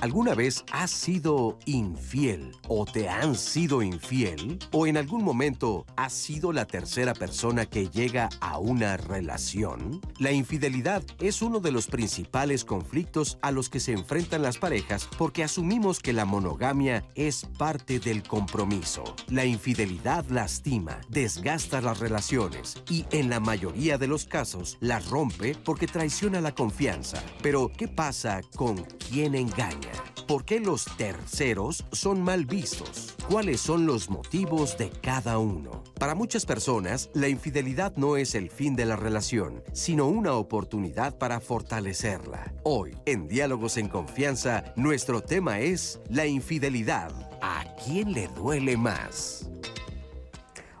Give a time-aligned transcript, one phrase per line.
[0.00, 4.58] ¿Alguna vez has sido infiel o te han sido infiel?
[4.72, 10.00] ¿O en algún momento has sido la tercera persona que llega a una relación?
[10.18, 15.06] La infidelidad es uno de los principales conflictos a los que se enfrentan las parejas
[15.18, 19.04] porque asumimos que la monogamia es parte del compromiso.
[19.28, 25.54] La infidelidad lastima, desgasta las relaciones y en la mayoría de los casos las rompe
[25.62, 27.22] porque traiciona la confianza.
[27.42, 28.78] Pero, ¿qué pasa con
[29.10, 29.89] quien engaña?
[30.26, 33.16] ¿Por qué los terceros son mal vistos?
[33.28, 35.82] ¿Cuáles son los motivos de cada uno?
[35.98, 41.18] Para muchas personas, la infidelidad no es el fin de la relación, sino una oportunidad
[41.18, 42.52] para fortalecerla.
[42.62, 47.12] Hoy, en Diálogos en Confianza, nuestro tema es la infidelidad.
[47.42, 49.50] ¿A quién le duele más?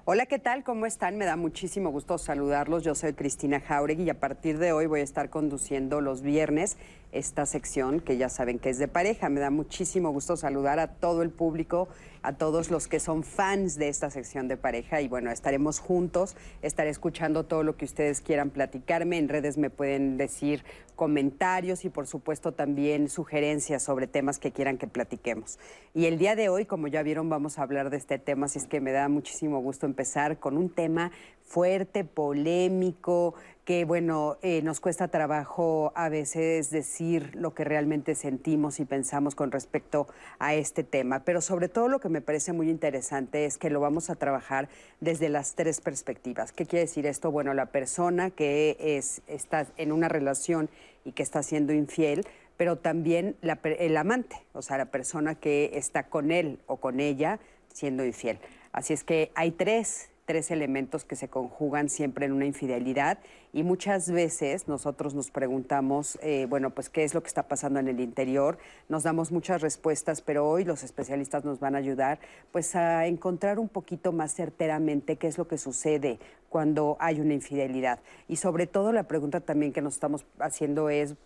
[0.06, 0.64] Hola, ¿qué tal?
[0.64, 1.18] ¿Cómo están?
[1.18, 2.82] Me da muchísimo gusto saludarlos.
[2.82, 6.78] Yo soy Cristina Jauregui y a partir de hoy voy a estar conduciendo los viernes
[7.12, 9.28] esta sección que ya saben que es de pareja.
[9.28, 11.88] Me da muchísimo gusto saludar a todo el público,
[12.22, 16.36] a todos los que son fans de esta sección de pareja y bueno, estaremos juntos,
[16.62, 19.18] estaré escuchando todo lo que ustedes quieran platicarme.
[19.18, 20.64] En redes me pueden decir
[20.96, 25.58] comentarios y por supuesto también sugerencias sobre temas que quieran que platiquemos.
[25.94, 28.58] Y el día de hoy, como ya vieron, vamos a hablar de este tema, así
[28.58, 31.10] es que me da muchísimo gusto empezar con un tema
[31.42, 38.80] fuerte, polémico, que bueno, eh, nos cuesta trabajo a veces decir lo que realmente sentimos
[38.80, 40.08] y pensamos con respecto
[40.38, 41.24] a este tema.
[41.24, 44.68] Pero sobre todo lo que me parece muy interesante es que lo vamos a trabajar
[45.00, 46.52] desde las tres perspectivas.
[46.52, 47.30] ¿Qué quiere decir esto?
[47.30, 50.68] Bueno, la persona que es, está en una relación
[51.04, 56.04] y que está siendo infiel, pero también el amante, o sea, la persona que está
[56.04, 57.40] con él o con ella
[57.72, 58.38] siendo infiel.
[58.72, 63.18] Así es que hay tres tres elementos que se conjugan siempre en una infidelidad
[63.52, 67.80] y muchas veces nosotros nos preguntamos, eh, bueno, pues qué es lo que está pasando
[67.80, 68.56] en el interior,
[68.88, 72.20] nos damos muchas respuestas, pero hoy los especialistas nos van a ayudar
[72.52, 77.34] pues a encontrar un poquito más certeramente qué es lo que sucede cuando hay una
[77.34, 77.98] infidelidad.
[78.28, 81.16] Y sobre todo la pregunta también que nos estamos haciendo es,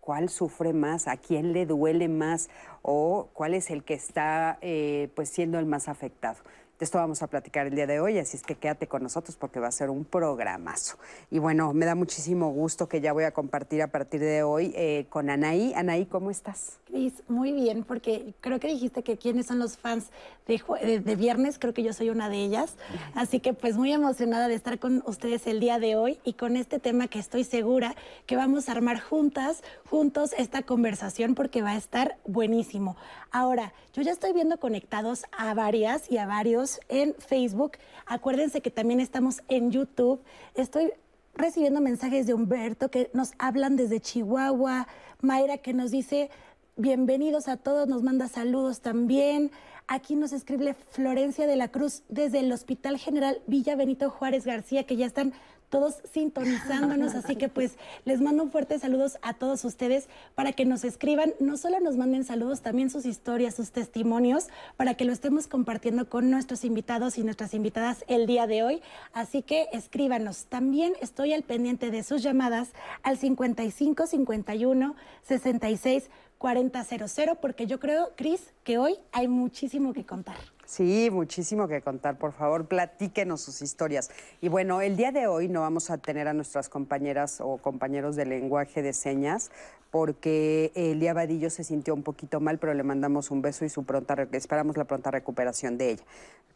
[0.00, 2.48] cuál sufre más, a quién le duele más
[2.80, 6.38] o cuál es el que está eh, pues siendo el más afectado.
[6.78, 9.34] De esto vamos a platicar el día de hoy, así es que quédate con nosotros
[9.36, 10.98] porque va a ser un programazo.
[11.30, 14.74] Y bueno, me da muchísimo gusto que ya voy a compartir a partir de hoy
[14.76, 15.72] eh, con Anaí.
[15.74, 16.78] Anaí, ¿cómo estás?
[16.84, 20.10] Cris, muy bien, porque creo que dijiste que quiénes son los fans
[20.46, 22.74] de, de, viernes, creo que yo soy una de ellas.
[23.14, 26.58] Así que pues muy emocionada de estar con ustedes el día de hoy y con
[26.58, 31.70] este tema que estoy segura que vamos a armar juntas, juntos esta conversación porque va
[31.70, 32.96] a estar buenísimo.
[33.30, 37.72] Ahora, yo ya estoy viendo conectados a varias y a varios en Facebook.
[38.06, 40.20] Acuérdense que también estamos en YouTube.
[40.54, 40.92] Estoy
[41.34, 44.86] recibiendo mensajes de Humberto que nos hablan desde Chihuahua.
[45.20, 46.30] Mayra que nos dice
[46.76, 49.50] bienvenidos a todos, nos manda saludos también.
[49.88, 54.84] Aquí nos escribe Florencia de la Cruz desde el Hospital General Villa Benito Juárez García,
[54.84, 55.32] que ya están
[55.76, 57.14] todos sintonizándonos.
[57.14, 57.76] Así que pues
[58.06, 61.98] les mando un fuerte saludos a todos ustedes para que nos escriban, no solo nos
[61.98, 64.46] manden saludos, también sus historias, sus testimonios,
[64.78, 68.80] para que lo estemos compartiendo con nuestros invitados y nuestras invitadas el día de hoy.
[69.12, 70.46] Así que escríbanos.
[70.46, 72.70] También estoy al pendiente de sus llamadas
[73.02, 76.08] al 55 51 66
[76.38, 80.55] 4000 porque yo creo, Cris, que hoy hay muchísimo que contar.
[80.66, 82.18] Sí, muchísimo que contar.
[82.18, 84.10] Por favor, platíquenos sus historias.
[84.40, 88.16] Y bueno, el día de hoy no vamos a tener a nuestras compañeras o compañeros
[88.16, 89.52] de lenguaje de señas
[89.92, 93.84] porque Elia Vadillo se sintió un poquito mal, pero le mandamos un beso y su
[93.84, 96.04] pronta, esperamos la pronta recuperación de ella.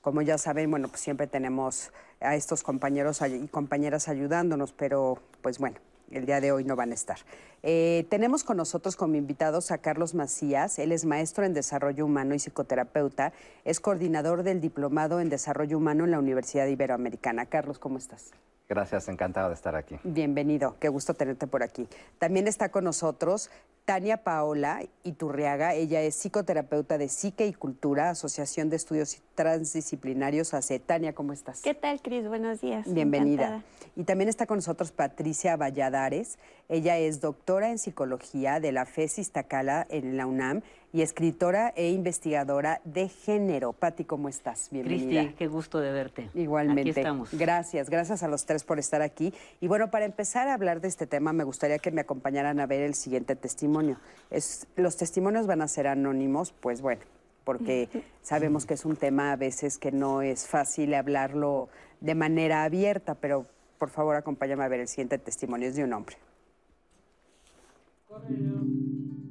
[0.00, 5.58] Como ya saben, bueno, pues siempre tenemos a estos compañeros y compañeras ayudándonos, pero pues
[5.58, 5.76] bueno,
[6.11, 7.19] el día de hoy no van a estar.
[7.62, 10.79] Eh, tenemos con nosotros como invitados a Carlos Macías.
[10.79, 13.33] Él es maestro en desarrollo humano y psicoterapeuta.
[13.65, 17.47] Es coordinador del diplomado en desarrollo humano en la Universidad Iberoamericana.
[17.47, 18.31] Carlos, ¿cómo estás?
[18.70, 19.99] Gracias, encantado de estar aquí.
[20.05, 21.88] Bienvenido, qué gusto tenerte por aquí.
[22.20, 23.50] También está con nosotros
[23.84, 30.78] Tania Paola Iturriaga, ella es psicoterapeuta de Psique y Cultura, Asociación de Estudios Transdisciplinarios ACE.
[30.78, 31.62] Tania, ¿cómo estás?
[31.62, 32.28] ¿Qué tal, Cris?
[32.28, 32.87] Buenos días.
[32.87, 33.64] Bienvenida.
[33.96, 36.38] Y también está con nosotros Patricia Valladares,
[36.69, 41.90] ella es doctora en psicología de la FES Tacala en la UNAM y escritora e
[41.90, 43.72] investigadora de género.
[43.72, 44.69] Pati, ¿cómo estás?
[44.70, 45.22] Bienvenida.
[45.22, 46.31] Cristi, qué gusto de verte.
[46.34, 46.90] Igualmente.
[46.90, 47.28] Aquí estamos.
[47.32, 49.32] Gracias, gracias a los tres por estar aquí.
[49.60, 52.66] Y bueno, para empezar a hablar de este tema, me gustaría que me acompañaran a
[52.66, 53.98] ver el siguiente testimonio.
[54.31, 57.02] Es, los testimonios van a ser anónimos, pues bueno,
[57.44, 57.88] porque
[58.22, 61.69] sabemos que es un tema a veces que no es fácil hablarlo
[62.00, 63.46] de manera abierta, pero
[63.78, 66.16] por favor acompáñame a ver el siguiente testimonio, es de un hombre.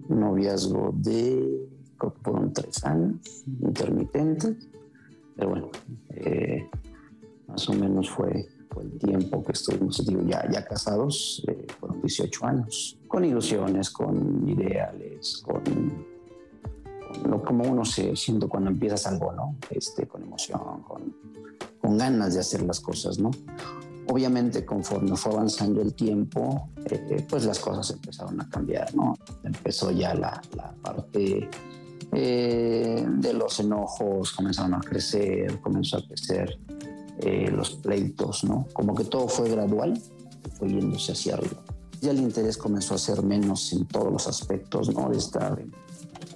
[0.08, 1.68] Noviazgo de,
[2.24, 4.56] fueron tres años, intermitentes,
[5.36, 5.70] pero bueno,
[6.10, 6.70] eh,
[7.48, 8.48] más o menos fue,
[8.82, 15.44] el tiempo que estuvimos, ya, ya casados, eh, fueron 18 años, con ilusiones, con ideales,
[15.46, 16.06] con,
[17.28, 19.58] lo como uno se siente cuando empiezas algo, ¿no?
[19.70, 21.14] Este, con emoción, con,
[21.82, 23.32] con ganas de hacer las cosas, ¿no?
[24.12, 29.16] Obviamente, conforme fue avanzando el tiempo, eh, pues las cosas empezaron a cambiar, ¿no?
[29.44, 31.48] Empezó ya la, la parte
[32.12, 36.58] eh, de los enojos, comenzaron a crecer, comenzó a crecer
[37.20, 38.66] eh, los pleitos, ¿no?
[38.74, 40.02] Como que todo fue gradual,
[40.58, 41.62] fue yéndose hacia arriba.
[42.02, 45.08] Ya el interés comenzó a ser menos en todos los aspectos, ¿no?
[45.10, 45.62] De estar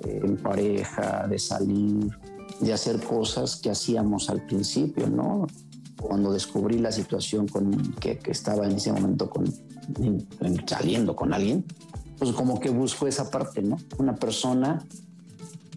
[0.04, 2.16] en pareja, de salir,
[2.60, 5.48] de hacer cosas que hacíamos al principio, ¿no?
[6.04, 9.46] Cuando descubrí la situación con, que, estaba en ese momento con,
[10.68, 11.66] saliendo con alguien,
[12.18, 13.78] pues como que busco esa parte, ¿no?
[13.98, 14.86] Una persona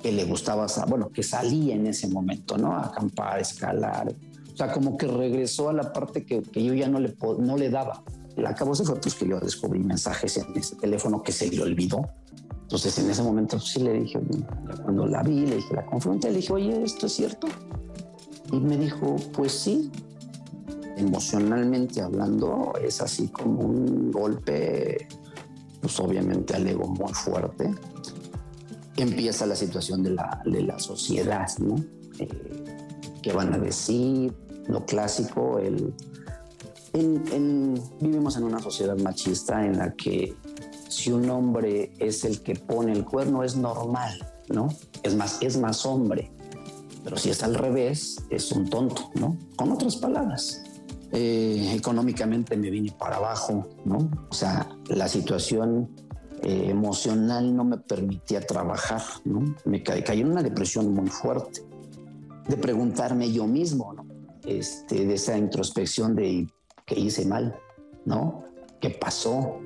[0.03, 2.73] que le gustaba, bueno, que salía en ese momento, ¿no?
[2.73, 4.15] A acampar, escalar.
[4.53, 7.57] O sea, como que regresó a la parte que, que yo ya no le, no
[7.57, 8.03] le daba.
[8.37, 11.63] La acabó se fue pues que yo descubrí mensajes en ese teléfono que se le
[11.63, 12.09] olvidó.
[12.63, 14.21] Entonces en ese momento sí le dije,
[14.83, 17.47] cuando la vi, le dije, la confronté, le dije, oye, ¿esto es cierto?
[18.53, 19.91] Y me dijo, pues sí,
[20.97, 25.07] emocionalmente hablando, es así como un golpe,
[25.81, 27.73] pues obviamente al ego muy fuerte.
[28.97, 31.77] Empieza la situación de la, de la sociedad, ¿no?
[32.19, 32.65] Eh,
[33.23, 34.35] ¿Qué van a decir?
[34.69, 35.95] Lo clásico, el...
[38.01, 40.35] vivimos en una sociedad machista en la que
[40.89, 44.69] si un hombre es el que pone el cuerno es normal, ¿no?
[45.03, 46.33] Es más, es más hombre.
[47.05, 49.37] Pero si es al revés, es un tonto, ¿no?
[49.57, 50.63] Con otras palabras.
[51.13, 54.11] Eh, económicamente me vine para abajo, ¿no?
[54.29, 55.89] O sea, la situación
[56.43, 59.55] eh, emocional no me permitía trabajar, ¿no?
[59.65, 61.63] Me caí en una depresión muy fuerte,
[62.49, 64.07] de preguntarme yo mismo, ¿no?
[64.45, 66.47] Este, de esa introspección de
[66.85, 67.57] qué hice mal,
[68.05, 68.45] ¿no?
[68.81, 69.61] ¿Qué pasó?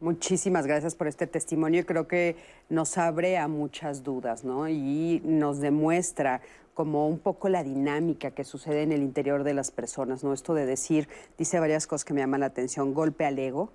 [0.00, 1.86] Muchísimas gracias por este testimonio.
[1.86, 2.36] Creo que
[2.68, 4.68] nos abre a muchas dudas, ¿no?
[4.68, 6.42] Y nos demuestra
[6.74, 10.32] como un poco la dinámica que sucede en el interior de las personas, ¿no?
[10.32, 13.70] Esto de decir, dice varias cosas que me llaman la atención, golpe al ego,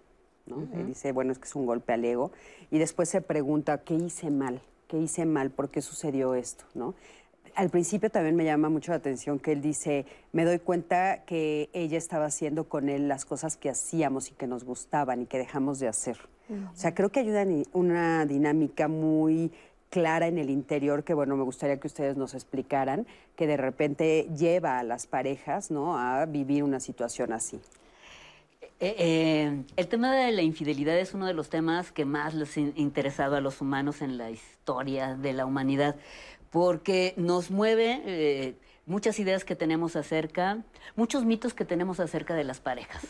[0.46, 0.58] ¿no?
[0.86, 2.32] Dice, bueno, es que es un golpe al ego,
[2.72, 4.62] y después se pregunta, ¿qué hice mal?
[4.88, 5.52] ¿Qué hice mal?
[5.52, 6.66] ¿Por qué sucedió esto?
[6.74, 6.96] ¿no?
[7.56, 11.70] Al principio también me llama mucho la atención que él dice, me doy cuenta que
[11.74, 15.38] ella estaba haciendo con él las cosas que hacíamos y que nos gustaban y que
[15.38, 16.18] dejamos de hacer.
[16.50, 19.52] O sea, creo que ayuda una dinámica muy
[19.90, 24.28] clara en el interior que, bueno, me gustaría que ustedes nos explicaran, que de repente
[24.38, 27.60] lleva a las parejas, ¿no?, a vivir una situación así.
[28.82, 32.56] Eh, eh, el tema de la infidelidad es uno de los temas que más les
[32.56, 35.98] ha interesado a los humanos en la historia de la humanidad,
[36.50, 38.56] porque nos mueve eh,
[38.86, 40.64] muchas ideas que tenemos acerca,
[40.96, 43.06] muchos mitos que tenemos acerca de las parejas.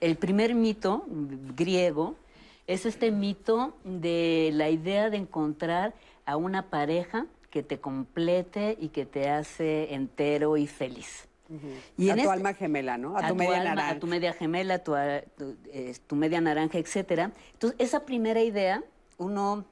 [0.00, 1.04] El primer mito
[1.56, 2.14] griego
[2.66, 5.94] es este mito de la idea de encontrar
[6.24, 11.28] a una pareja que te complete y que te hace entero y feliz.
[11.96, 13.16] y a tu este alma gemela, ¿no?
[13.16, 13.90] A, tu, media naranja.
[13.90, 14.94] A tu media gemela, tu,
[16.06, 17.32] tu, media naranja, etcétera.
[17.52, 18.82] Entonces, esa primera idea,
[19.18, 19.64] uno,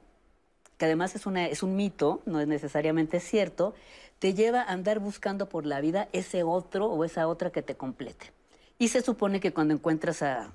[0.76, 3.74] que además es, una, es un mito, no es necesariamente cierto,
[4.18, 7.74] te lleva a andar buscando por la vida ese otro o esa otra que te
[7.74, 8.32] complete.
[8.78, 10.52] Y se supone que cuando encuentras a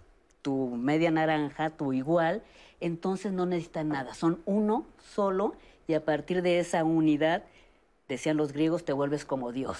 [0.47, 2.41] tu media naranja, tu igual,
[2.79, 5.55] entonces no necesitan nada, son uno solo
[5.89, 7.43] y a partir de esa unidad,
[8.07, 9.77] decían los griegos, te vuelves como Dios,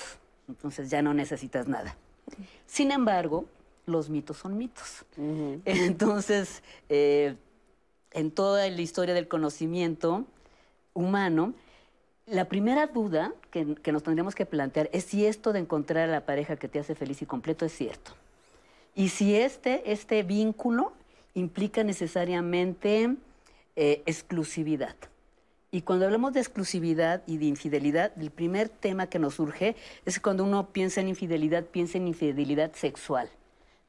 [0.50, 1.96] entonces ya no necesitas nada.
[2.66, 3.46] Sin embargo,
[3.86, 5.06] los mitos son mitos.
[5.64, 7.38] Entonces, eh,
[8.12, 10.26] en toda la historia del conocimiento
[10.94, 11.54] humano,
[12.26, 16.12] la primera duda que, que, nos tendríamos que plantear es si esto de encontrar a
[16.12, 18.12] la pareja que te hace feliz y completo es cierto.
[18.98, 20.92] Y si este, este vínculo
[21.36, 23.16] implica necesariamente
[23.76, 24.96] eh, exclusividad.
[25.70, 29.76] Y cuando hablamos de exclusividad y de infidelidad, el primer tema que nos surge
[30.06, 33.30] es cuando uno piensa en infidelidad, piensa en infidelidad sexual,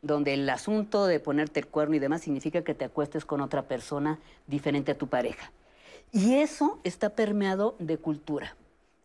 [0.03, 3.62] donde el asunto de ponerte el cuerno y demás significa que te acuestes con otra
[3.62, 5.53] persona diferente a tu pareja.
[6.12, 8.57] Y eso está permeado de cultura.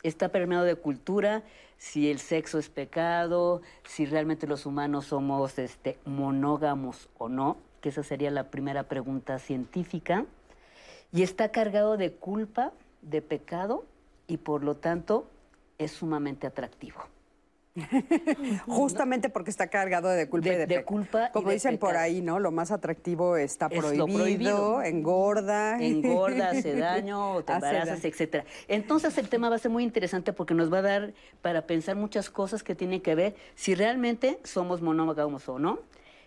[0.01, 1.43] Está permeado de cultura
[1.83, 7.89] si el sexo es pecado, si realmente los humanos somos este, monógamos o no, que
[7.89, 10.25] esa sería la primera pregunta científica,
[11.11, 12.71] y está cargado de culpa,
[13.01, 13.83] de pecado,
[14.27, 15.27] y por lo tanto
[15.77, 17.01] es sumamente atractivo.
[18.67, 21.97] Justamente porque está cargado de culpa De- y de, culpa y Como de dicen por
[21.97, 22.39] ahí, ¿no?
[22.39, 24.83] Lo más atractivo está Es prohibido, prohibido.
[24.83, 25.77] engorda.
[25.81, 28.13] engorda, hace daño, te Hace embarazas, daño.
[28.13, 28.45] etcétera.
[28.67, 31.95] Entonces el tema va a ser muy interesante porque nos va a dar para pensar
[31.95, 35.79] muchas cosas que tienen que ver si realmente somos monógamos o no.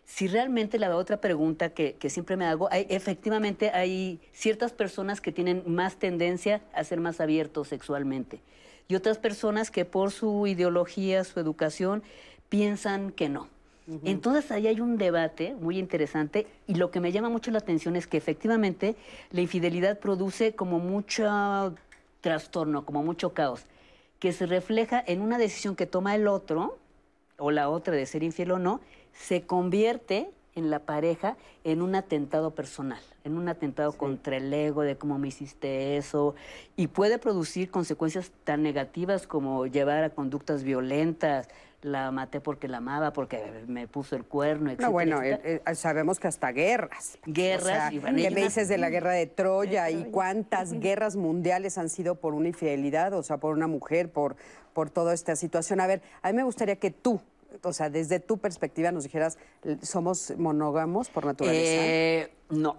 [0.05, 5.21] Si realmente la otra pregunta que, que siempre me hago, hay, efectivamente hay ciertas personas
[5.21, 8.41] que tienen más tendencia a ser más abiertos sexualmente
[8.88, 12.02] y otras personas que por su ideología, su educación,
[12.49, 13.49] piensan que no.
[14.05, 17.95] Entonces ahí hay un debate muy interesante y lo que me llama mucho la atención
[17.95, 18.97] es que efectivamente
[19.31, 21.73] la infidelidad produce como mucho
[22.21, 23.62] trastorno, como mucho caos,
[24.19, 26.78] que se refleja en una decisión que toma el otro
[27.38, 28.81] o la otra de ser infiel o no,
[29.12, 34.82] se convierte en la pareja en un atentado personal, en un atentado contra el ego
[34.82, 36.34] de cómo me hiciste eso,
[36.75, 41.48] y puede producir consecuencias tan negativas como llevar a conductas violentas,
[41.82, 44.80] la maté porque la amaba, porque me puso el cuerno, etc.
[44.80, 47.18] No, bueno, eh, eh, sabemos que hasta guerras.
[47.26, 50.04] Guerras, O sea, y bueno, ¿Qué me dices de la guerra de Troya De y
[50.04, 54.36] cuántas guerras mundiales han sido por una infidelidad, o sea, por una mujer, por,
[54.72, 55.80] por toda esta situación?
[55.80, 57.20] A ver, a mí me gustaría que tú,
[57.62, 59.38] o sea, desde tu perspectiva nos dijeras,
[59.82, 61.64] ¿somos monógamos por naturaleza?
[61.86, 62.76] Eh, no.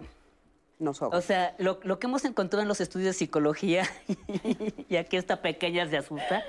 [0.78, 1.16] no somos.
[1.16, 3.84] O sea, lo, lo que hemos encontrado en los estudios de psicología,
[4.88, 6.44] y aquí esta pequeña se asusta,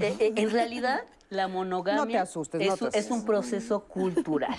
[0.00, 3.24] eh, eh, en realidad la monogamia No te asustes, es, no te un- es un
[3.24, 4.56] proceso cultural.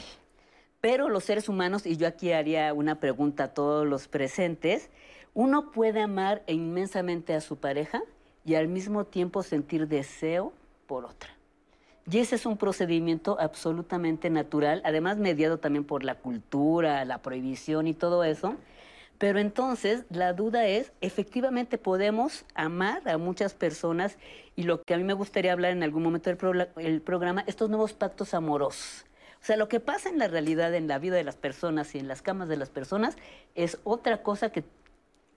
[0.82, 4.90] Pero los seres humanos, y yo aquí haría una pregunta a todos los presentes,
[5.34, 8.02] uno puede amar inmensamente a su pareja
[8.46, 10.52] y al mismo tiempo sentir deseo
[10.86, 11.30] por otra.
[12.10, 17.88] Y ese es un procedimiento absolutamente natural, además mediado también por la cultura, la prohibición
[17.88, 18.56] y todo eso.
[19.18, 24.18] Pero entonces la duda es, efectivamente podemos amar a muchas personas
[24.58, 27.44] y lo que a mí me gustaría hablar en algún momento del progla- el programa,
[27.48, 29.06] estos nuevos pactos amorosos.
[29.42, 32.00] O sea, lo que pasa en la realidad, en la vida de las personas y
[32.00, 33.18] en las camas de las personas,
[33.56, 34.64] es otra cosa que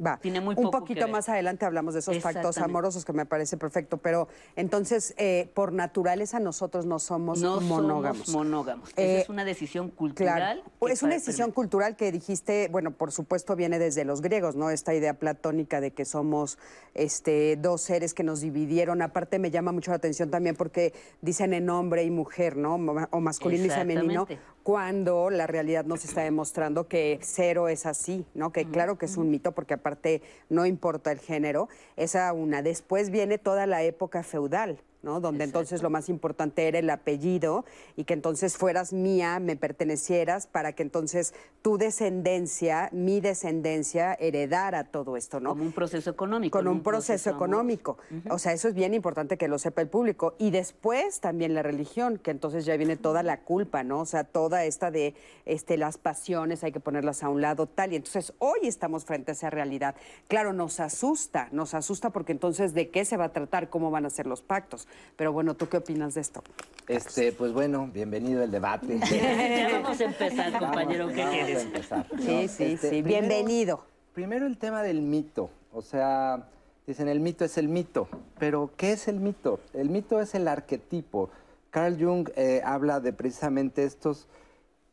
[0.05, 0.19] Va.
[0.19, 1.11] Tiene muy un que poquito ver.
[1.11, 5.73] más adelante hablamos de esos pactos amorosos que me parece perfecto, pero entonces, eh, por
[5.73, 8.27] naturaleza nosotros no somos no monógamos.
[8.27, 8.91] somos monógamos.
[8.91, 10.35] Eh, Esa es una decisión cultural.
[10.37, 10.93] Claro.
[10.93, 14.71] Es una decisión cultural que dijiste, bueno, por supuesto viene desde los griegos, ¿no?
[14.71, 16.59] Esta idea platónica de que somos
[16.95, 19.01] este, dos seres que nos dividieron.
[19.03, 22.75] Aparte me llama mucho la atención también porque dicen en hombre y mujer, ¿no?
[23.11, 24.27] O masculino y femenino.
[24.67, 28.51] Cuando la realidad nos está demostrando que cero es así, ¿no?
[28.51, 31.69] Que claro que es un mito porque aparte no importa el género.
[31.95, 32.63] Esa una.
[32.63, 34.83] Después viene toda la época feudal.
[35.07, 35.21] ¿No?
[35.21, 40.49] Donde entonces lo más importante era el apellido y que entonces fueras mía, me pertenecieras,
[40.49, 41.33] para que entonces
[41.63, 45.51] tu descendencia, mi descendencia, heredara todo esto, ¿no?
[45.51, 46.59] Como un proceso económico.
[46.59, 47.99] con un proceso económico.
[48.29, 50.35] O sea, eso es bien importante que lo sepa el público.
[50.39, 54.01] Y después también la religión, que entonces ya viene toda la culpa, ¿no?
[54.01, 57.93] O sea, toda esta de este, las pasiones, hay que ponerlas a un lado, tal.
[57.93, 59.95] Y entonces hoy estamos frente a esa realidad.
[60.27, 64.05] Claro, nos asusta, nos asusta porque entonces de qué se va a tratar, cómo van
[64.05, 64.89] a ser los pactos.
[65.17, 66.43] Pero bueno, ¿tú qué opinas de esto?
[66.89, 68.99] Este, pues bueno, bienvenido al debate.
[69.11, 71.09] ya vamos a empezar, compañero.
[71.09, 71.63] ¿Qué Vamos a quieres?
[71.65, 72.23] empezar, ¿no?
[72.23, 73.03] Sí, sí, Este, sí.
[73.03, 73.85] primero- Bienvenido.
[74.15, 75.51] Primero el tema del mito.
[75.73, 76.49] O sea,
[76.87, 78.09] dicen el mito es el mito.
[78.39, 79.61] Pero, ¿qué es el mito?
[79.75, 81.29] El mito es el arquetipo.
[81.71, 84.29] Carl Jung eh, habla de precisamente estos,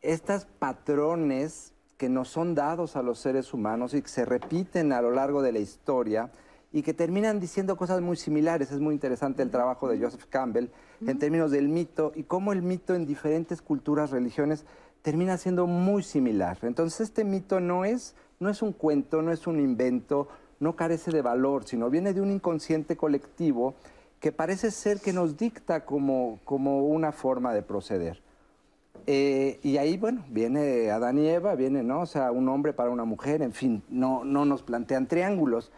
[0.02, 5.02] estos patrones que nos son dados a los seres humanos y que se repiten a
[5.02, 6.30] lo largo de la historia
[6.74, 8.72] y que terminan diciendo cosas muy similares.
[8.72, 10.70] Es muy interesante el trabajo de Joseph Campbell
[11.06, 14.66] en términos del mito y cómo el mito en diferentes culturas, religiones,
[15.04, 16.58] termina siendo muy similar.
[16.64, 20.28] Entonces este mito no es, no es un cuento, no es un invento,
[20.60, 23.76] no carece de valor, sino viene de un inconsciente colectivo
[24.20, 28.22] que parece ser que nos dicta como, como una forma de proceder.
[29.06, 32.02] Eh, y ahí, bueno, viene Adán y Eva, viene, ¿no?
[32.02, 35.72] O sea, un hombre para una mujer, en fin, no, no nos plantean triángulos.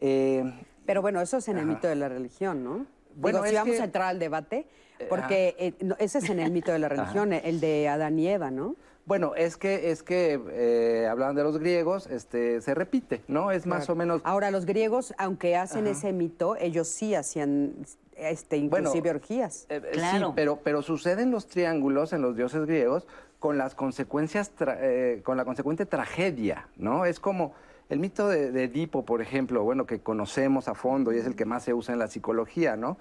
[0.00, 0.44] Eh,
[0.86, 1.74] Pero bueno, eso es en el Ajá.
[1.74, 2.86] mito de la religión, ¿no?
[3.16, 4.66] Bueno, Digo, si vamos que- a entrar al debate,
[5.08, 8.28] porque eh, no, ese es en el mito de la religión, el de Adán y
[8.28, 8.76] Eva, ¿no?
[9.06, 13.52] bueno, es que, es que eh, hablaban de los griegos, este, se repite, ¿no?
[13.52, 14.20] Es más o menos...
[14.22, 17.72] Ahora, los griegos, aunque hacen ese mito, ellos sí hacían
[18.16, 19.64] este, Bueno, inclusive orgías.
[19.70, 20.26] Eh, eh, Claro.
[20.26, 23.06] Sí, pero, pero suceden los triángulos en los dioses griegos
[23.38, 27.06] con las consecuencias, tra- eh, con la consecuente tragedia, ¿no?
[27.06, 27.54] Es como
[27.88, 31.44] el mito de, Edipo, por ejemplo, bueno, que conocemos a fondo y es el que
[31.44, 32.98] más se usa en la psicología, ¿no?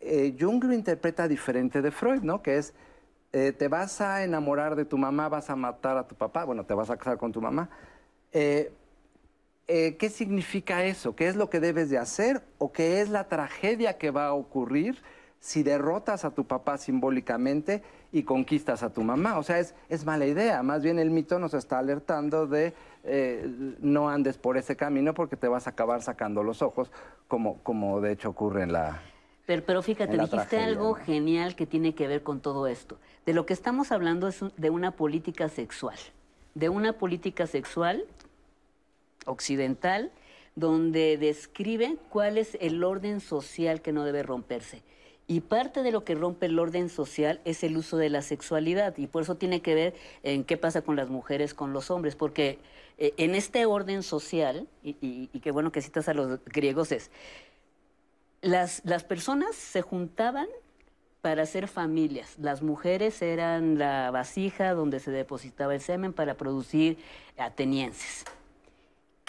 [0.00, 2.40] Eh, Jung lo interpreta diferente de Freud, ¿no?
[2.40, 2.72] Que es,
[3.32, 6.64] eh, te vas a enamorar de tu mamá, vas a matar a tu papá, bueno,
[6.64, 7.68] te vas a casar con tu mamá.
[8.32, 8.72] Eh,
[9.66, 11.14] ¿qué significa eso?
[11.14, 14.32] ¿Qué es lo que debes de hacer o qué es la tragedia que va a
[14.32, 15.00] ocurrir
[15.38, 19.38] si derrotas a tu papá simbólicamente y conquistas a tu mamá.
[19.38, 20.62] O sea, es, es mala idea.
[20.62, 22.74] Más bien el mito nos está alertando de
[23.04, 23.48] eh,
[23.80, 26.90] no andes por ese camino porque te vas a acabar sacando los ojos,
[27.28, 29.00] como, como de hecho ocurre en la...
[29.46, 31.04] Pero, pero fíjate, dijiste tragedia, algo ¿no?
[31.04, 32.98] genial que tiene que ver con todo esto.
[33.26, 35.96] De lo que estamos hablando es un- de una política sexual.
[36.54, 38.04] De una política sexual
[39.26, 40.10] occidental
[40.56, 44.82] donde describe cuál es el orden social que no debe romperse.
[45.30, 48.96] Y parte de lo que rompe el orden social es el uso de la sexualidad.
[48.98, 49.94] Y por eso tiene que ver
[50.24, 52.16] en qué pasa con las mujeres, con los hombres.
[52.16, 52.58] Porque
[52.98, 57.12] eh, en este orden social, y, y- qué bueno que citas a los griegos, es
[58.42, 60.48] las, las personas se juntaban
[61.20, 62.36] para hacer familias.
[62.40, 66.98] Las mujeres eran la vasija donde se depositaba el semen para producir
[67.38, 68.24] atenienses.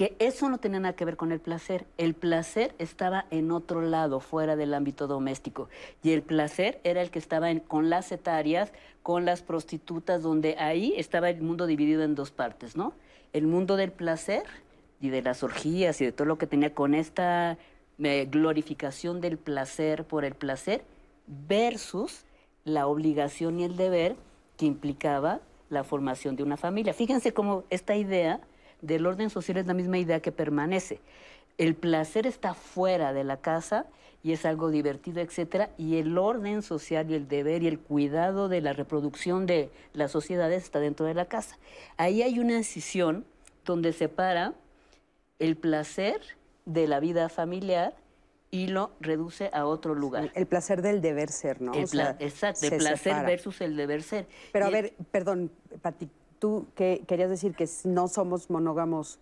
[0.01, 1.85] Que eso no tenía nada que ver con el placer.
[1.99, 5.69] El placer estaba en otro lado, fuera del ámbito doméstico.
[6.01, 10.57] Y el placer era el que estaba en- con las etarias, con las prostitutas, donde
[10.57, 12.93] ahí estaba el mundo dividido en dos partes, ¿no?
[13.31, 14.41] El mundo del placer
[15.01, 17.59] y de las orgías y de todo lo que tenía con esta
[17.99, 20.83] eh, glorificación del placer por el placer
[21.27, 22.25] versus
[22.63, 24.15] la obligación y el deber
[24.57, 26.91] que implicaba la formación de una familia.
[26.91, 28.41] Fíjense cómo esta idea
[28.81, 30.99] del orden social es la misma idea que permanece.
[31.57, 33.85] El placer está fuera de la casa
[34.23, 38.49] y es algo divertido, etcétera, y el orden social y el deber y el cuidado
[38.49, 41.57] de la reproducción de las sociedades está dentro de la casa.
[41.97, 43.25] Ahí hay una decisión
[43.65, 44.53] donde separa
[45.39, 46.21] el placer
[46.65, 47.95] de la vida familiar
[48.51, 50.29] y lo reduce a otro lugar.
[50.35, 51.73] El placer del deber ser, ¿no?
[51.73, 53.27] El O sea, pla- exacto, el placer separa.
[53.27, 54.27] versus el deber ser.
[54.51, 55.49] Pero a ver, perdón,
[55.81, 56.09] Pati,
[56.41, 59.19] tú que querías decir que no somos monógamos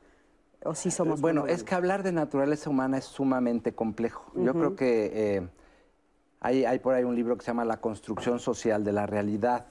[0.64, 1.62] o sí somos Bueno, monógamos.
[1.62, 4.32] es que hablar de naturaleza humana es sumamente complejo.
[4.36, 5.50] Yo creo que eh,
[6.40, 9.66] hay, hay por ahí un libro que se llama La construcción social de la realidad.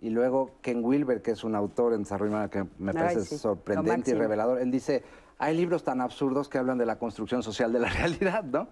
[0.00, 3.24] Y luego Ken Wilber, que es un autor en desarrollo humano que me Ay, parece
[3.24, 5.02] sí, sorprendente y revelador, él dice,
[5.36, 8.68] hay libros tan absurdos que hablan de la construcción social de la realidad, ¿no?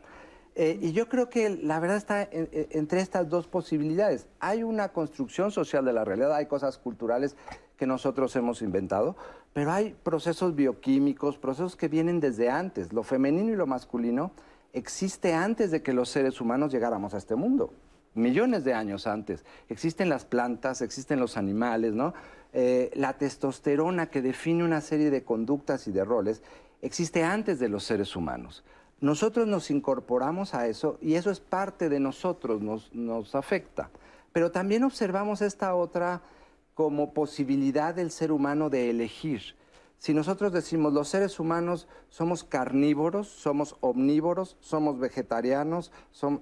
[0.58, 4.26] Eh, y yo creo que la verdad está en- en- entre estas dos posibilidades.
[4.40, 7.36] Hay una construcción social de la realidad, hay cosas culturales
[7.76, 9.16] que nosotros hemos inventado,
[9.52, 12.92] pero hay procesos bioquímicos, procesos que vienen desde antes.
[12.94, 14.32] Lo femenino y lo masculino
[14.72, 17.72] existe antes de que los seres humanos llegáramos a este mundo
[18.14, 19.44] millones de años antes.
[19.68, 22.14] Existen las plantas, existen los animales, ¿no?
[22.54, 26.42] Eh, la testosterona que define una serie de conductas y de roles
[26.80, 28.64] existe antes de los seres humanos.
[29.00, 33.90] Nosotros nos incorporamos a eso y eso es parte de nosotros, nos, afecta.
[34.32, 36.22] Pero también observamos esta otra
[36.74, 39.54] como posibilidad del ser humano de elegir.
[39.98, 45.92] Si nosotros decimos los seres humanos somos carnívoros, somos omnívoros, somos vegetarianos,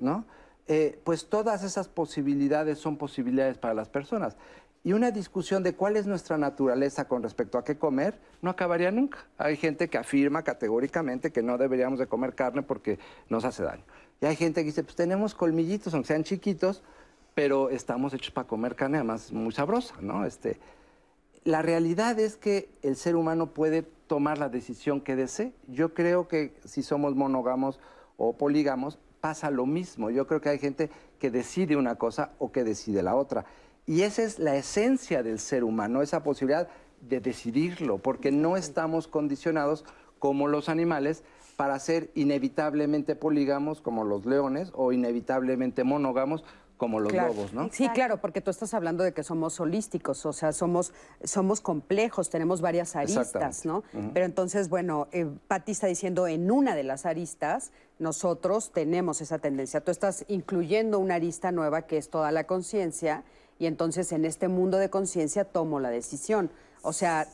[0.00, 0.24] ¿no?
[0.66, 4.36] Eh, pues todas esas posibilidades son posibilidades para las personas.
[4.86, 8.90] Y una discusión de cuál es nuestra naturaleza con respecto a qué comer no acabaría
[8.90, 9.24] nunca.
[9.38, 12.98] Hay gente que afirma categóricamente que no deberíamos de comer carne porque
[13.30, 13.82] nos hace daño.
[14.20, 16.82] Y hay gente que dice, pues tenemos colmillitos, aunque sean chiquitos,
[17.34, 20.26] pero estamos hechos para comer carne, además muy sabrosa, ¿no?
[20.26, 20.60] Este,
[21.44, 25.54] la realidad es que el ser humano puede tomar la decisión que desee.
[25.66, 27.80] Yo creo que si somos monógamos
[28.18, 30.10] o polígamos, pasa lo mismo.
[30.10, 33.46] Yo creo que hay gente que decide una cosa o que decide la otra.
[33.86, 36.68] Y esa es la esencia del ser humano, esa posibilidad
[37.02, 39.84] de decidirlo, porque no estamos condicionados
[40.18, 41.22] como los animales
[41.56, 46.44] para ser inevitablemente polígamos como los leones o inevitablemente monógamos
[46.78, 47.28] como los Claro.
[47.34, 47.68] lobos, ¿no?
[47.70, 50.92] Sí, claro, porque tú estás hablando de que somos holísticos, o sea, somos,
[51.22, 53.84] somos complejos, tenemos varias aristas, ¿no?
[54.12, 57.70] Pero entonces, bueno, eh, Patti está diciendo en una de las aristas,
[58.00, 59.82] nosotros tenemos esa tendencia.
[59.82, 63.22] Tú estás incluyendo una arista nueva que es toda la conciencia,
[63.58, 66.50] y entonces en este mundo de conciencia tomo la decisión.
[66.82, 67.26] O sea,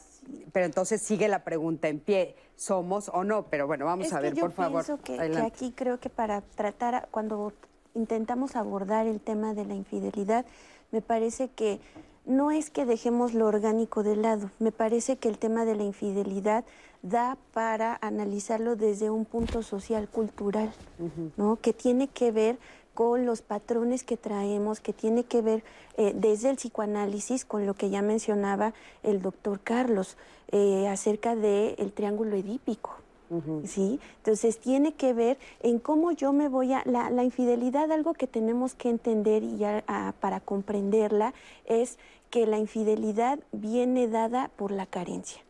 [0.53, 3.47] pero entonces sigue la pregunta en pie, ¿somos o no?
[3.47, 4.85] Pero bueno, vamos es a ver, que yo por favor.
[4.85, 7.53] pienso que, que aquí creo que para tratar, cuando
[7.95, 10.45] intentamos abordar el tema de la infidelidad,
[10.93, 11.81] me parece que
[12.27, 15.85] no es que dejemos lo orgánico de lado, me parece que el tema de la
[15.85, 16.65] infidelidad
[17.03, 20.73] da para analizarlo desde un punto social cultural,
[21.37, 21.57] ¿no?
[21.57, 22.59] que tiene que ver
[23.01, 25.65] con los patrones que traemos, que tiene que ver
[25.97, 30.19] eh, desde el psicoanálisis con lo que ya mencionaba el doctor Carlos
[30.53, 32.97] eh, acerca del triángulo edípico.
[33.65, 34.01] ¿sí?
[34.19, 36.83] Entonces tiene que ver en cómo yo me voy a...
[36.85, 41.33] La, la infidelidad, algo que tenemos que entender y ya, ah, para comprenderla,
[41.65, 41.97] es
[42.29, 45.41] que la infidelidad viene dada por la carencia.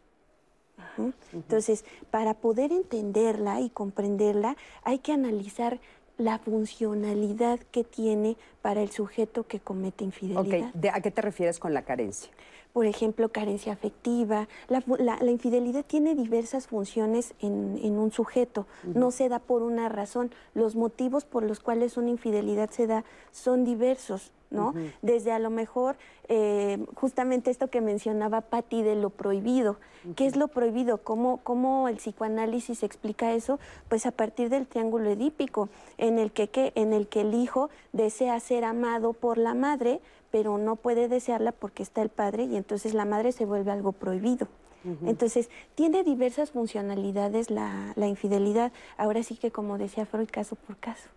[1.33, 5.81] Entonces, para poder entenderla y comprenderla, hay que analizar
[6.21, 10.69] la funcionalidad que tiene para el sujeto que comete infidelidad.
[10.69, 12.31] Ok, ¿De- ¿a qué te refieres con la carencia?
[12.73, 14.47] Por ejemplo, carencia afectiva.
[14.69, 18.67] La, la- la infidelidad tiene diversas funciones en, en un sujeto.
[18.85, 20.31] No se da por una razón.
[20.55, 24.31] Los motivos por los cuales una infidelidad se da son diversos.
[24.51, 24.73] ¿No?
[25.03, 25.97] Desde a lo mejor,
[26.29, 29.77] eh, justamente esto que mencionaba Patti de lo prohibido.
[30.17, 30.99] ¿Qué es lo prohibido?
[30.99, 33.59] ¿Cómo, ¿Cómo el psicoanálisis explica eso?
[33.89, 37.71] Pues a partir del triángulo edípico, en el que, que- en el, que el hijo
[37.93, 42.57] desea ser amado por la madre, pero no puede desearla porque está el padre y
[42.57, 44.49] entonces la madre se vuelve algo prohibido.
[45.07, 48.73] Entonces, tiene diversas funcionalidades la, la infidelidad.
[48.97, 51.11] Ahora sí que, como decía Freud, caso por caso.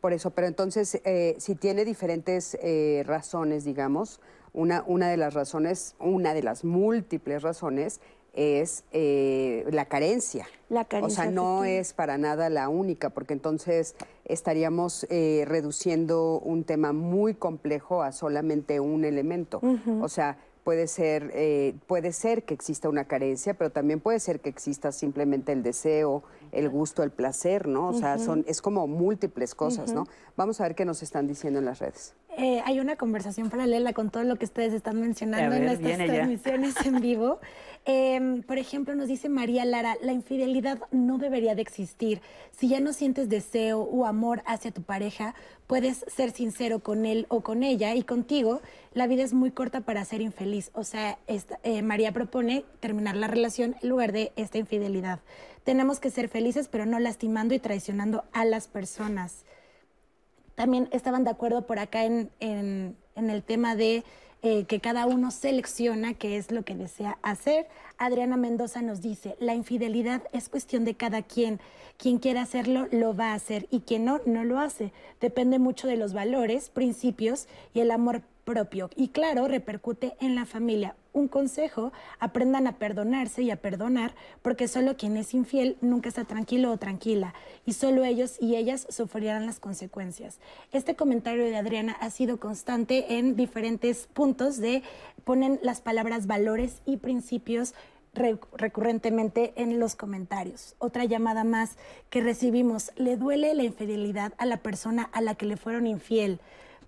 [0.00, 4.20] Por eso, pero entonces, eh, si tiene diferentes eh, razones, digamos,
[4.52, 8.00] una, una de las razones, una de las múltiples razones
[8.34, 10.46] es eh, la carencia.
[10.68, 16.38] La O carencia sea, no es para nada la única, porque entonces estaríamos eh, reduciendo
[16.38, 19.60] un tema muy complejo a solamente un elemento.
[20.00, 24.40] O sea, puede ser, eh, puede ser que exista una carencia, pero también puede ser
[24.40, 27.88] que exista simplemente el deseo, el gusto, el placer, ¿no?
[27.88, 30.04] O sea, son, es como múltiples cosas, ¿no?
[30.36, 32.14] Vamos a ver qué nos están diciendo en las redes.
[32.40, 35.98] Eh, hay una conversación paralela con todo lo que ustedes están mencionando ver, en estas
[35.98, 36.06] ya.
[36.06, 37.40] transmisiones en vivo.
[37.84, 42.20] Eh, por ejemplo, nos dice María Lara, la infidelidad no debería de existir.
[42.56, 45.34] Si ya no sientes deseo o amor hacia tu pareja,
[45.66, 48.60] puedes ser sincero con él o con ella y contigo.
[48.94, 50.70] La vida es muy corta para ser infeliz.
[50.74, 55.18] O sea, esta- eh, María propone terminar la relación en lugar de esta infidelidad.
[55.64, 59.44] Tenemos que ser felices, pero no lastimando y traicionando a las personas
[60.58, 64.02] también estaban de acuerdo por acá en, en- el tema de
[64.42, 67.68] eh, que cada uno selecciona qué es lo que desea hacer.
[67.96, 71.60] Adriana Mendoza nos dice, la infidelidad es cuestión de cada quien.
[71.96, 74.92] Quien quiera hacerlo, lo va a hacer y quien no, no lo hace.
[75.20, 78.90] Depende mucho de los valores, principios y el amor propio.
[78.96, 80.96] Y claro, repercute en la familia.
[81.18, 86.24] Un consejo, aprendan a perdonarse y a perdonar, porque solo quien es infiel nunca está
[86.24, 87.34] tranquilo o tranquila,
[87.66, 90.38] y solo ellos y ellas sufrirán las consecuencias.
[90.70, 94.84] Este comentario de Adriana ha sido constante en diferentes puntos de
[95.24, 97.74] ponen las palabras valores y principios
[98.14, 100.76] re- recurrentemente en los comentarios.
[100.78, 101.78] Otra llamada más
[102.10, 106.38] que recibimos, le duele la infidelidad a la persona a la que le fueron infiel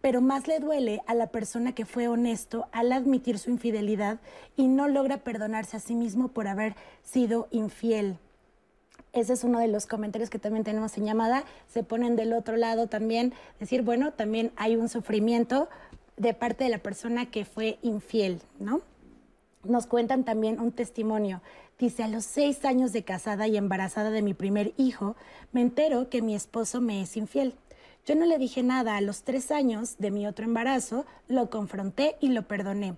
[0.01, 4.19] pero más le duele a la persona que fue honesto al admitir su infidelidad
[4.57, 8.17] y no logra perdonarse a sí mismo por haber sido infiel.
[9.13, 11.45] Ese es uno de los comentarios que también tenemos en llamada.
[11.69, 15.69] Se ponen del otro lado también, decir, bueno, también hay un sufrimiento
[16.17, 18.83] de parte de la persona que fue infiel, ¿no?
[19.65, 21.43] Nos cuentan también un testimonio.
[21.79, 25.17] Dice, a los seis años de casada y embarazada de mi primer hijo,
[25.53, 27.55] me entero que mi esposo me es infiel.
[28.11, 28.97] Yo no le dije nada.
[28.97, 32.97] A los tres años de mi otro embarazo, lo confronté y lo perdoné.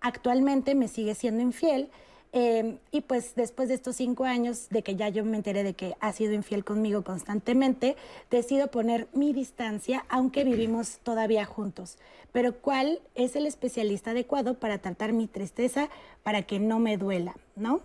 [0.00, 1.90] Actualmente me sigue siendo infiel.
[2.32, 5.74] eh, y pues después de estos cinco años de que ya yo me enteré de
[5.74, 7.96] que ha sido infiel conmigo constantemente,
[8.30, 11.98] decido poner mi distancia, aunque vivimos todavía juntos.
[12.30, 15.88] Pero ¿cuál es el especialista adecuado para tratar mi tristeza
[16.22, 17.34] para que no me duela?
[17.56, 17.80] ¿No?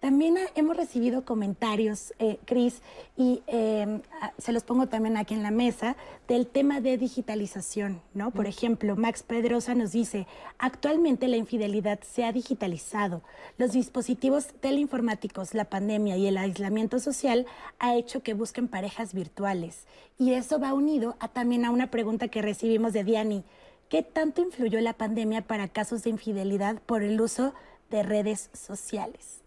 [0.00, 2.82] También hemos recibido comentarios, eh, Cris,
[3.16, 5.96] y eh, ah, se los pongo también aquí en la mesa,
[6.28, 8.30] del tema de digitalización, ¿no?
[8.30, 10.26] Por ejemplo, Max Pedrosa nos dice,
[10.58, 13.22] actualmente la infidelidad se ha digitalizado.
[13.56, 17.46] Los dispositivos teleinformáticos, la pandemia y el aislamiento social
[17.78, 19.86] ha hecho que busquen parejas virtuales.
[20.18, 23.44] Y eso va unido a, también a una pregunta que recibimos de Diani.
[23.88, 27.54] ¿Qué tanto influyó la pandemia para casos de infidelidad por el uso
[27.90, 29.45] de redes sociales?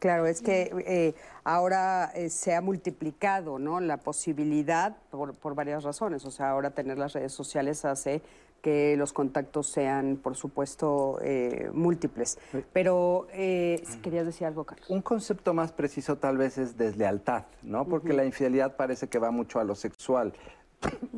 [0.00, 3.80] Claro, es que eh, ahora eh, se ha multiplicado ¿no?
[3.80, 6.24] la posibilidad por, por varias razones.
[6.24, 8.22] O sea, ahora tener las redes sociales hace
[8.62, 12.38] que los contactos sean, por supuesto, eh, múltiples.
[12.72, 14.88] Pero, eh, ¿querías decir algo, Carlos?
[14.88, 17.86] Un concepto más preciso tal vez es deslealtad, ¿no?
[17.86, 20.32] Porque la infidelidad parece que va mucho a lo sexual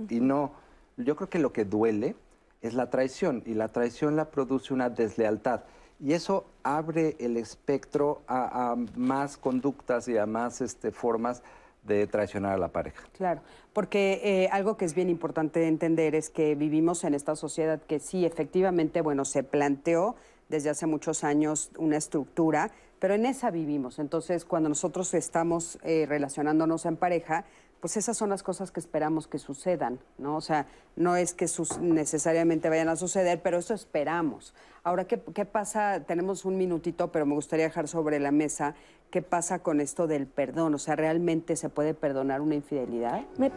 [0.09, 0.53] y no.
[0.97, 2.17] Yo creo que lo que duele
[2.61, 5.63] es la traición y la traición la produce una deslealtad
[6.01, 11.43] y eso abre el espectro a, más conductas y a más este, formas
[11.85, 13.03] de traicionar a la pareja.
[13.17, 13.41] Claro,
[13.73, 17.99] porque eh, algo que es bien importante entender es que vivimos en esta sociedad que
[17.99, 20.15] sí, efectivamente, bueno, se planteó
[20.49, 23.99] desde hace muchos años una estructura, pero en esa vivimos.
[23.99, 27.45] Entonces, cuando nosotros estamos eh, relacionándonos en pareja,
[27.83, 30.37] pues esas son las cosas que esperamos que sucedan, ¿no?
[30.37, 31.47] O sea, no es que
[31.81, 34.55] necesariamente vayan a suceder, pero eso esperamos.
[34.85, 36.05] Ahora, ¿qué, qué pasa?
[36.07, 38.77] Tenemos un minutito, pero me gustaría dejar sobre la mesa
[39.11, 40.75] qué pasa con esto del perdón.
[40.75, 43.23] O sea, ¿realmente se puede perdonar una infidelidad?
[43.37, 43.51] Me,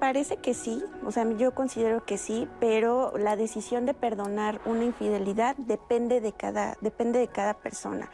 [0.00, 4.84] parece que sí, o sea, yo considero que sí, pero la decisión de perdonar una
[4.84, 8.10] infidelidad depende de cada, depende de cada persona.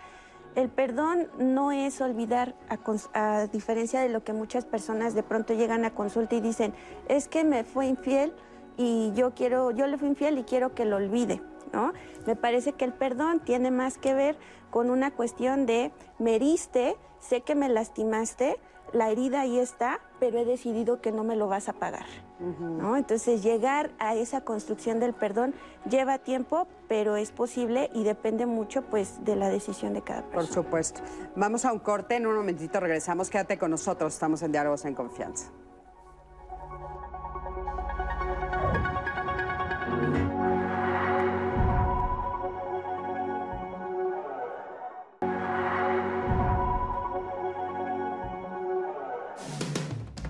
[0.59, 2.81] El perdón no es olvidar, a,
[3.15, 6.75] a, diferencia de lo que muchas personas de pronto llegan a consulta y dicen,
[7.07, 8.35] es que me fue infiel
[8.77, 11.41] y yo quiero, yo le fui infiel y quiero que lo olvide,
[11.73, 11.93] ¿no?
[12.27, 14.37] Me parece que el perdón tiene más que ver
[14.71, 18.59] con una cuestión de me heriste, sé que me lastimaste,
[18.93, 22.28] la herida ahí está, pero he decidido que no me lo vas a pagar.
[22.41, 22.97] ¿No?
[22.97, 25.55] Entonces llegar a esa construcción del perdón
[25.89, 30.47] lleva tiempo, pero es posible y depende mucho pues de la decisión de cada persona.
[30.47, 31.01] Por supuesto.
[31.37, 34.95] Vamos a un corte, en un momentito regresamos, quédate con nosotros, estamos en Diálogos en
[34.95, 35.51] Confianza.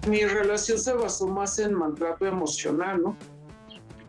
[0.08, 3.16] Mi relación se basó más en maltrato emocional, ¿no?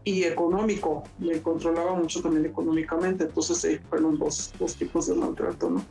[0.03, 1.03] Y económico.
[1.19, 3.25] Me controlaba mucho también económicamente.
[3.25, 5.85] Entonces ahí fueron dos, dos tipos de maltrato, ¿no?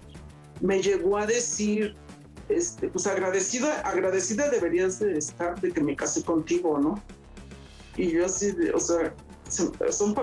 [0.61, 1.95] Me llegó a decir,
[2.49, 7.03] este, pues agradecida, agradecida deberías de estar de que me casé contigo, ¿no?
[7.97, 9.15] Y yo así, o sea,
[9.49, 9.73] son,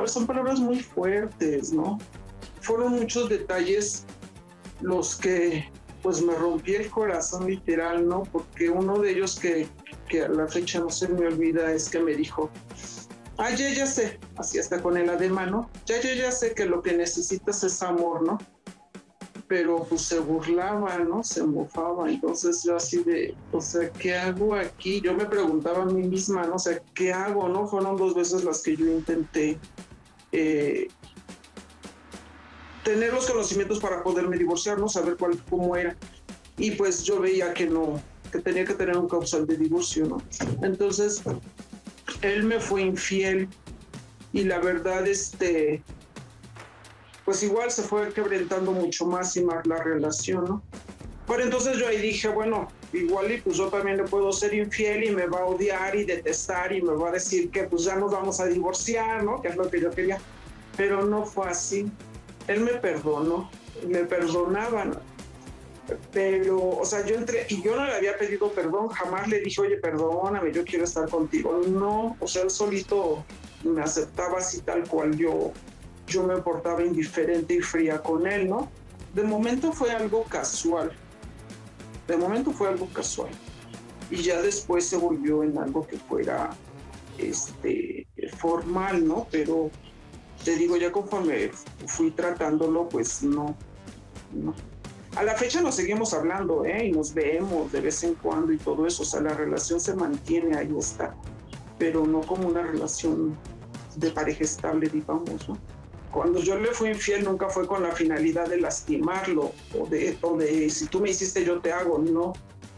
[0.08, 2.00] son palabras muy fuertes, ¿no?
[2.62, 4.06] Fueron muchos detalles
[4.82, 5.70] los que
[6.06, 8.22] pues me rompí el corazón literal, ¿no?
[8.32, 9.68] Porque uno de ellos que,
[10.08, 12.52] que a la fecha no se me olvida es que me dijo,
[13.40, 15.72] ah, ya, ya sé, así hasta con el ademán, ¿no?
[15.88, 18.38] Ya, ya, ya sé que lo que necesitas es amor, ¿no?
[19.48, 21.24] Pero pues se burlaba, ¿no?
[21.24, 22.08] Se mofaba.
[22.08, 25.02] Entonces yo así de, o sea, ¿qué hago aquí?
[25.02, 26.58] Yo me preguntaba a mí misma, ¿no?
[26.58, 27.66] O sea, ¿qué hago, no?
[27.66, 29.58] Fueron dos veces las que yo intenté
[30.32, 30.88] eh,
[32.86, 35.98] tener los conocimientos para poderme divorciar, no saber cuál, cómo era.
[36.58, 38.00] Y pues yo veía que no,
[38.32, 40.22] que tenía que tener un causal de divorcio, ¿no?
[40.62, 41.22] Entonces,
[42.22, 43.50] él me fue infiel
[44.32, 45.82] y la verdad, este,
[47.26, 50.64] pues igual se fue quebrantando mucho más y más la relación, ¿no?
[51.28, 55.06] Pero entonces yo ahí dije, bueno, igual y pues yo también le puedo ser infiel
[55.06, 57.96] y me va a odiar y detestar y me va a decir que pues ya
[57.96, 59.42] nos vamos a divorciar, ¿no?
[59.42, 60.20] Que es lo que yo quería.
[60.78, 61.92] Pero no fue así
[62.48, 63.50] él me perdonó,
[63.88, 64.98] me perdonaban.
[66.12, 69.62] Pero, o sea, yo entré y yo no le había pedido perdón, jamás le dije,
[69.62, 71.62] oye, perdóname, yo quiero estar contigo.
[71.68, 73.24] No, o sea, él solito
[73.64, 75.52] me aceptaba así tal cual yo,
[76.08, 78.72] yo me portaba indiferente y fría con él, ¿no?
[79.14, 80.92] De momento fue algo casual.
[82.08, 83.30] De momento fue algo casual.
[84.10, 86.50] Y ya después se volvió en algo que fuera
[87.18, 89.28] este, formal, ¿no?
[89.32, 89.70] Pero
[90.44, 91.52] te digo, ya conforme
[91.88, 93.56] fui tratándolo, pues no,
[94.34, 94.54] no.
[95.16, 96.88] A la fecha nos seguimos hablando, ¿eh?
[96.88, 99.04] Y nos vemos de vez en cuando y todo eso.
[99.04, 101.16] O sea, la relación se mantiene, ahí está.
[101.80, 103.38] Pero no como una relación
[103.96, 105.58] de pareja estable, digamos, ¿no?
[106.12, 110.38] Cuando yo le fui infiel nunca fue con la finalidad de lastimarlo o de, o
[110.38, 112.34] de si tú me hiciste yo te hago, no,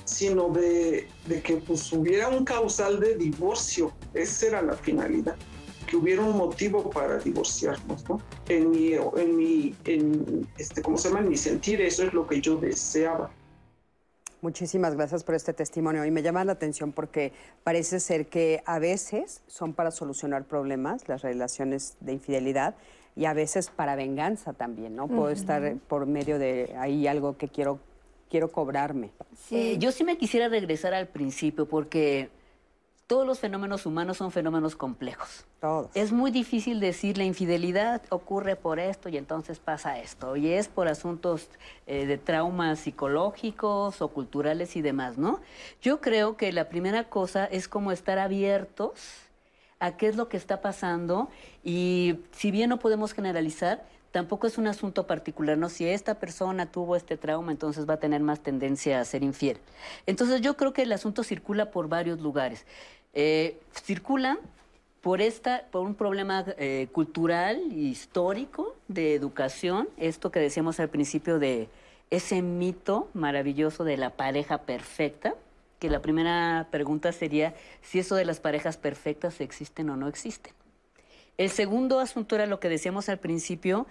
[0.06, 3.92] sino de, de que pues hubiera un causal de divorcio.
[4.14, 5.36] Esa era la finalidad
[5.88, 8.22] que hubiera un motivo para divorciarnos, ¿no?
[8.48, 11.22] En mi, en mi, en este, ¿cómo se llama?
[11.22, 13.32] En mi sentir, eso es lo que yo deseaba.
[14.42, 18.78] Muchísimas gracias por este testimonio y me llama la atención porque parece ser que a
[18.78, 22.76] veces son para solucionar problemas, las relaciones de infidelidad,
[23.16, 25.08] y a veces para venganza también, ¿no?
[25.08, 27.80] Puedo estar por medio de ahí algo que quiero,
[28.30, 29.10] quiero cobrarme.
[29.36, 32.30] Sí, yo sí me quisiera regresar al principio porque
[33.08, 35.46] todos los fenómenos humanos son fenómenos complejos.
[35.62, 35.90] Todos.
[35.96, 40.36] Es muy difícil decir la infidelidad ocurre por esto y entonces pasa esto.
[40.36, 41.50] Y es por asuntos
[41.88, 45.40] eh, de traumas psicológicos o culturales y demás, ¿no?
[45.82, 49.02] Yo creo que la primera cosa es como estar abiertos
[49.80, 51.30] a qué es lo que está pasando
[51.64, 55.70] y si bien no podemos generalizar, tampoco es un asunto particular, ¿no?
[55.70, 59.60] Si esta persona tuvo este trauma, entonces va a tener más tendencia a ser infiel.
[60.06, 62.66] Entonces yo creo que el asunto circula por varios lugares.
[63.14, 64.38] Eh, circula
[65.02, 71.40] por, esta, por un problema eh, cultural, histórico, de educación, esto que decíamos al principio
[71.40, 71.70] de
[72.10, 75.36] ese mito maravilloso de la pareja perfecta,
[75.80, 80.54] que la primera pregunta sería si eso de las parejas perfectas existen o no existen.
[81.38, 83.86] El segundo asunto era lo que decíamos al principio,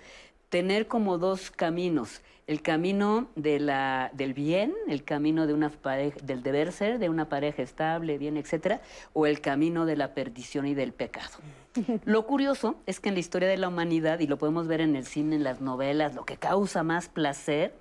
[0.48, 6.16] tener como dos caminos el camino de la, del bien, el camino de una pareja,
[6.22, 8.80] del deber ser, de una pareja estable, bien, etcétera,
[9.14, 11.38] o el camino de la perdición y del pecado.
[12.04, 14.94] Lo curioso es que en la historia de la humanidad, y lo podemos ver en
[14.94, 17.74] el cine, en las novelas, lo que causa más placer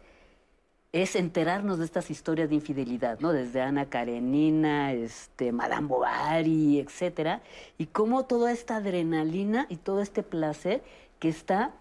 [0.91, 3.33] es enterarnos de estas historias de infidelidad, ¿no?
[3.33, 7.41] Desde Ana Karenina, este, Madame Bovary, etcétera,
[7.77, 10.81] y cómo toda esta adrenalina y todo este placer
[11.19, 11.73] que está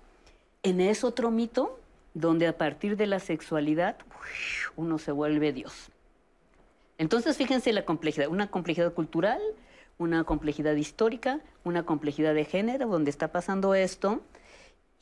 [0.65, 1.79] en ese otro mito
[2.15, 3.97] donde a partir de la sexualidad
[4.77, 5.91] uno se vuelve Dios.
[6.97, 9.41] Entonces, fíjense la complejidad, una complejidad cultural,
[9.99, 14.21] una complejidad histórica, una complejidad de género, donde está pasando esto,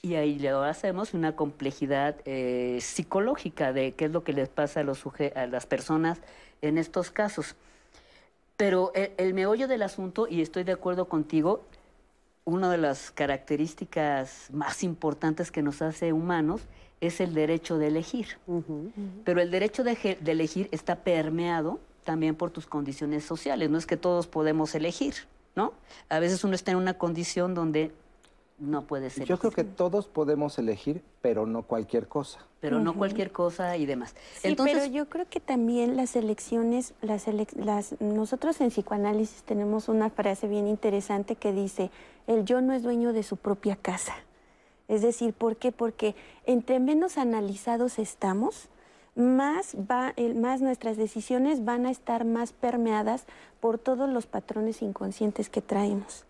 [0.01, 4.81] y ahí le hacemos una complejidad eh, psicológica de qué es lo que les pasa
[4.81, 5.05] a, los
[5.37, 6.21] a las personas
[6.61, 7.55] en estos casos.
[8.57, 11.65] Pero el, el, meollo del asunto, y estoy de acuerdo contigo,
[12.45, 16.63] una de las características más importantes que nos hace humanos
[17.03, 18.39] es el derecho de elegir.
[19.25, 23.69] Pero el derecho de, de, elegir está permeado también por tus condiciones sociales.
[23.71, 25.15] No es que todos podemos elegir,
[25.57, 25.75] ¿no?
[26.09, 27.93] A veces uno está en una condición donde
[28.59, 29.27] no puede ser.
[29.27, 32.39] Yo creo que todos podemos elegir, pero no cualquier cosa.
[32.61, 34.15] Pero no cualquier cosa y demás.
[34.35, 39.89] Sí, Entonces, pero yo creo que también las elecciones, las, las nosotros en psicoanálisis tenemos
[39.89, 41.91] una frase bien interesante que dice,
[42.29, 44.15] el yo no es dueño de su propia casa.
[44.93, 45.73] Es decir, ¿por qué?
[45.73, 48.69] Porque entre menos analizados estamos,
[49.15, 49.75] más,
[50.61, 53.25] nuestras decisiones van a estar más permeadas
[53.59, 56.27] por todos los patrones inconscientes que traemos.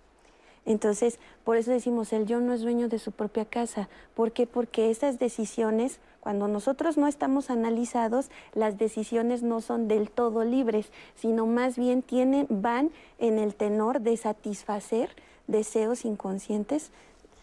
[0.64, 3.88] Entonces, por eso decimos, el yo no es dueño de su propia casa.
[4.14, 4.46] ¿Por qué?
[4.46, 10.92] Porque esas decisiones, cuando nosotros no estamos analizados, las decisiones no son del todo libres,
[11.16, 15.10] sino más bien tienen, van en el tenor de satisfacer
[15.48, 16.92] deseos inconscientes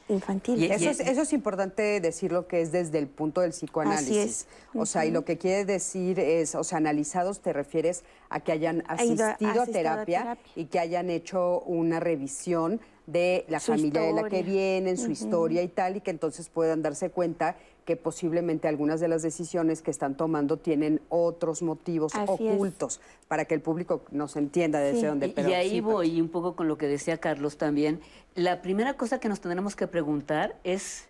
[0.09, 0.81] infantiles.
[0.81, 4.09] eso, es, eso es importante decirlo que es desde el punto del psicoanálisis.
[4.09, 4.47] Así es.
[4.73, 8.51] O sea, y lo que quiere decir es, o sea, analizados te refieres a que
[8.51, 13.59] hayan asistido, a, asistido terapia, a terapia y que hayan hecho una revisión de la
[13.59, 17.09] Su familia de la que vienen, su historia y tal, y que entonces puedan darse
[17.09, 17.55] cuenta
[17.89, 22.53] que posiblemente algunas de las decisiones que están tomando tienen otros motivos Así es.
[22.53, 25.05] ocultos para que el público nos entienda desde Sí.
[25.07, 25.25] dónde.
[25.25, 27.99] Y, pero y ahí sí, voy un poco con lo que decía Carlos también.
[28.35, 31.07] La primera cosa que nos tendremos que preguntar es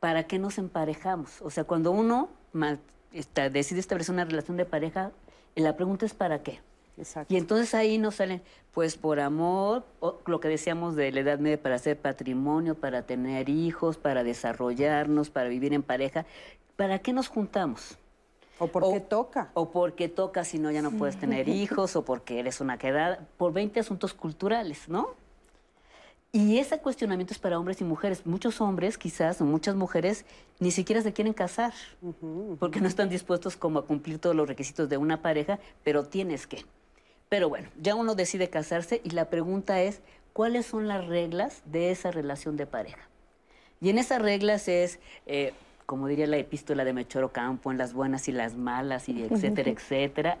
[0.00, 1.42] ¿para qué nos emparejamos?
[1.42, 2.30] O sea, cuando uno
[3.12, 5.12] está- decide establecer una relación de pareja,
[5.54, 6.60] la pregunta es ¿para qué?
[6.98, 7.32] Exacto.
[7.32, 11.38] Y entonces ahí nos salen, pues por amor, o lo que decíamos de la Edad
[11.38, 16.26] Media, para hacer patrimonio, para tener hijos, para desarrollarnos, para vivir en pareja.
[16.76, 17.98] ¿Para qué nos juntamos?
[18.58, 19.50] o porque o- toca.
[19.54, 23.26] O porque toca, si no ya no puedes tener hijos, o porque eres una quedada,
[23.36, 25.08] por 20 asuntos culturales, ¿no?
[26.34, 28.24] Y ese cuestionamiento es para hombres y mujeres.
[28.24, 30.24] Muchos hombres, quizás, o muchas mujeres,
[30.60, 31.74] ni siquiera se quieren casar,
[32.58, 36.46] porque no están dispuestos como a cumplir todos los requisitos de una pareja, pero tienes
[36.46, 36.64] que.
[37.32, 40.02] Pero bueno, ya uno decide casarse y la pregunta es,
[40.34, 43.08] ¿cuáles son las reglas de esa relación de pareja?
[43.80, 45.54] Y en esas reglas es, eh,
[45.86, 49.70] como diría la epístola de Mechoro Campo, en las buenas y las malas, y etcétera,
[49.70, 50.38] etcétera,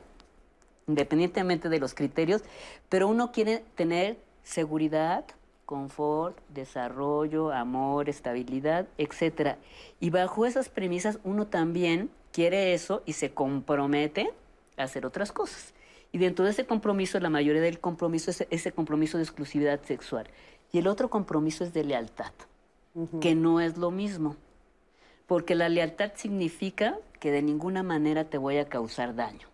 [0.86, 2.42] independientemente de los criterios,
[2.90, 5.24] pero uno quiere tener seguridad,
[5.64, 9.56] confort, desarrollo, amor, estabilidad, etcétera.
[9.98, 14.28] Y bajo esas premisas uno también quiere eso y se compromete
[14.76, 15.72] a hacer otras cosas.
[16.12, 20.26] Y dentro de ese compromiso, la mayoría del compromiso es ese compromiso de exclusividad sexual.
[20.70, 22.32] Y el otro compromiso es de lealtad,
[23.20, 24.36] que no es lo mismo.
[25.26, 29.48] Porque la lealtad significa que de ninguna manera te voy a causar daño.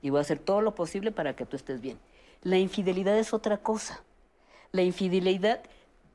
[0.00, 1.98] Y voy a hacer todo lo posible para que tú estés bien.
[2.42, 4.02] La infidelidad es otra cosa.
[4.72, 5.62] La infidelidad,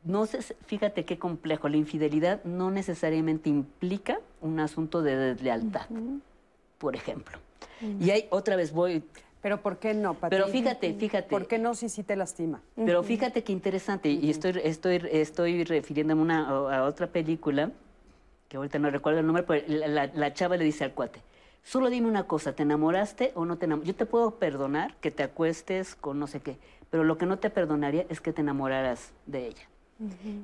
[0.04, 5.88] no sé, fíjate qué complejo, la infidelidad no necesariamente implica un asunto de deslealtad,
[6.80, 7.38] por ejemplo.
[8.00, 9.04] Y hay, otra vez voy,
[9.48, 10.30] Pero ¿por qué no, Pati?
[10.36, 11.30] pero fíjate, fíjate.
[11.30, 12.62] ¿Por qué no si sí te lastima?
[12.76, 17.72] Pero fíjate qué interesante, y estoy, estoy, estoy refiriéndome a, una, a otra película,
[18.50, 21.22] que ahorita no recuerdo el nombre, pero la, la- la chava le dice al cuate,
[21.64, 23.94] solo dime una cosa, ¿te enamoraste o no te enamoraste?
[23.94, 26.58] Yo te puedo perdonar que te acuestes con no sé qué,
[26.90, 29.64] pero lo que no te perdonaría es que te enamoraras de ella.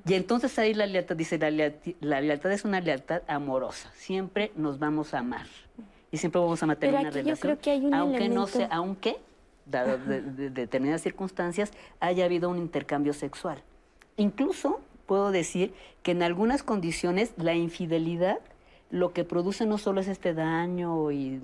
[0.07, 1.49] Y entonces ahí la lealtad dice, la
[1.99, 5.47] la lealtad es una lealtad amorosa, siempre nos vamos a amar
[6.13, 8.45] y siempre vamos a mantener Pero una yo relación, creo que hay un aunque no
[8.45, 9.17] sea, aunque,
[9.65, 13.63] dado de, de- determinadas circunstancias, haya habido un intercambio sexual.
[14.15, 18.37] Incluso puedo decir que en algunas condiciones la infidelidad
[18.91, 21.41] lo que produce no solo es este daño y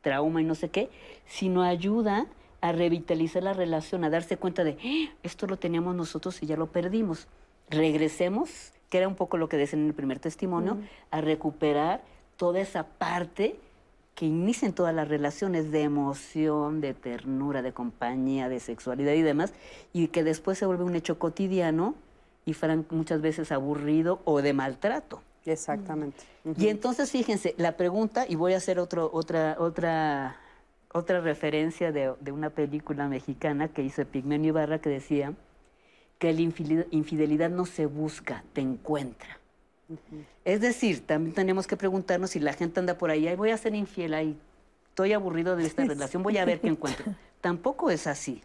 [0.00, 0.88] trauma y no sé qué,
[1.26, 2.26] sino ayuda
[2.62, 6.56] a revitalizar la relación, a darse cuenta de, "Ah, esto lo teníamos nosotros y ya
[6.56, 7.28] lo perdimos.
[7.68, 10.78] Regresemos, que era un poco lo que decían en el primer testimonio,
[11.10, 12.02] a recuperar
[12.38, 13.56] toda esa parte
[14.16, 19.52] que inician todas las relaciones de emoción, de ternura, de compañía, de sexualidad y demás,
[19.92, 21.94] y que después se vuelve un hecho cotidiano
[22.46, 25.20] y fran- muchas veces aburrido o de maltrato.
[25.44, 26.24] Exactamente.
[26.56, 30.36] Y entonces, fíjense, la pregunta, y voy a hacer otro, otra, otra,
[30.92, 35.34] otra referencia de, de una película mexicana que hizo Pigmenio Ibarra que decía
[36.18, 39.38] que la infidel- infidelidad no se busca, te encuentra.
[40.44, 43.56] Es decir, también tenemos que preguntarnos si la gente anda por ahí, "Ay, voy a
[43.56, 44.36] ser infiel, ahí
[44.88, 47.04] estoy aburrido de esta relación, voy a ver qué encuentro.
[47.40, 48.42] Tampoco es así,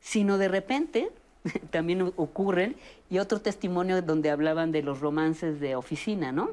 [0.00, 1.10] sino de repente
[1.70, 2.76] también ocurren,
[3.08, 6.50] y otro testimonio donde hablaban de los romances de oficina, ¿no?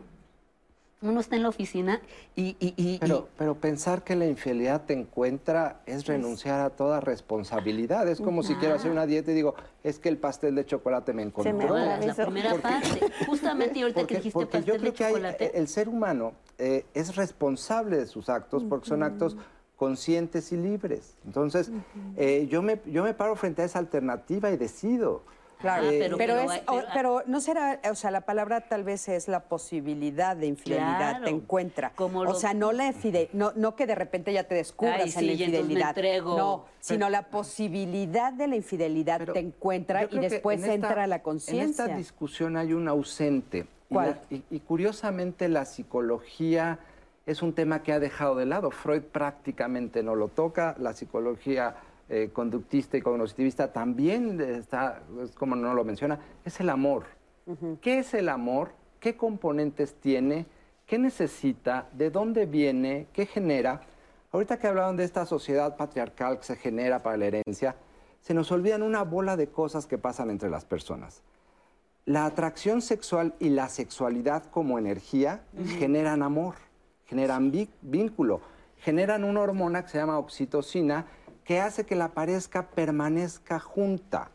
[1.03, 2.01] Uno está en la oficina
[2.35, 2.55] y...
[2.59, 6.99] y- y- Pero, y- pero pensar que la infidelidad te encuentra es renunciar a toda
[7.01, 8.07] responsabilidad.
[8.07, 11.13] Es como si quiero hacer una dieta y digo, es que el pastel de chocolate
[11.13, 11.53] me encontró.
[11.53, 14.91] me toda la, primera Porque- parte, justamente y ahorita que dijiste porque yo pastel creo
[14.91, 19.03] de que hay- chocolate, el ser humano eh, es responsable de sus actos porque son
[19.03, 19.35] actos
[19.75, 21.15] conscientes y libres.
[21.25, 21.69] Entonces,
[22.15, 25.23] eh, yo, me, yo me paro frente a esa alternativa y decido.
[25.63, 28.59] Claro, Ah, Eh, pero, pero- es, pero- o- pero no será, o sea, la palabra
[28.67, 31.93] tal vez es la posibilidad de infidelidad, Claro, te encuentra.
[31.95, 34.97] como o lo- sea, no la infide- no, no que de repente ya te descubras
[34.99, 35.89] Ay, en sí, la y me infidelidad.
[35.91, 36.37] entrego.
[36.37, 41.07] No, sino la posibilidad de la infidelidad Pero te encuentra y después en esta- entra
[41.07, 41.85] la En conciencia.
[41.85, 43.59] esta discusión hay un ausente.
[43.89, 44.19] Y ¿Cuál?
[44.29, 46.77] la- Y, y curiosamente la psicología
[47.25, 48.69] es un tema que ha dejado de lado.
[48.69, 51.75] Freud prácticamente no lo toca, la psicología
[52.09, 57.05] eh, conductista y cognitivista también está, es como no lo menciona, es el amor.
[57.81, 58.71] ¿Qué es el amor?
[58.99, 60.45] ¿Qué componentes tiene?
[60.85, 61.89] ¿Qué necesita?
[61.93, 63.07] ¿De dónde viene?
[63.13, 63.81] ¿Qué genera?
[64.31, 67.75] Ahorita que hablaban de esta sociedad patriarcal que se genera para la herencia,
[68.21, 71.21] se nos olvidan una bola de cosas que pasan entre las personas.
[72.05, 75.43] La atracción sexual y la sexualidad como energía
[75.77, 76.55] generan amor,
[77.05, 77.51] generan
[77.81, 78.41] vínculo,
[78.77, 81.05] generan una hormona que se llama oxitocina
[81.43, 84.31] que hace que la pareja permanezca junta.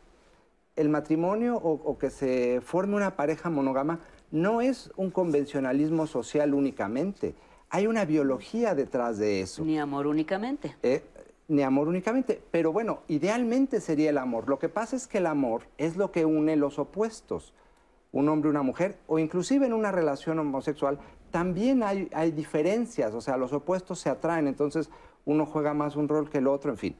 [0.75, 3.99] El matrimonio o, o que se forme una pareja monógama
[4.31, 7.35] no es un convencionalismo social únicamente.
[7.69, 9.63] Hay una biología detrás de eso.
[9.63, 10.75] ni amor únicamente.
[10.83, 11.03] Eh,
[11.47, 12.41] ni amor únicamente.
[12.51, 14.47] Pero bueno, idealmente sería el amor.
[14.47, 17.53] Lo que pasa es que el amor es lo que une los opuestos.
[18.11, 20.97] Un hombre y una mujer, o inclusive en una relación homosexual,
[21.29, 23.13] también hay, hay diferencias.
[23.13, 24.89] O sea, los opuestos se atraen, entonces
[25.25, 26.95] uno juega más un rol que el otro, en fin.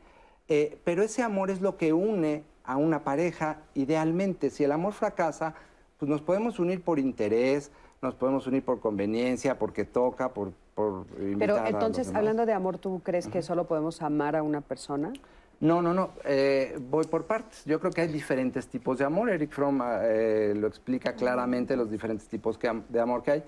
[0.47, 4.49] Eh, pero ese amor es lo que une a una pareja idealmente.
[4.49, 5.55] Si el amor fracasa,
[5.97, 11.05] pues nos podemos unir por interés, nos podemos unir por conveniencia, porque toca, por, por
[11.37, 15.11] Pero entonces, hablando de amor, ¿tú crees que solo podemos amar a una persona?
[15.59, 16.11] No, no, no.
[16.23, 17.65] eh, voy por partes.
[17.65, 19.29] Yo creo que hay diferentes tipos de amor.
[19.29, 23.43] Eric Fromm eh, lo explica claramente, los diferentes tipos que de amor que hay.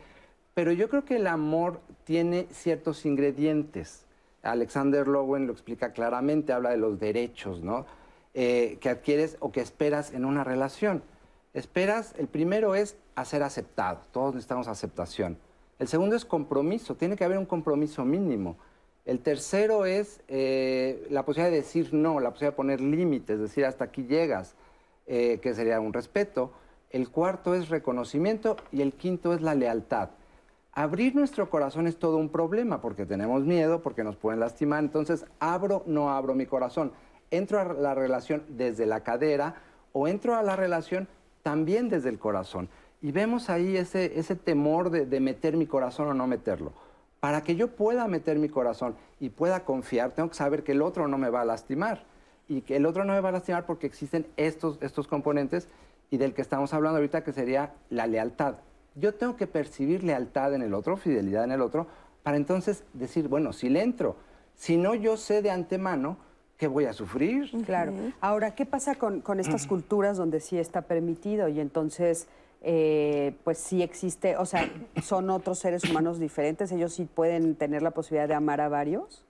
[0.53, 4.05] Pero yo creo que el amor tiene ciertos ingredientes.
[4.43, 7.85] Alexander Lowen lo explica claramente, habla de los derechos, ¿no?
[8.33, 11.03] Eh, que adquieres o que esperas en una relación.
[11.53, 13.99] Esperas, el primero es a ser aceptado.
[14.11, 15.37] Todos necesitamos aceptación.
[15.79, 16.95] El segundo es compromiso.
[16.95, 18.55] Tiene que haber un compromiso mínimo.
[19.05, 23.65] El tercero es eh, la posibilidad de decir no, la posibilidad de poner límites, decir
[23.65, 24.55] hasta aquí llegas,
[25.07, 26.51] eh, que sería un respeto.
[26.89, 30.09] El cuarto es reconocimiento y el quinto es la lealtad.
[30.73, 34.81] Abrir nuestro corazón es todo un problema porque tenemos miedo, porque nos pueden lastimar.
[34.81, 36.93] Entonces, abro, no abro mi corazón.
[37.29, 39.55] Entro a la relación desde la cadera
[39.91, 41.09] o entro a la relación
[41.43, 42.69] también desde el corazón.
[43.01, 46.71] Y vemos ahí ese, ese temor de, de meter mi corazón o no meterlo.
[47.19, 50.81] Para que yo pueda meter mi corazón y pueda confiar, tengo que saber que el
[50.81, 52.05] otro no me va a lastimar.
[52.47, 55.67] Y que el otro no me va a lastimar porque existen estos, estos componentes
[56.09, 58.55] y del que estamos hablando ahorita, que sería la lealtad.
[58.95, 61.87] Yo tengo que percibir lealtad en el otro, fidelidad en el otro,
[62.23, 64.15] para entonces decir, bueno, si le entro,
[64.55, 66.17] si no yo sé de antemano
[66.57, 67.49] que voy a sufrir.
[67.65, 67.93] Claro.
[68.19, 72.27] Ahora, ¿qué pasa con, con estas culturas donde sí está permitido y entonces,
[72.61, 74.69] eh, pues sí existe, o sea,
[75.01, 79.25] son otros seres humanos diferentes, ellos sí pueden tener la posibilidad de amar a varios?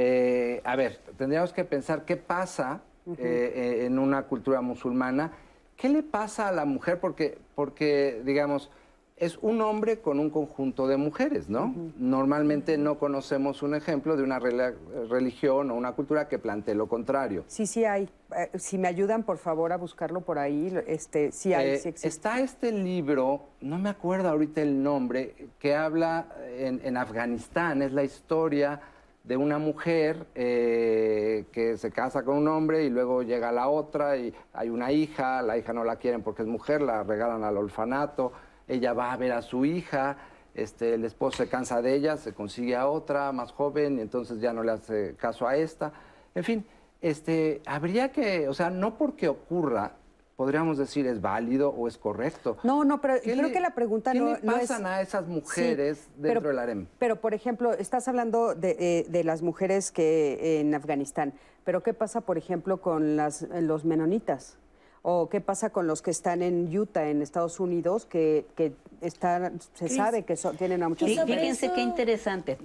[0.00, 5.32] Eh, a ver, tendríamos que pensar qué pasa eh, eh, en una cultura musulmana.
[5.78, 6.98] ¿Qué le pasa a la mujer?
[6.98, 8.68] Porque, porque digamos,
[9.16, 11.72] es un hombre con un conjunto de mujeres, ¿no?
[11.96, 17.44] Normalmente no conocemos un ejemplo de una religión o una cultura que plantee lo contrario.
[17.46, 18.08] Sí, sí hay.
[18.36, 21.88] Eh, si me ayudan, por favor, a buscarlo por ahí, este, sí hay, Eh, sí
[21.90, 22.08] existe.
[22.08, 26.26] está este libro, no me acuerdo ahorita el nombre, que habla
[26.58, 28.80] en, en Afganistán, es la historia
[29.28, 34.16] de una mujer eh, que se casa con un hombre y luego llega la otra
[34.16, 37.58] y hay una hija, la hija no la quieren porque es mujer, la regalan al
[37.58, 38.32] orfanato,
[38.66, 40.16] ella va a ver a su hija,
[40.54, 44.40] este, el esposo se cansa de ella, se consigue a otra más joven y entonces
[44.40, 45.92] ya no le hace caso a esta.
[46.34, 46.66] En fin,
[47.02, 49.92] este, habría que, o sea, no porque ocurra
[50.38, 52.58] podríamos decir es válido o es correcto.
[52.62, 54.68] No, no, pero ¿Qué creo le- que la pregunta ¿qué no, le no es...
[54.68, 56.86] pasan a esas mujeres dentro pero, del harem?
[57.00, 61.34] Pero, por ejemplo, estás hablando de, eh, de las mujeres que en Afganistán,
[61.64, 64.56] pero ¿qué pasa, por ejemplo, con las, los menonitas?
[65.02, 69.58] ¿O qué pasa con los que están en Utah, en Estados Unidos, que, que están,
[69.74, 72.58] se sabe que son- tienen a muchas Fíjense eso- qué interesante,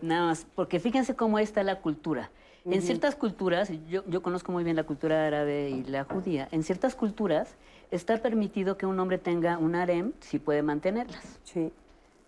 [0.00, 2.30] nada más, porque fíjense cómo está la cultura.
[2.64, 6.62] En ciertas culturas, yo, yo conozco muy bien la cultura árabe y la judía, en
[6.62, 7.56] ciertas culturas
[7.90, 11.40] está permitido que un hombre tenga un harem si puede mantenerlas.
[11.44, 11.72] Sí.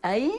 [0.03, 0.32] Ahí,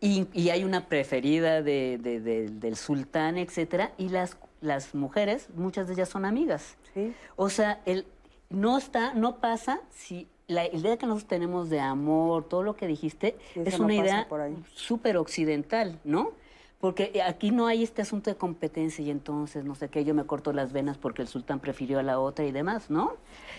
[0.00, 5.48] y, y hay una preferida de- de- de- del sultán, etcétera, y las, las mujeres,
[5.56, 6.76] muchas de ellas son amigas.
[6.94, 7.12] Sí.
[7.36, 8.04] O sea, el,
[8.50, 12.86] no está, no pasa si la idea que nosotros tenemos de amor, todo lo que
[12.86, 14.28] dijiste, Sí, es una idea
[14.74, 16.32] súper occidental, ¿no?
[16.80, 20.24] Porque aquí no hay este asunto de competencia y entonces, no sé qué, yo me
[20.26, 23.14] corto las venas porque el sultán prefirió a la otra y demás, ¿no?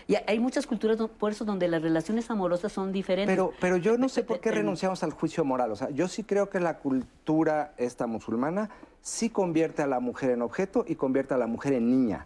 [0.08, 3.34] Y hay muchas culturas, por eso, donde las relaciones amorosas son diferentes.
[3.36, 5.70] Pero, pero yo no sé por qué En- renunciamos al juicio moral.
[5.74, 8.70] O sea, yo sí creo que la cultura esta musulmana
[9.02, 12.26] sí convierte a la mujer en objeto y convierte a la mujer en niña,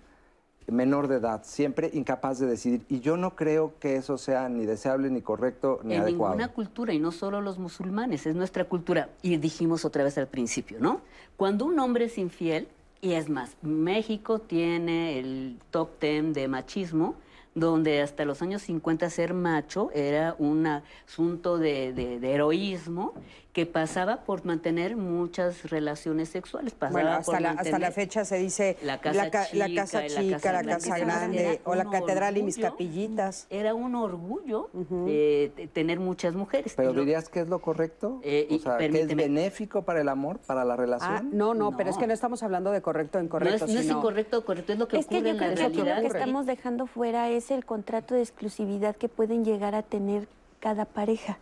[0.67, 2.81] menor de edad, siempre incapaz de decidir.
[2.89, 6.35] Y yo no creo que eso sea ni deseable, ni correcto, ni en adecuado.
[6.35, 9.09] ninguna cultura, y no solo los musulmanes, es nuestra cultura.
[9.21, 11.01] Y dijimos otra vez al principio, ¿no?
[11.37, 12.67] Cuando un hombre es infiel,
[13.01, 17.15] y es más, México tiene el top 10 de machismo,
[17.55, 23.13] donde hasta los años 50 ser macho era un asunto de, de- de heroísmo
[23.53, 26.73] que pasaba por mantener muchas relaciones sexuales.
[26.73, 29.81] Pasaba Bueno, por hasta la, hasta la fecha se dice La casa ca- la chica,
[29.83, 30.73] casa la casa la grande.
[30.73, 33.45] casa Era grande, o la catedral y mis capillitas.
[33.51, 34.71] Era un orgullo
[35.07, 36.73] eh, de tener muchas mujeres.
[36.75, 38.19] Pero lo- dirías que es lo correcto?
[38.23, 41.11] Eh, o sea, que es benéfico para el amor, para la relación.
[41.15, 43.71] Ah, no, no, pero es que no estamos hablando de correcto o No incorrecto, es,
[43.73, 45.71] no es incorrecto o correcto, es lo que Es que ocurre yo en la creo
[45.71, 49.83] que lo que estamos dejando fuera es el contrato de exclusividad que pueden llegar a
[49.83, 50.27] tener
[50.63, 51.39] cada pareja.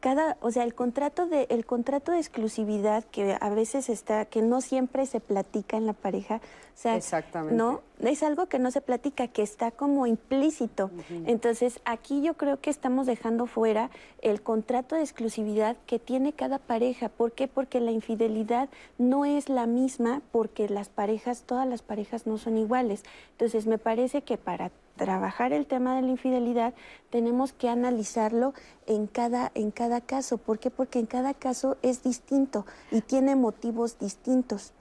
[0.00, 4.42] Cada, o sea, el contrato de el contrato de exclusividad que a veces está que
[4.42, 6.40] no siempre se platica en la pareja,
[6.78, 7.54] o sea, Exactamente.
[7.54, 10.90] no es algo que no se platica, que está como implícito.
[11.26, 13.90] Entonces, aquí yo creo que estamos dejando fuera
[14.22, 17.08] el contrato de exclusividad que tiene cada pareja.
[17.08, 17.46] ¿Por qué?
[17.46, 22.58] Porque la infidelidad no es la misma, porque las parejas, todas las parejas no son
[22.58, 23.04] iguales.
[23.32, 26.74] Entonces, me parece que para trabajar el tema de la infidelidad
[27.08, 28.52] tenemos que analizarlo
[28.86, 30.36] en cada en cada caso.
[30.36, 30.70] ¿Por qué?
[30.70, 34.74] Porque en cada caso es distinto y tiene motivos distintos.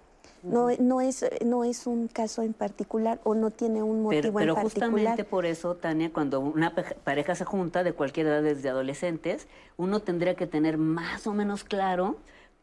[0.43, 4.33] No, no, es, no es un caso en particular o no tiene un motivo Pero,
[4.33, 4.91] pero en particular.
[4.91, 9.47] justamente por eso, Tania, cuando una pareja se junta de cualquier edad desde adolescentes,
[9.77, 12.17] uno tendría que tener más o menos claro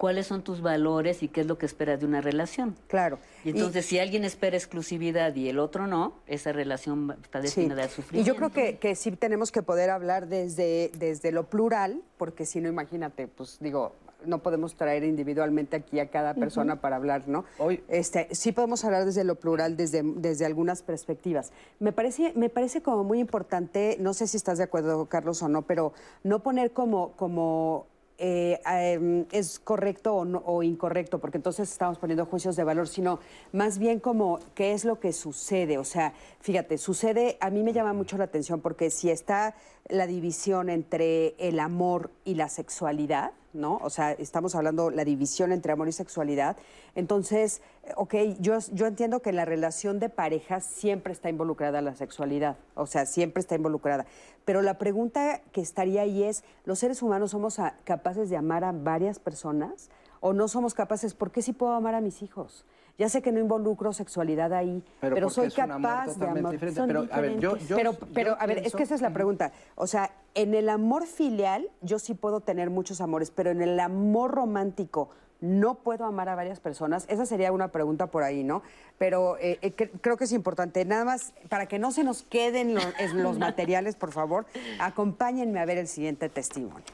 [0.04, 2.76] cuáles son tus valores y qué es lo que esperas de una relación.
[2.88, 3.18] Claro.
[3.42, 7.84] Y entonces, si alguien espera exclusividad y el otro no, esa relación va- está destinada
[7.84, 8.30] al Y sufrimiento.
[8.30, 12.60] yo creo que, que sí tenemos que poder hablar desde, desde lo plural, porque si
[12.60, 13.94] no, imagínate, pues digo,
[14.26, 17.46] no podemos traer individualmente aquí a cada persona para hablar, ¿no?
[17.56, 21.50] Hoy- Este, sí podemos hablar desde lo plural, desde, desde algunas perspectivas.
[21.80, 25.48] Me parece, me parece como muy importante, no sé si estás de acuerdo, Carlos, o
[25.48, 25.94] no, pero
[26.24, 27.86] no poner como, como
[28.18, 32.88] eh, em, es correcto o, no- o incorrecto, porque entonces estamos poniendo juicios de valor,
[32.88, 33.18] sino
[33.52, 35.78] más bien como qué es lo que sucede.
[35.78, 39.54] O sea, fíjate, sucede, a mí me llama mucho la atención porque si está
[39.88, 43.78] la división entre el amor y la sexualidad, ¿no?
[43.82, 46.56] O sea, estamos hablando la división entre amor y sexualidad.
[46.94, 51.80] Entonces, eh, ok, yo, yo entiendo que en la relación de pareja siempre está involucrada
[51.80, 54.06] la sexualidad, o sea, siempre está involucrada.
[54.44, 58.72] Pero la pregunta que estaría ahí es, ¿los seres humanos somos capaces de amar a
[58.72, 59.90] varias personas
[60.20, 61.14] o no somos capaces?
[61.14, 62.64] ¿Por qué sí puedo amar a mis hijos?
[62.96, 66.54] Ya sé que no involucro sexualidad ahí, pero, soy capaz de amar.
[66.86, 69.50] Pero, a ver, yo, pero, yo pero a ver, es que esa es la pregunta.
[69.74, 73.80] O sea, en el amor filial yo sí puedo tener muchos amores, pero en el
[73.80, 75.08] amor romántico
[75.40, 77.04] no puedo amar a varias personas.
[77.08, 78.62] Esa sería una pregunta por ahí, ¿no?
[78.96, 80.84] Pero eh, eh, cre- creo que es importante.
[80.84, 82.76] Nada más, para que no se nos queden
[83.14, 84.46] los materiales, por favor,
[84.78, 86.84] acompáñenme a ver el siguiente testimonio.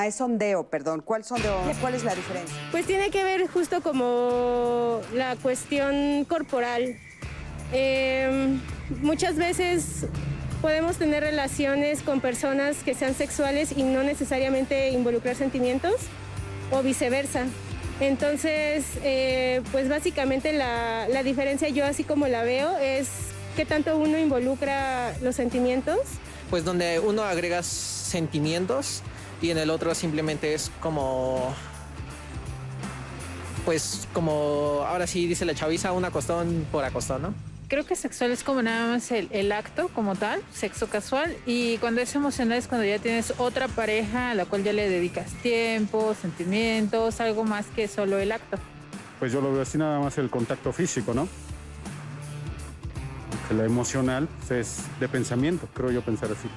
[0.00, 1.02] Ah, es sondeo, perdón.
[1.04, 1.60] ¿Cuál sondeo?
[1.80, 2.56] ¿Cuál es la diferencia?
[2.70, 6.96] Pues tiene que ver justo como la cuestión corporal.
[7.72, 8.60] Eh,
[9.02, 10.06] muchas veces
[10.62, 15.96] podemos tener relaciones con personas que sean sexuales y no necesariamente involucrar sentimientos
[16.70, 17.46] o viceversa.
[17.98, 23.08] Entonces, eh, pues básicamente la, la diferencia yo así como la veo es
[23.56, 25.98] qué tanto uno involucra los sentimientos
[26.50, 29.02] pues donde uno agrega sentimientos
[29.40, 31.54] y en el otro simplemente es como
[33.64, 37.48] pues como ahora sí dice la chaviza un acostón por acostón, ¿no?
[37.68, 41.76] creo que sexual es como nada más el, el, acto como tal, sexo casual, y
[41.78, 45.30] cuando es emocional es cuando ya tienes otra pareja a la cual ya le dedicas
[45.42, 48.58] tiempo, sentimientos, algo más que solo el acto.
[49.18, 51.28] Pues yo lo veo así nada más el contacto físico, ¿no?
[53.48, 56.48] Que la emocional pues, es de pensamiento, creo yo pensar así.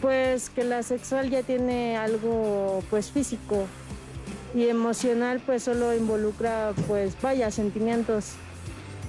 [0.00, 3.66] Pues que la sexual ya tiene algo pues físico
[4.54, 8.32] y emocional pues solo involucra pues vaya sentimientos.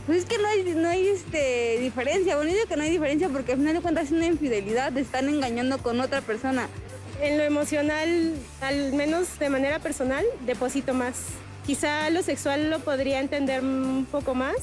[0.05, 2.35] Pues es que no hay, no hay este, diferencia.
[2.35, 5.01] Bueno, digo que no hay diferencia porque al final de cuentas es una infidelidad, te
[5.01, 6.67] están engañando con otra persona.
[7.21, 11.25] En lo emocional, al menos de manera personal, deposito más.
[11.65, 14.55] Quizá lo sexual lo podría entender un poco más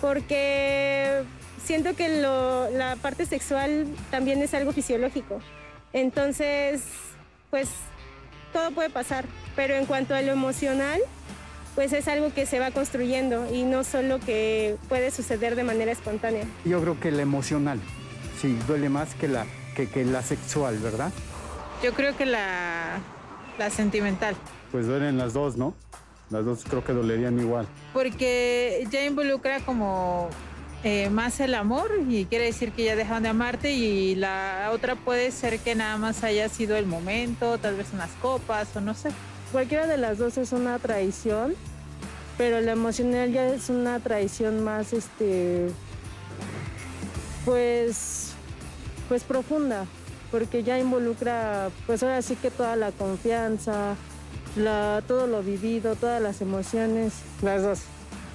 [0.00, 1.22] porque
[1.64, 5.40] siento que lo, la parte sexual también es algo fisiológico.
[5.92, 6.82] Entonces,
[7.50, 7.68] pues
[8.52, 9.24] todo puede pasar,
[9.56, 11.00] pero en cuanto a lo emocional,
[11.74, 15.90] pues es algo que se va construyendo y no solo que puede suceder de manera
[15.90, 16.44] espontánea.
[16.64, 17.80] Yo creo que la emocional,
[18.40, 21.12] sí, duele más que la, que, que la sexual, ¿verdad?
[21.82, 22.98] Yo creo que la,
[23.58, 24.36] la sentimental.
[24.70, 25.74] Pues duelen las dos, ¿no?
[26.30, 27.66] Las dos creo que dolerían igual.
[27.92, 30.30] Porque ya involucra como
[30.84, 34.96] eh, más el amor y quiere decir que ya dejaron de amarte y la otra
[34.96, 38.92] puede ser que nada más haya sido el momento, tal vez unas copas o no
[38.92, 39.08] sé.
[39.50, 41.54] Cualquiera de las dos es una traición,
[42.36, 45.70] pero la emocional ya es una traición más, este,
[47.46, 48.32] pues,
[49.08, 49.86] pues profunda,
[50.30, 53.96] porque ya involucra, pues ahora sí que toda la confianza,
[54.54, 57.14] la, todo lo vivido, todas las emociones.
[57.40, 57.78] Las dos,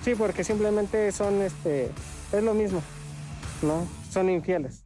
[0.04, 1.92] sí, porque simplemente son, este,
[2.32, 2.82] es lo mismo,
[3.62, 3.88] ¿no?
[4.10, 4.84] Son infieles.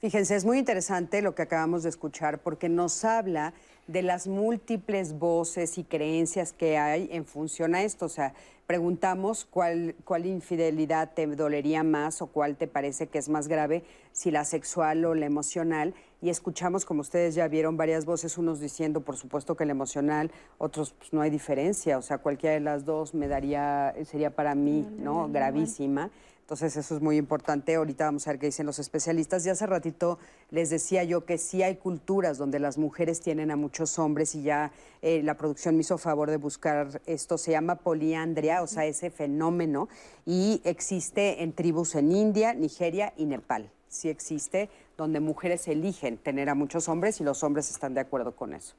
[0.00, 3.52] Fíjense, es muy interesante lo que acabamos de escuchar porque nos habla
[3.88, 8.04] de las múltiples voces y creencias que hay en función a esto.
[8.04, 8.32] O sea,
[8.68, 13.82] preguntamos cuál, cuál infidelidad te dolería más o cuál te parece que es más grave,
[14.12, 15.94] si la sexual o la emocional.
[16.20, 20.32] Y escuchamos, como ustedes ya vieron, varias voces, unos diciendo, por supuesto, que la emocional,
[20.58, 21.96] otros, pues no hay diferencia.
[21.96, 25.28] O sea, cualquiera de las dos me daría, sería para mí, ¿no?
[25.28, 26.10] Gravísima.
[26.48, 27.74] Entonces eso es muy importante.
[27.74, 29.44] Ahorita vamos a ver qué dicen los especialistas.
[29.44, 30.18] Ya hace ratito
[30.50, 34.40] les decía yo que sí hay culturas donde las mujeres tienen a muchos hombres y
[34.40, 37.36] ya eh, la producción me hizo favor de buscar esto.
[37.36, 39.90] Se llama poliandria, o sea, ese fenómeno,
[40.24, 43.70] y existe en tribus en India, Nigeria y Nepal.
[43.86, 48.32] Sí existe, donde mujeres eligen tener a muchos hombres y los hombres están de acuerdo
[48.32, 48.74] con eso.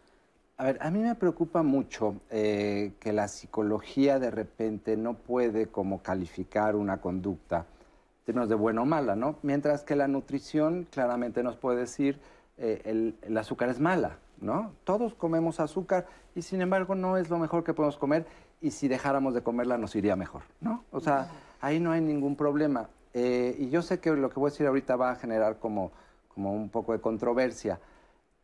[0.57, 5.67] A ver, a mí me preocupa mucho eh, que la psicología de repente no puede
[5.67, 9.37] como calificar una conducta en términos de buena o mala, ¿no?
[9.43, 12.19] Mientras que la nutrición claramente nos puede decir
[12.57, 14.73] eh, el, azúcar es mala, ¿no?
[14.83, 16.05] Todos comemos azúcar
[16.35, 18.25] y sin embargo no es lo mejor que podemos comer
[18.59, 20.83] y si dejáramos de comerla nos iría mejor, ¿no?
[20.91, 21.29] O sea,
[21.61, 22.89] ahí no hay ningún problema.
[23.13, 25.93] Eh, y yo sé que lo que voy a decir ahorita va a generar como,
[26.39, 27.81] como un poco de controversia.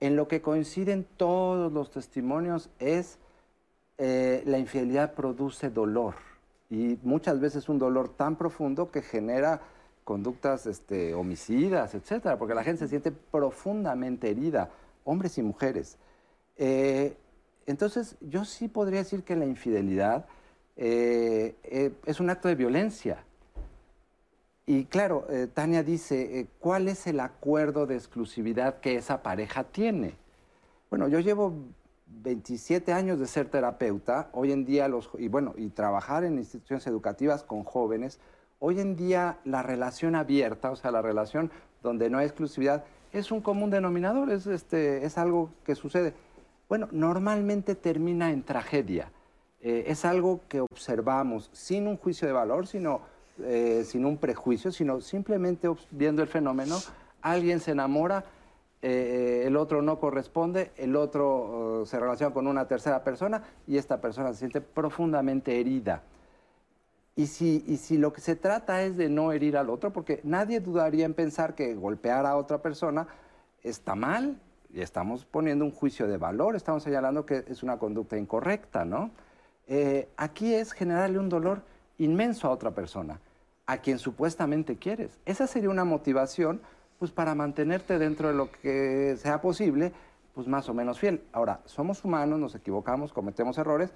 [0.02, 3.20] En lo que coinciden todos los testimonios es
[3.98, 6.16] eh, la infidelidad produce dolor
[6.70, 9.62] y muchas veces un dolor tan profundo que genera
[10.04, 14.72] conductas este, homicidas, etcétera, porque la gente se siente profundamente herida,
[15.06, 15.98] hombres y mujeres.
[16.58, 17.16] Eh,
[17.66, 20.26] entonces, yo sí podría decir que la infidelidad
[20.76, 23.24] eh, eh, es un acto de violencia.
[24.68, 29.63] Y claro, eh, Tania dice, eh, ¿cuál es el acuerdo de exclusividad que esa pareja
[29.63, 30.16] tiene?
[30.89, 31.53] Bueno, yo llevo
[32.07, 36.88] 27 años de ser terapeuta, hoy en día los y bueno, y trabajar en instituciones
[36.88, 38.20] educativas con jóvenes,
[38.59, 41.51] hoy en día la relación abierta, o sea, la relación
[41.84, 46.13] donde no hay exclusividad, es un común denominador, es este es algo que sucede.
[46.68, 49.11] Bueno, normalmente termina en tragedia.
[49.61, 53.01] Eh, es algo que observamos sin un juicio de valor, sino
[53.44, 56.78] eh, sin un prejuicio, sino simplemente viendo el fenómeno.
[57.22, 58.26] Alguien se enamora,
[58.82, 63.78] eh, el otro no corresponde, el otro eh, se relaciona con una tercera persona y
[63.78, 66.04] esta persona se siente profundamente herida.
[67.16, 70.20] Y si, y si lo que se trata es de no herir al otro, porque
[70.24, 73.08] nadie dudaría en pensar que golpear a otra persona
[73.64, 74.38] está mal,
[74.76, 79.12] y estamos poniendo un juicio de valor, estamos señalando que es una conducta incorrecta, ¿no?
[79.68, 81.62] Eh, aquí es generarle un dolor
[81.98, 83.20] inmenso a otra persona,
[83.66, 85.20] a quien supuestamente quieres.
[85.26, 86.62] Esa sería una motivación,
[87.00, 89.91] pues, para mantenerte dentro de lo que sea posible,
[90.34, 91.24] pues, más o menos fiel.
[91.32, 93.91] Ahora, somos humanos, nos equivocamos, cometemos errores,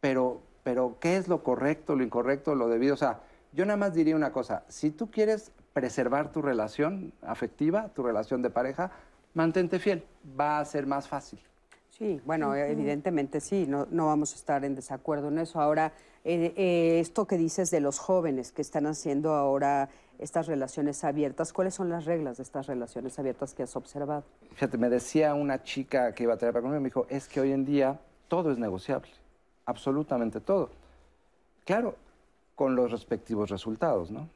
[0.00, 2.94] pero, pero ¿qué es lo correcto, lo incorrecto, lo debido?
[2.94, 3.20] O sea,
[3.52, 8.42] yo nada más diría una cosa, si tú quieres preservar tu relación afectiva, tu relación
[8.42, 8.90] de pareja,
[9.34, 10.04] mantente fiel,
[10.38, 11.40] va a ser más fácil.
[11.90, 15.60] Sí, bueno, evidentemente sí, no, no vamos a estar en desacuerdo en eso.
[15.60, 15.92] Ahora,
[16.24, 21.52] eh, eh, esto que dices de los jóvenes que están haciendo ahora estas relaciones abiertas,
[21.52, 24.24] ¿cuáles son las reglas de estas relaciones abiertas que has observado?
[24.52, 27.52] Fíjate, me decía una chica que iba a terapia conmigo, me dijo, es que hoy
[27.52, 27.98] en día
[28.28, 29.10] todo es negociable,
[29.64, 30.70] absolutamente todo.
[31.64, 31.96] Claro,
[32.54, 34.28] con los respectivos resultados, ¿no?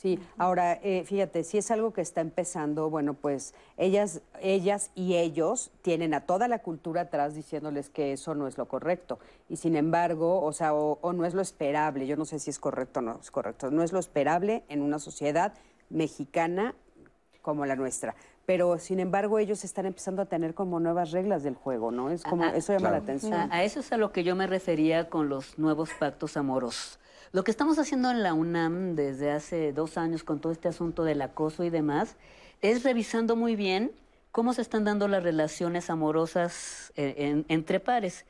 [0.00, 5.16] Sí, ahora, eh, fíjate, si es algo que está empezando, bueno, pues ellas, ellas y
[5.16, 9.18] ellos tienen a toda la cultura atrás diciéndoles que eso no es lo correcto.
[9.48, 12.48] Y sin embargo, o sea, o, o no es lo esperable, yo no sé si
[12.48, 15.54] es correcto o no es correcto, no es lo esperable en una sociedad
[15.90, 16.76] mexicana
[17.42, 18.14] como la nuestra.
[18.46, 22.10] Pero sin embargo, ellos están empezando a tener como nuevas reglas del juego, ¿no?
[22.10, 23.48] Es como, A- eso llama la a- atención.
[23.52, 27.00] A, eso es a lo que yo me refería con los nuevos pactos amorosos.
[27.32, 31.04] Lo que estamos haciendo en la UNAM desde hace dos años con todo este asunto
[31.04, 32.16] del acoso y demás,
[32.62, 33.92] es revisando muy bien
[34.32, 38.24] cómo se están dando las relaciones amorosas eh, en- entre pares.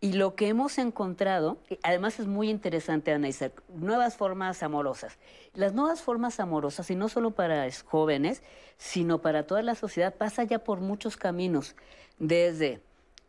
[0.00, 5.18] Y lo que hemos encontrado, además es muy interesante analizar, nuevas formas amorosas.
[5.54, 8.42] Las nuevas formas amorosas, y no solo para es- jóvenes,
[8.78, 11.76] sino para toda la sociedad, pasa ya por muchos caminos,
[12.18, 12.80] desde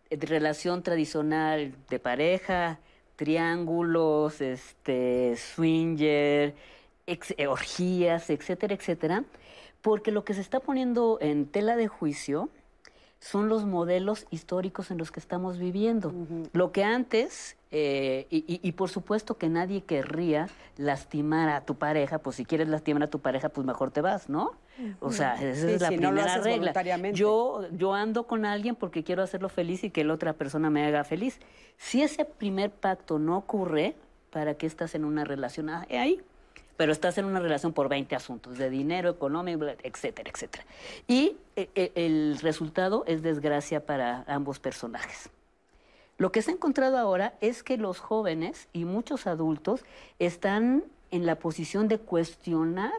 [0.10, 2.80] eh, relación tradicional de pareja,
[3.22, 6.56] triángulos, este, swinger,
[7.06, 9.24] ex- eh, orgías, etcétera, etcétera,
[9.84, 12.50] porque lo que se está poniendo en tela de juicio
[13.20, 16.12] son los modelos históricos en los que estamos viviendo.
[16.54, 20.48] Lo que antes, eh, y, y- y por supuesto que nadie querría
[20.78, 24.30] lastimar a tu pareja, pues si quieres lastimar a tu pareja, pues mejor te vas,
[24.30, 24.54] ¿no?
[25.00, 27.12] O sea, esa Sí, es la si no primera haces regla.
[27.12, 30.86] Yo, yo ando con alguien porque quiero hacerlo feliz y que la otra persona me
[30.86, 31.40] haga feliz.
[31.78, 33.96] Si ese primer pacto no ocurre,
[34.32, 36.22] ¿para qué estás en una relación Ah, ahí?
[36.78, 40.66] Pero estás en una relación por 20 asuntos, de dinero, económico, etcétera, etcétera.
[41.08, 45.30] Y eh, eh, el resultado es desgracia para ambos personajes.
[46.18, 49.84] Lo que se ha encontrado ahora es que los jóvenes y muchos adultos
[50.20, 52.92] están en la posición de cuestionar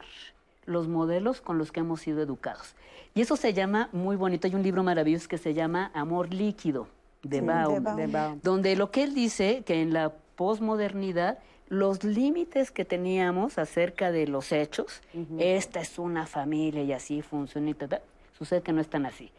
[0.65, 2.75] los modelos con los que hemos sido educados.
[3.15, 4.47] Y eso se llama muy bonito.
[4.47, 6.89] Hay un libro maravilloso que se llama Amor líquido
[7.23, 7.97] de Sí, Baum, de Baum.
[7.97, 8.41] De Baum.
[8.43, 11.39] donde lo que él dice que en la posmodernidad
[11.69, 15.01] los límites que teníamos acerca de los hechos,
[15.39, 18.03] esta es una familia y así funciona y tal, tal,
[18.37, 19.31] sucede que no están así.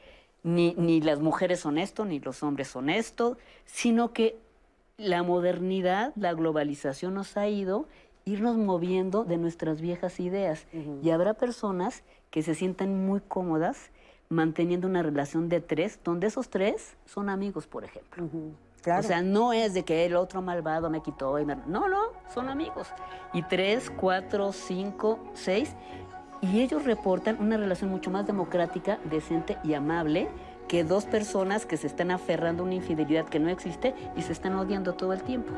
[0.41, 4.35] Ni, ni las mujeres son esto, ni los hombres son esto, sino que
[4.97, 7.87] la modernidad, la globalización nos ha ido
[8.25, 10.65] irnos moviendo de nuestras viejas ideas.
[11.01, 13.91] Y habrá personas que se sientan muy cómodas
[14.29, 18.27] manteniendo una relación de tres, donde esos tres son amigos, por ejemplo.
[18.81, 18.99] Claro.
[18.99, 21.55] O sea, no es de que el otro malvado me quitó y me...
[21.67, 22.87] No, no, son amigos.
[23.33, 25.75] Y tres, cuatro, cinco, seis.
[26.41, 30.27] Y ellos reportan una relación mucho más democrática, decente y amable
[30.73, 34.31] que dos personas que se están aferrando a una infidelidad que no existe y se
[34.31, 35.51] están odiando todo el tiempo.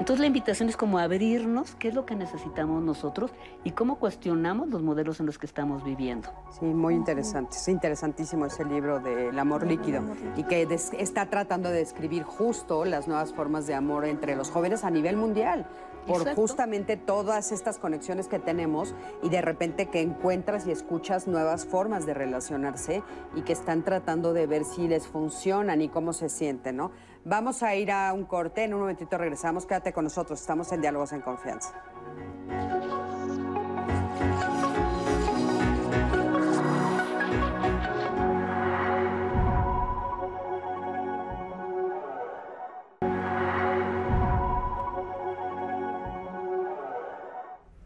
[0.00, 3.30] Entonces la invitación es como abrirnos qué es lo que necesitamos nosotros
[3.62, 6.30] y cómo cuestionamos los modelos en los que estamos viviendo.
[6.58, 7.56] Sí, muy interesante.
[7.56, 10.02] Es interesantísimo ese libro del amor líquido
[10.36, 10.66] y que
[10.98, 15.16] está tratando de describir justo las nuevas formas de amor entre los jóvenes a nivel
[15.16, 15.64] mundial.
[16.10, 16.40] Por Exacto.
[16.40, 22.04] justamente todas estas conexiones que tenemos y de repente que encuentras y escuchas nuevas formas
[22.04, 23.04] de relacionarse
[23.36, 26.90] y que están tratando de ver si les funcionan y cómo se sienten, ¿no?
[27.24, 30.80] Vamos a ir a un corte, en un momentito regresamos, quédate con nosotros, estamos en
[30.80, 31.74] Diálogos en Confianza.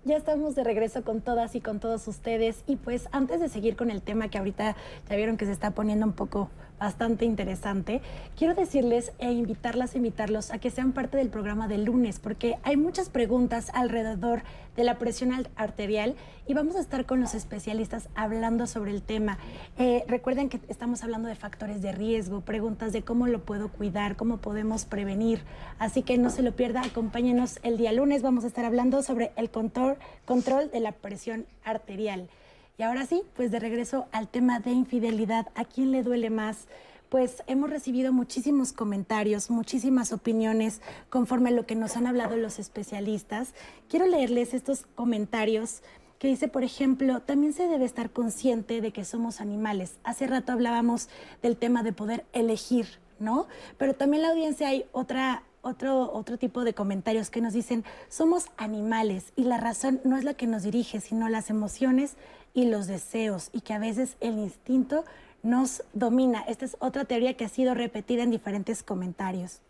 [0.07, 2.63] Ya estamos de regreso con todas y con todos ustedes.
[2.67, 4.77] Y pues antes de seguir con el tema que ahorita
[5.09, 8.03] ya vieron que se está poniendo un poco bastante interesante,
[8.37, 12.77] quiero decirles e invitarlas, invitarlos a que sean parte del programa del lunes, porque hay
[12.77, 14.43] muchas preguntas alrededor
[14.77, 16.17] de la presión al- arterial
[16.47, 19.39] y vamos a estar con los especialistas hablando sobre el tema.
[19.79, 24.17] Eh, recuerden que estamos hablando de factores de riesgo, preguntas de cómo lo puedo cuidar,
[24.17, 25.43] cómo podemos prevenir.
[25.79, 28.23] Así que no se lo pierda, acompáñenos el día lunes.
[28.23, 32.29] Vamos a estar hablando sobre el control, control de la presión arterial.
[32.77, 35.47] Y ahora sí, pues de regreso al tema de infidelidad.
[35.55, 36.67] ¿A quién le duele más?
[37.09, 42.59] Pues hemos recibido muchísimos comentarios, muchísimas opiniones conforme a lo que nos han hablado los
[42.59, 43.55] especialistas.
[43.89, 45.83] Quiero leerles estos comentarios
[46.19, 49.99] que dice, por ejemplo, también se debe estar consciente de que somos animales.
[50.03, 51.09] Hace rato hablábamos
[51.43, 52.87] del tema de poder elegir,
[53.21, 53.47] ¿no?
[53.79, 58.47] Pero también la audiencia hay otra, otro, otro tipo de comentarios que nos dicen, somos
[58.57, 62.17] animales y la razón no es la que nos dirige, sino las emociones
[62.55, 65.05] y los deseos y que a veces el instinto
[65.43, 66.43] nos domina.
[66.49, 69.61] Esta es otra teoría que ha sido repetida en diferentes comentarios.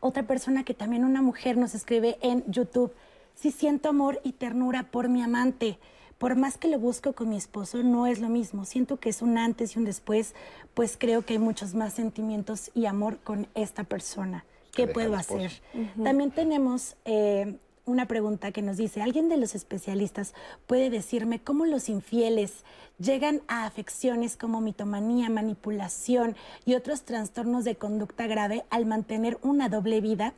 [0.00, 2.92] Otra persona que también una mujer nos escribe en YouTube,
[3.34, 5.78] si siento amor y ternura por mi amante,
[6.18, 8.64] por más que lo busco con mi esposo, no es lo mismo.
[8.64, 10.34] Siento que es un antes y un después,
[10.74, 14.44] pues creo que hay muchos más sentimientos y amor con esta persona.
[14.72, 15.44] ¿Qué puedo el esposo.
[15.44, 15.62] hacer?
[16.02, 17.56] También tenemos eh,
[17.88, 20.34] una pregunta que nos dice, ¿alguien de los especialistas
[20.66, 22.64] puede decirme cómo los infieles
[22.98, 26.36] llegan a afecciones como mitomanía, manipulación
[26.66, 30.34] y otros trastornos de conducta grave al mantener una doble vida?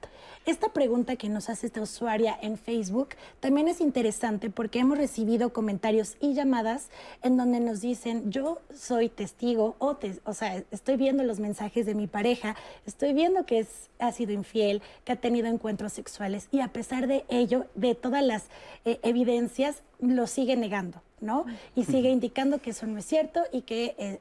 [0.47, 5.53] Esta pregunta que nos hace esta usuaria en Facebook también es interesante porque hemos recibido
[5.53, 6.89] comentarios y llamadas
[7.23, 11.85] en donde nos dicen, yo soy testigo o, te- o sea, estoy viendo los mensajes
[11.85, 16.49] de mi pareja, estoy viendo que es, ha sido infiel, que ha tenido encuentros sexuales
[16.53, 18.45] y a pesar de ello, de todas las
[18.85, 21.45] eh, evidencias, lo sigue negando, ¿no?
[21.75, 23.95] Y sigue indicando que eso no es cierto y que...
[23.99, 24.21] eh,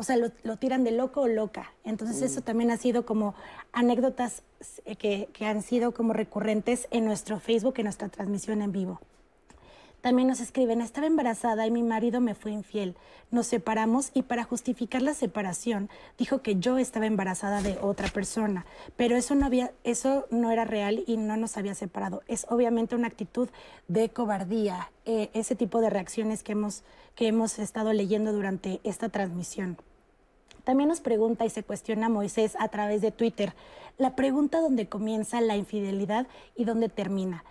[0.00, 1.72] o sea, lo, lo tiran de loco o loca.
[1.82, 3.34] Entonces eso también ha sido como
[3.72, 4.44] anécdotas
[4.84, 9.00] eh, que, que han sido como recurrentes en nuestro Facebook, en nuestra transmisión en vivo.
[10.00, 12.94] También nos escriben, estaba embarazada y mi marido me fue infiel.
[13.32, 18.64] Nos separamos y para justificar la separación dijo que yo estaba embarazada de otra persona,
[18.96, 22.22] pero eso no había eso no era real y no nos había separado.
[22.28, 23.48] Es obviamente una actitud
[23.88, 26.84] de cobardía, eh, ese tipo de reacciones que hemos
[27.16, 29.78] que hemos estado leyendo durante esta transmisión.
[30.62, 33.54] También nos pregunta y se cuestiona Moisés a través de Twitter
[33.98, 37.44] la pregunta donde comienza la infidelidad y dónde termina,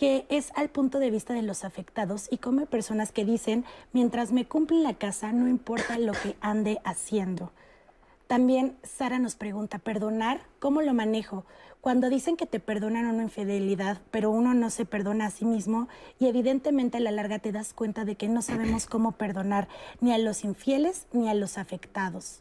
[0.00, 4.32] que es al punto de vista de los afectados y como personas que dicen, mientras
[4.32, 7.52] me cumplen la casa, no importa lo que ande haciendo.
[8.26, 10.40] También Sara nos pregunta, ¿perdonar?
[10.58, 11.44] ¿Cómo lo manejo?
[11.82, 15.86] Cuando dicen que te perdonan una infidelidad, pero uno no se perdona a sí mismo
[16.18, 19.68] y evidentemente a la larga te das cuenta de que no sabemos cómo perdonar
[20.00, 22.40] ni a los infieles ni a los afectados.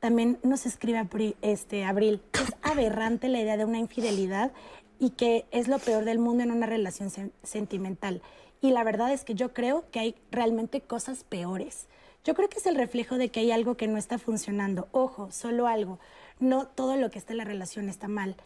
[0.00, 1.08] También nos escribe
[1.40, 4.52] este, Abril, es aberrante la idea de una infidelidad
[4.98, 8.22] y que es lo peor del mundo en una relación sen- sentimental.
[8.60, 11.86] Y la verdad es que yo creo que hay realmente cosas peores.
[12.24, 14.88] Yo creo que es el reflejo de que hay algo que no está funcionando.
[14.92, 15.98] Ojo, solo algo.
[16.40, 18.36] No todo lo que está en la relación está mal.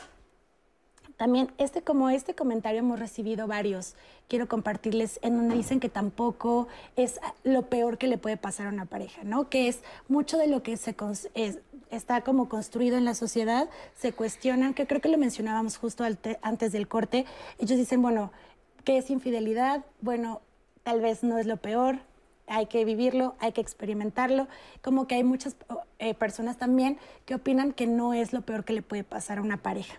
[1.19, 3.97] También este como este comentario hemos recibido varios.
[4.29, 8.71] Quiero compartirles en donde dicen que tampoco es lo peor que le puede pasar a
[8.71, 9.49] una pareja, ¿no?
[9.51, 10.95] Que es mucho de lo que se
[11.91, 16.05] está como construido en la sociedad, se cuestionan, que creo que lo mencionábamos justo
[16.41, 17.27] antes del corte.
[17.59, 18.31] Ellos dicen, bueno,
[18.85, 19.85] ¿qué es infidelidad?
[20.01, 20.41] Bueno,
[20.85, 21.99] tal vez no es lo peor,
[22.47, 24.47] hay que vivirlo, hay que experimentarlo.
[24.83, 25.57] Como que hay muchas
[25.99, 26.97] eh, personas también
[27.27, 29.99] que opinan que no es lo peor que le puede pasar a una pareja.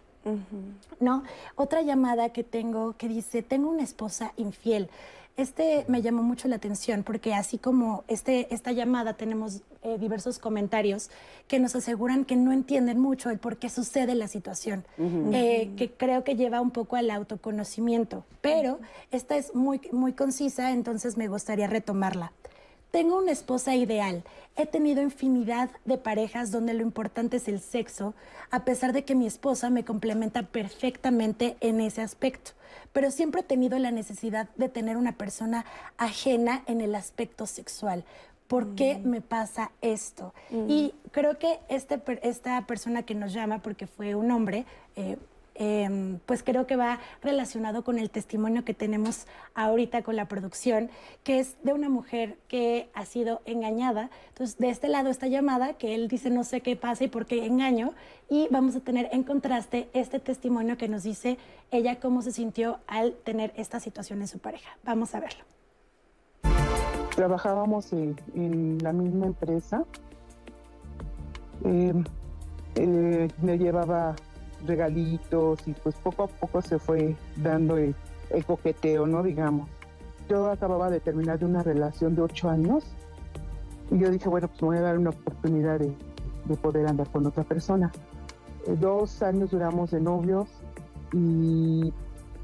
[1.00, 1.24] ¿No?
[1.56, 4.90] Otra llamada que tengo que dice, tengo una esposa infiel.
[5.38, 10.38] Este me llamó mucho la atención porque así como este, esta llamada tenemos eh, diversos
[10.38, 11.10] comentarios
[11.48, 15.92] que nos aseguran que no entienden mucho el por qué sucede la situación, eh, que
[15.92, 18.80] creo que lleva un poco al autoconocimiento, pero
[19.12, 22.34] esta es muy, muy concisa, entonces me gustaría retomarla.
[22.92, 24.24] Tengo una esposa ideal.
[24.56, 28.16] He tenido infinidad de parejas donde lo importante es el sexo,
[28.50, 32.52] a pesar de que mi esposa me complementa perfectamente en ese aspecto.
[32.92, 35.66] Pero siempre he tenido la necesidad de tener una persona
[35.98, 38.04] ajena en el aspecto sexual.
[38.48, 40.34] ¿Por qué me pasa esto?
[40.68, 44.66] Y creo que este, esta persona que nos llama, porque fue un hombre,
[44.96, 45.18] eh,
[45.60, 50.90] em, pues creo que va relacionado con el testimonio que tenemos ahorita con la producción,
[51.24, 54.10] que es de una mujer que ha sido engañada.
[54.30, 57.28] Entonces, de este lado esta llamada, que él dice no sé qué pasa y por
[57.28, 57.94] qué engaño,
[58.30, 61.38] y vamos a tener en contraste este testimonio que nos dice
[61.72, 64.78] ella cómo se sintió al tener esta situación en su pareja.
[64.84, 65.44] Vamos a verlo.
[67.16, 69.84] Trabajábamos en, la misma empresa.
[71.66, 71.94] Eh,
[72.76, 74.16] eh, me llevaba
[74.66, 77.96] regalitos y pues poco a poco se fue dando el,
[78.46, 79.24] coqueteo, ¿no?
[79.24, 79.68] Digamos.
[80.30, 82.84] Yo acababa de terminar de una relación de ocho años
[83.90, 85.92] y yo dije, bueno, pues me voy a dar una oportunidad de,
[86.46, 87.92] de poder andar con otra persona.
[88.68, 90.48] Eh, dos años duramos de novios
[91.14, 91.92] y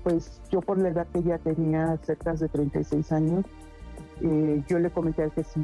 [0.04, 3.46] pues yo por la edad que ya tenía, cerca de 36 años,
[4.22, 5.60] eh, yo le comenté a él que si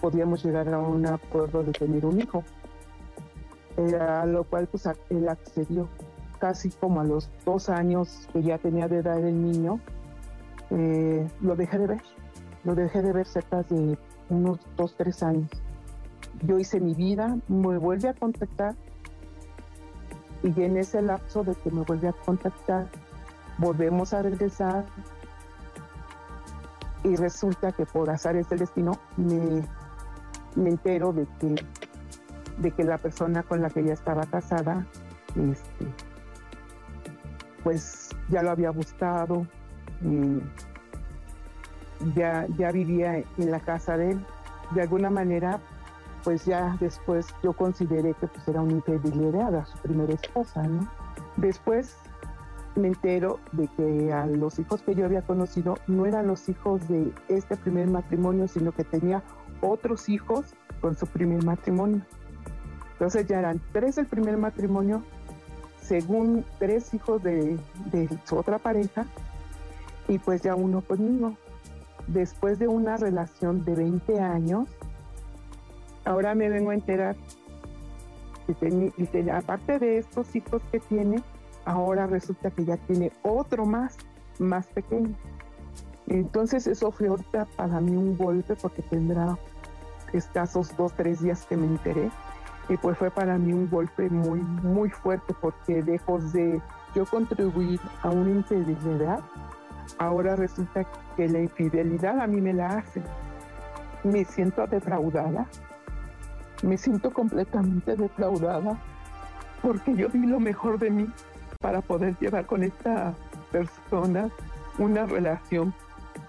[0.00, 2.42] podíamos llegar a un acuerdo de tener un hijo.
[3.76, 5.88] A lo cual pues él accedió.
[6.38, 9.78] Casi como a los dos años que ya tenía de edad el niño,
[10.70, 12.02] eh, lo dejé de ver.
[12.64, 13.98] Lo dejé de ver cerca de
[14.28, 15.50] unos dos, tres años.
[16.42, 18.74] Yo hice mi vida, me vuelve a contactar
[20.42, 22.86] y en ese lapso de que me vuelve a contactar,
[23.58, 24.86] volvemos a regresar
[27.04, 29.62] y resulta que por azares del destino me,
[30.56, 31.54] me entero de que,
[32.58, 34.86] de que la persona con la que ella estaba casada
[35.36, 35.86] este,
[37.62, 39.46] pues ya lo había buscado,
[40.00, 40.38] mm,
[42.14, 44.26] ya, ya vivía en la casa de él.
[44.74, 45.60] De alguna manera,
[46.24, 50.88] pues ya después yo consideré que pues era una infidelidad a su primera esposa, ¿no?
[51.36, 51.96] Después
[52.76, 56.86] me entero de que a los hijos que yo había conocido no eran los hijos
[56.88, 59.22] de este primer matrimonio, sino que tenía
[59.60, 62.02] otros hijos con su primer matrimonio.
[63.00, 65.02] Entonces ya eran tres del primer matrimonio,
[65.80, 67.58] según tres hijos de,
[68.24, 69.06] su otra pareja,
[70.06, 71.34] y pues ya uno conmigo.
[72.08, 74.68] Después de una relación de 20 años,
[76.04, 77.16] ahora me vengo a enterar
[78.46, 81.22] que que aparte de estos hijos que tiene,
[81.64, 83.96] ahora resulta que ya tiene otro más,
[84.38, 85.14] más pequeño.
[86.06, 89.38] Entonces eso fue ahorita para mí un golpe porque tendrá
[90.12, 92.10] escasos dos, tres días que me enteré.
[92.70, 96.62] Y pues fue para mí un golpe muy, muy fuerte porque lejos de
[96.94, 99.20] yo contribuir a una infidelidad,
[99.98, 103.02] ahora resulta que la infidelidad a mí me la hacen.
[104.04, 105.46] Me siento defraudada,
[106.62, 108.78] me siento completamente defraudada
[109.62, 111.12] porque yo di lo mejor de mí
[111.60, 113.14] para poder llevar con esta
[113.50, 114.30] persona
[114.78, 115.74] una relación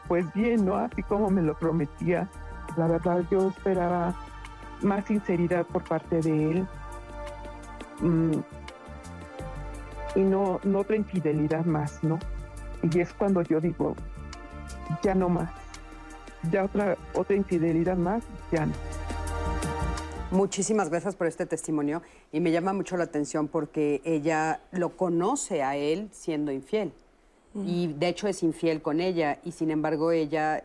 [0.07, 0.75] pues bien, ¿no?
[0.75, 2.27] Así como me lo prometía.
[2.77, 4.15] La verdad yo esperaba
[4.81, 6.67] más sinceridad por parte de él.
[7.99, 8.39] Mm,
[10.15, 12.19] y no, no otra infidelidad más, ¿no?
[12.91, 13.95] Y es cuando yo digo,
[15.03, 15.51] ya no más,
[16.51, 18.73] ya otra, otra infidelidad más, ya no.
[20.31, 22.01] Muchísimas gracias por este testimonio
[22.31, 26.93] y me llama mucho la atención porque ella lo conoce a él siendo infiel.
[27.53, 30.63] Y de hecho es infiel con ella y sin embargo ella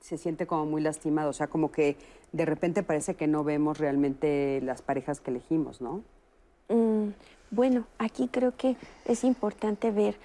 [0.00, 1.96] se siente como muy lastimada, o sea, como que
[2.32, 6.02] de repente parece que no vemos realmente las parejas que elegimos, ¿no?
[6.68, 7.10] Mm,
[7.50, 10.16] bueno, aquí creo que es importante ver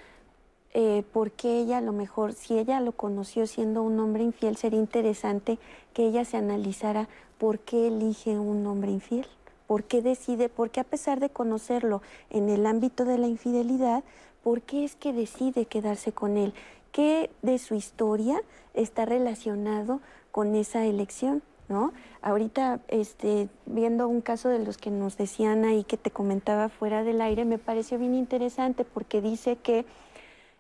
[0.74, 4.58] eh, por qué ella a lo mejor, si ella lo conoció siendo un hombre infiel,
[4.58, 5.58] sería interesante
[5.94, 7.08] que ella se analizara
[7.38, 9.26] por qué elige un hombre infiel,
[9.68, 14.04] por qué decide, por qué a pesar de conocerlo en el ámbito de la infidelidad,
[14.44, 16.54] por qué es que decide quedarse con él,
[16.96, 18.42] qué de su historia
[18.74, 20.00] está relacionado
[20.32, 21.44] con esa elección.
[21.68, 21.94] ¿No?
[22.22, 27.04] Ahorita, este, viendo un caso de los que nos decían ahí que te comentaba fuera
[27.04, 29.84] del aire, me pareció bien interesante porque dice que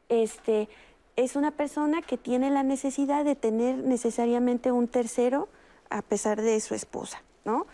[0.09, 0.67] este,
[1.15, 5.47] es una persona que tiene la necesidad de tener necesariamente un tercero
[5.91, 7.67] a pesar de su esposa, ¿no?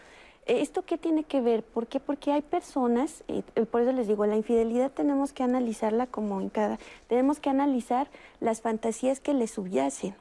[0.46, 1.64] ¿Esto qué tiene que ver?
[1.64, 2.00] ¿Por qué?
[2.00, 6.42] Porque hay personas, y y por eso les digo, la infidelidad tenemos que analizarla como
[6.42, 10.16] en cada, tenemos que analizar las fantasías que le subyacen.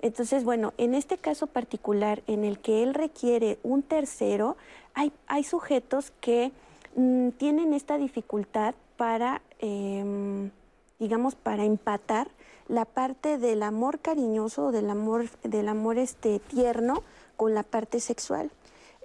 [0.00, 4.56] Entonces, bueno, en este caso particular en el que él requiere un tercero,
[4.94, 6.50] hay, hay sujetos que
[6.96, 10.50] mm, tienen esta dificultad para, em,
[10.98, 12.28] digamos, para empatar
[12.66, 17.04] la parte del amor cariñoso del amor, del amor este, tierno
[17.36, 18.50] con la parte sexual.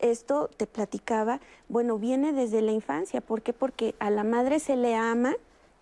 [0.01, 1.39] Esto te platicaba,
[1.69, 3.21] bueno, viene desde la infancia.
[3.21, 3.53] ¿Por qué?
[3.53, 5.35] Porque a la madre se le ama,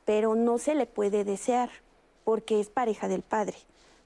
[0.05, 1.69] pero no se le puede desear,
[2.23, 3.57] porque es pareja del padre,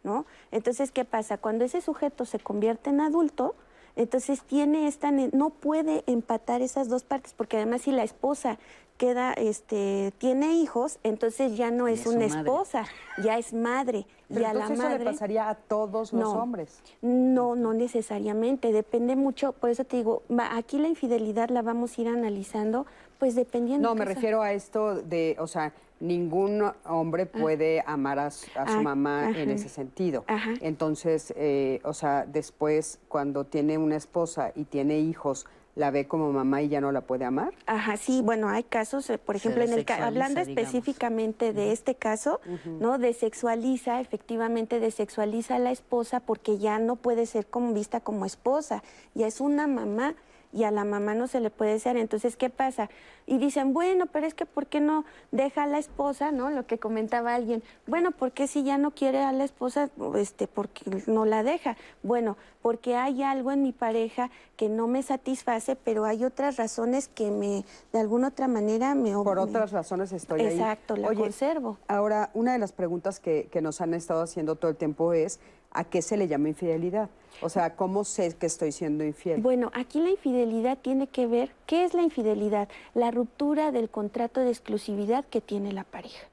[0.03, 0.25] ¿no?
[0.51, 1.37] Entonces, ¿qué pasa?
[1.37, 3.55] Cuando ese sujeto se convierte en adulto,
[3.95, 8.57] entonces tiene esta, no puede empatar esas dos partes, porque además si la esposa
[8.99, 12.39] queda, este, tiene hijos, entonces ya no es una madre.
[12.41, 12.85] esposa,
[13.23, 14.05] ya es madre.
[14.27, 16.43] Pero y a la eso madre le pasaría a todos los No.
[16.43, 16.81] hombres.
[17.01, 21.97] no, no necesariamente, depende mucho, por eso te digo, va- aquí la infidelidad la vamos
[21.97, 22.85] a ir analizando,
[23.19, 23.87] pues dependiendo.
[23.87, 25.71] No, me caso- refiero a esto de, o sea,
[26.01, 30.25] ningún hombre puede amar a su, a su Ah, mamá en ese sentido.
[30.27, 30.51] Ajá.
[30.61, 35.45] Entonces, eh, o sea, después, cuando tiene una esposa y tiene hijos,
[35.79, 37.53] la ve como mamá y ya no la puede amar.
[37.65, 40.47] Ajá, sí, bueno, hay casos, eh, por ejemplo, en el hablando digamos.
[40.49, 42.97] específicamente de este caso, ¿no?
[42.97, 48.83] Desexualiza, efectivamente desexualiza a la esposa porque ya no puede ser como vista como esposa,
[49.15, 50.15] ya es una mamá
[50.51, 51.95] y a la mamá no se le puede ser.
[51.97, 52.89] Entonces, ¿qué pasa?
[53.27, 56.49] Y dicen, bueno, pero es que ¿por qué no deja a la esposa, no?
[56.49, 60.47] Lo que comentaba alguien, bueno, ¿por qué si ya no quiere a la esposa, este,
[60.47, 61.77] porque no la deja?
[62.01, 67.07] Bueno, porque hay algo en mi pareja que no me satisface, pero hay otras razones
[67.07, 69.13] que me, de alguna otra manera me...
[69.13, 70.47] Por me- otras razones estoy ahí.
[70.59, 71.77] Exacto, la Oye, conservo.
[71.87, 75.39] Ahora, una de las preguntas que, que nos han estado haciendo todo el tiempo es,
[75.71, 77.09] ¿a qué se le llama infidelidad?
[77.41, 79.41] O sea, ¿cómo sé que estoy siendo infiel?
[79.41, 82.67] Bueno, aquí la infidelidad tiene que ver, ¿qué es la infidelidad?
[82.93, 86.27] La ruptura del contrato de exclusividad que tiene la pareja.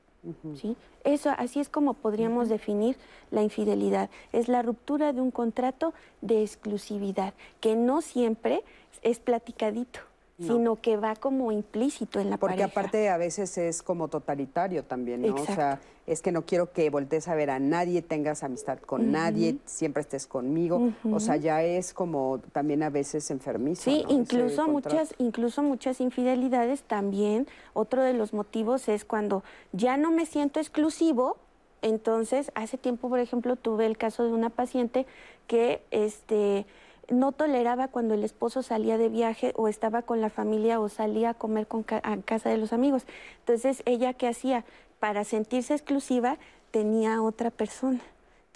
[0.60, 0.76] ¿sí?
[1.04, 2.96] Eso, así es como podríamos definir
[3.30, 4.10] la infidelidad.
[4.32, 8.64] Es la ruptura de un contrato de exclusividad, que no siempre
[9.02, 10.00] es platicadito.
[10.38, 10.54] No.
[10.54, 12.68] sino que va como implícito en la Porque pareja.
[12.70, 15.34] aparte a veces es como totalitario también, ¿no?
[15.34, 19.10] O sea, es que no quiero que voltees a ver a nadie, tengas amistad con
[19.10, 20.92] nadie, siempre estés conmigo.
[21.10, 23.84] O sea, ya es como también a veces enfermizo.
[23.84, 27.46] Sí, incluso muchas, incluso muchas infidelidades también.
[27.72, 31.38] Otro de los motivos es cuando ya no me siento exclusivo.
[31.80, 35.06] Entonces, hace tiempo, por ejemplo, tuve el caso de una paciente
[35.46, 36.66] que este
[37.08, 41.30] no toleraba cuando el esposo salía de viaje o estaba con la familia o salía
[41.30, 43.04] a comer con ca- a casa de los amigos.
[43.40, 44.64] Entonces, ella qué hacía?
[45.00, 46.38] Para sentirse exclusiva,
[46.70, 48.00] tenía otra persona.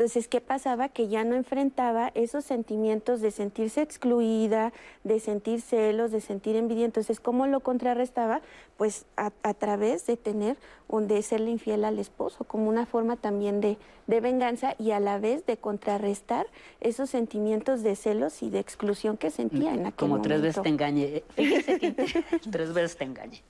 [0.00, 0.88] Entonces, ¿qué pasaba?
[0.88, 4.72] Que ya no enfrentaba esos sentimientos de sentirse excluida,
[5.04, 6.86] de sentir celos, de sentir envidia.
[6.86, 8.40] Entonces, ¿cómo lo contrarrestaba?
[8.78, 10.56] Pues a, a través de tener,
[10.88, 13.76] un, de serle infiel al esposo, como una forma también de,
[14.06, 16.46] de venganza y a la vez de contrarrestar
[16.80, 20.70] esos sentimientos de celos y de exclusión que sentía en aquel Como tres veces te
[20.70, 21.24] engañe.
[21.34, 21.92] Fíjense que
[22.50, 23.42] tres veces te engañe.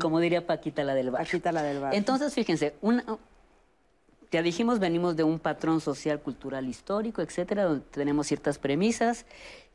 [0.00, 1.24] Como diría Paquita la del bar.
[1.24, 1.96] Paquita la del bar.
[1.96, 3.04] Entonces, fíjense, una,
[4.30, 9.24] ya dijimos, venimos de un patrón social, cultural, histórico, etcétera, donde tenemos ciertas premisas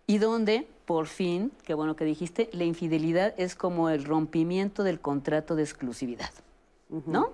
[0.08, 4.99] y donde, por fin, qué bueno que dijiste, la infidelidad es como el rompimiento del
[4.99, 6.32] contrato de exclusividad,
[7.06, 7.32] ¿no?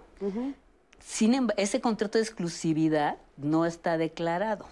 [1.00, 4.66] Sin embargo, ese contrato de exclusividad no está declarado.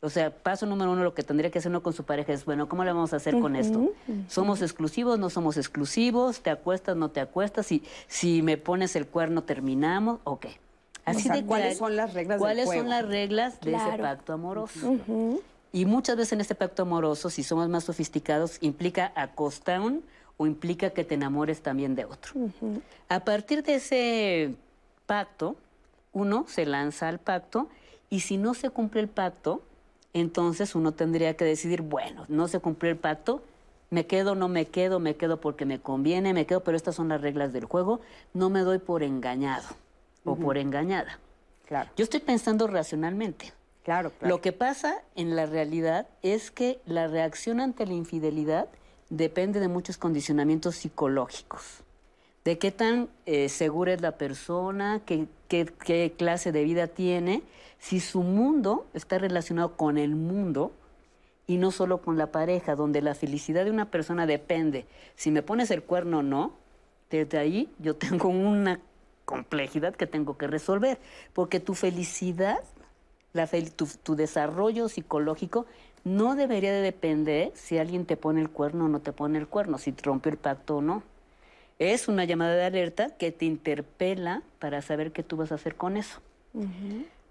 [0.00, 2.44] O sea, paso número uno, lo que tendría que hacer uno con su pareja es,
[2.44, 3.92] bueno, ¿cómo le vamos a hacer con esto?
[4.28, 5.18] ¿Somos exclusivos?
[5.18, 6.40] ¿No somos exclusivos?
[6.40, 6.96] ¿Te acuestas?
[6.96, 7.66] ¿No te acuestas?
[7.66, 10.20] Si, si me pones el cuerno, terminamos.
[10.22, 10.46] Ok.
[11.10, 12.82] Así sea, de ¿cuáles son las reglas del ¿Cuáles juego?
[12.82, 14.96] son las reglas de ese pacto amoroso?
[15.72, 20.02] Y muchas veces en este pacto amoroso, si somos más sofisticados, implica acostón
[20.36, 22.32] o implica que te enamores también de otro.
[23.08, 24.54] A partir de ese
[25.06, 25.56] pacto,
[26.12, 27.68] uno se lanza al pacto
[28.08, 29.62] y si no se cumple el pacto,
[30.14, 33.42] entonces uno tendría que decidir, bueno, no se cumplió el pacto,
[33.90, 37.08] me quedo, no me quedo, me quedo porque me conviene, me quedo, pero estas son
[37.08, 38.00] las reglas del juego,
[38.32, 39.66] no me doy por engañado
[40.24, 41.18] o por engañada.
[41.66, 41.90] Claro.
[41.96, 43.52] Yo estoy pensando racionalmente.
[43.84, 44.34] Claro, claro.
[44.36, 48.68] Lo que pasa en la realidad es que la reacción ante la infidelidad
[49.10, 51.82] depende de muchos condicionamientos psicológicos.
[52.44, 57.42] De qué tan eh, segura es la persona, qué, qué- qué clase de vida tiene,
[57.78, 60.72] si su mundo está relacionado con el mundo
[61.46, 64.86] y no solo con la pareja, donde la felicidad de una persona depende.
[65.16, 66.52] Si me pones el cuerno o no,
[67.10, 68.80] desde ahí yo tengo una
[69.28, 70.98] complejidad que tengo que resolver,
[71.34, 72.60] porque tu felicidad
[73.34, 75.66] la fel- tu, tu desarrollo psicológico
[76.02, 79.46] no debería de depender si alguien te pone el cuerno o no te pone el
[79.46, 81.02] cuerno, si rompió el pacto o no.
[81.78, 85.74] Es una llamada de alerta que te interpela para saber qué tú vas a hacer
[85.76, 86.20] con eso.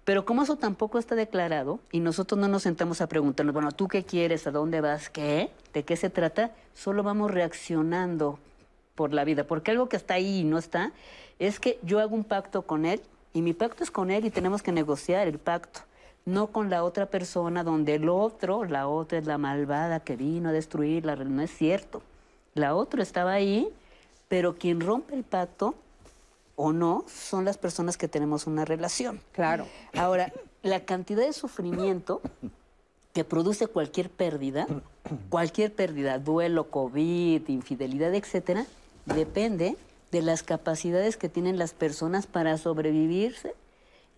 [0.04, 3.88] Pero como eso tampoco está declarado y nosotros no nos sentamos a preguntarnos, bueno, ¿tú
[3.88, 4.46] qué quieres?
[4.46, 5.10] ¿A dónde vas?
[5.10, 5.50] ¿Qué?
[5.74, 6.52] ¿De qué se trata?
[6.74, 8.38] Solo vamos reaccionando
[8.94, 10.92] por la vida, porque algo que está ahí y no está,
[11.38, 13.00] es que yo hago un pacto con él
[13.32, 15.80] y mi pacto es con él y tenemos que negociar el pacto,
[16.24, 20.48] no con la otra persona donde el otro, la otra es la malvada que vino
[20.48, 22.02] a destruir la no es cierto.
[22.54, 23.68] La otra estaba ahí,
[24.28, 25.74] pero quien rompe el pacto
[26.56, 29.20] o no son las personas que tenemos una relación.
[29.32, 29.66] Claro.
[29.96, 30.32] Ahora,
[30.62, 32.20] la cantidad de sufrimiento
[33.12, 34.66] que produce cualquier pérdida,
[35.30, 38.66] cualquier pérdida, duelo, COVID, infidelidad, etcétera,
[39.06, 39.76] depende
[40.10, 43.54] de las capacidades que tienen las personas para sobrevivirse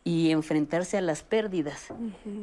[0.04, 1.88] y enfrentarse a las pérdidas.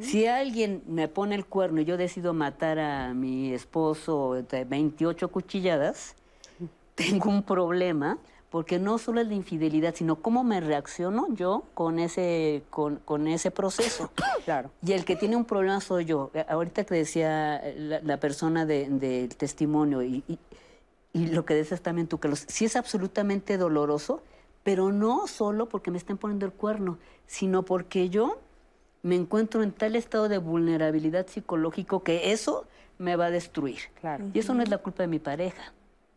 [0.00, 5.28] Si alguien me pone el cuerno y yo decido matar a mi esposo de 28
[5.30, 6.14] cuchilladas,
[6.94, 8.18] tengo un problema
[8.50, 13.26] porque no solo es la infidelidad, sino cómo me reacciono yo con ese, con, con
[13.28, 14.10] ese proceso.
[14.44, 14.70] Claro.
[14.82, 16.30] Y el que tiene un problema soy yo.
[16.48, 20.38] Ahorita que decía la, la persona de- del testimonio y, y-
[21.18, 24.22] y lo que decías también tú, que sí es absolutamente doloroso,
[24.62, 28.38] pero no solo porque me estén poniendo el cuerno, sino porque yo
[29.02, 32.66] me encuentro en tal estado de vulnerabilidad psicológico que eso
[32.98, 33.78] me va a destruir.
[34.00, 34.26] Claro.
[34.32, 35.72] Y eso no es la culpa de mi pareja.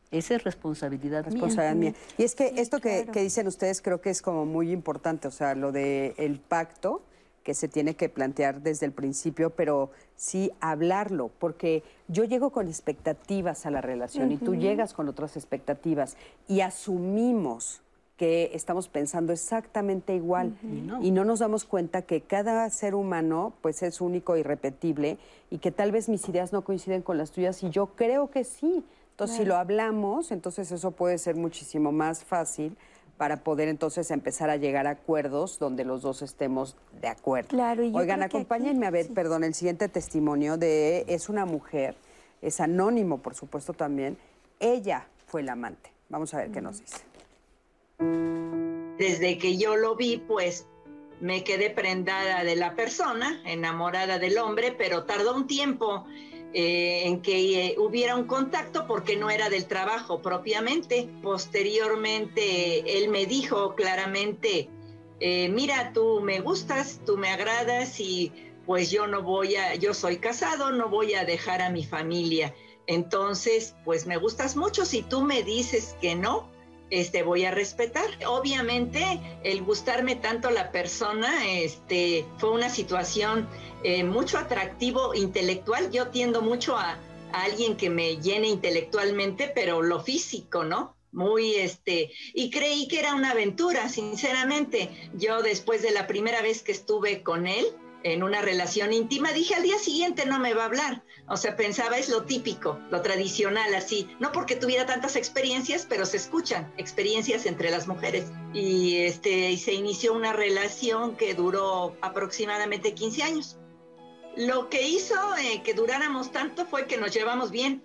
[0.10, 1.91] Esa es responsabilidad, responsabilidad mía.
[1.91, 1.99] mía.
[2.18, 5.32] Y es que esto que, que dicen ustedes creo que es como muy importante, o
[5.32, 7.02] sea, lo del el pacto
[7.43, 12.68] que se tiene que plantear desde el principio, pero sí hablarlo, porque yo llego con
[12.68, 17.81] expectativas a la relación y tú llegas con otras expectativas y asumimos
[18.18, 20.55] que estamos pensando exactamente igual
[21.01, 21.26] y, no.
[21.26, 25.18] nos damos cuenta que cada ser humano pues es único y repetible
[25.49, 28.43] y que tal vez mis ideas no coinciden con las tuyas y yo creo que
[28.43, 28.84] sí.
[29.09, 32.77] Entonces, si lo hablamos, entonces eso puede ser muchísimo más fácil
[33.22, 37.49] para poder entonces empezar a llegar a acuerdos donde los dos estemos de acuerdo.
[37.49, 41.93] Claro, y yo Oigan, acompáñenme a ver, perdón, el siguiente testimonio de es una mujer,
[42.41, 44.18] es anónimo, por supuesto también,
[44.60, 45.91] ella fue la amante.
[46.10, 47.03] Vamos a ver qué nos dice.
[48.98, 50.65] Desde que yo lo vi, pues
[51.19, 56.07] me quedé prendada de la persona, enamorada del hombre, pero tardó un tiempo
[56.53, 61.10] eh, en que eh, hubiera un contacto porque no era del trabajo propiamente.
[61.22, 64.69] Posteriormente, él me dijo claramente,
[65.22, 68.34] eh, mira, tú me gustas, tú me agradas y
[68.65, 72.53] pues yo no voy a, yo soy casado, no voy a dejar a mi familia.
[72.86, 76.49] Entonces, pues me gustas mucho, si tú me dices que no,
[76.91, 78.05] este, voy a respetar.
[78.27, 83.47] Obviamente, el gustarme tanto la persona este, fue una situación
[83.84, 85.89] eh, mucho atractivo intelectual.
[85.89, 86.99] Yo tiendo mucho a,
[87.31, 90.95] a, alguien que me llene intelectualmente, pero lo físico, ¿no?
[91.13, 95.09] Muy este, y creí que era una aventura, sinceramente.
[95.13, 97.65] Yo después de la primera vez que estuve con él,
[98.03, 101.03] en una relación íntima, dije al día siguiente no me va a hablar.
[101.32, 104.10] O sea, pensaba es lo típico, lo tradicional, así.
[104.20, 108.26] No porque tuviera tantas experiencias, pero se escuchan experiencias entre las mujeres.
[108.53, 113.58] Y este, se inició una relación que duró aproximadamente 15 años.
[114.36, 117.82] Lo que hizo eh, que duráramos tanto fue que nos llevamos bien.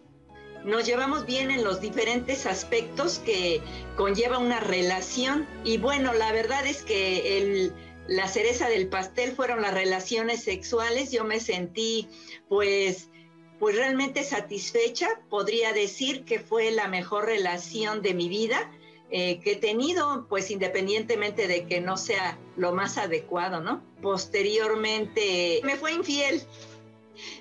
[0.64, 3.62] Nos llevamos bien en los diferentes aspectos que
[3.96, 5.46] conlleva una relación.
[5.62, 7.72] Y bueno, la verdad es que el
[8.08, 11.10] la cereza del pastel fueron las relaciones sexuales.
[11.10, 12.08] Yo me sentí
[12.48, 13.08] pues
[13.58, 15.08] pues realmente satisfecha.
[15.28, 18.70] Podría decir que fue la mejor relación de mi vida
[19.10, 23.82] eh, que he tenido, pues independientemente de que no sea lo más adecuado, ¿no?
[24.02, 26.42] Posteriormente me fue infiel.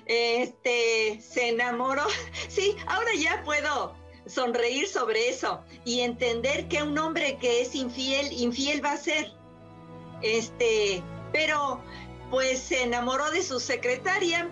[0.06, 2.04] Este se enamoró.
[2.48, 3.94] Sí, ahora ya puedo
[4.26, 9.32] sonreír sobre eso y entender que un hombre que es infiel, infiel va a ser
[10.22, 11.02] este,
[11.32, 11.80] pero
[12.30, 14.50] pues se enamoró de su secretaria,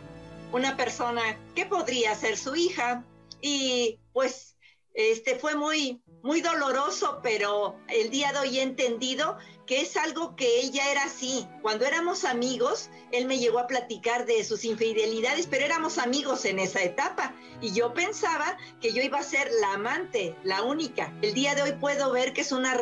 [0.54, 3.04] una persona que podría ser su hija,
[3.40, 4.56] y pues
[4.94, 10.36] este fue muy muy doloroso, pero el día de hoy he entendido que es algo
[10.36, 11.46] que ella era así.
[11.62, 16.58] Cuando éramos amigos, él me llegó a platicar de sus infidelidades, pero éramos amigos en
[16.58, 21.16] esa etapa y yo pensaba que yo iba a ser la amante, la única.
[21.22, 22.74] El día de hoy puedo ver que es una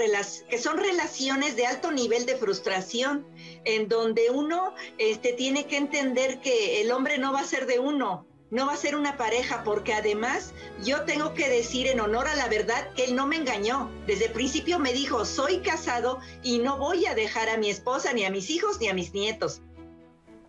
[0.49, 3.27] que son relaciones de alto nivel de frustración
[3.65, 7.79] en donde uno este tiene que entender que el hombre no va a ser de
[7.79, 10.53] uno, no va a ser una pareja, porque además
[10.85, 13.91] yo tengo que decir en honor a la verdad que él no me engañó.
[14.07, 18.13] Desde el principio me dijo, soy casado y no voy a dejar a mi esposa,
[18.13, 19.63] ni a mis hijos, ni a mis nietos.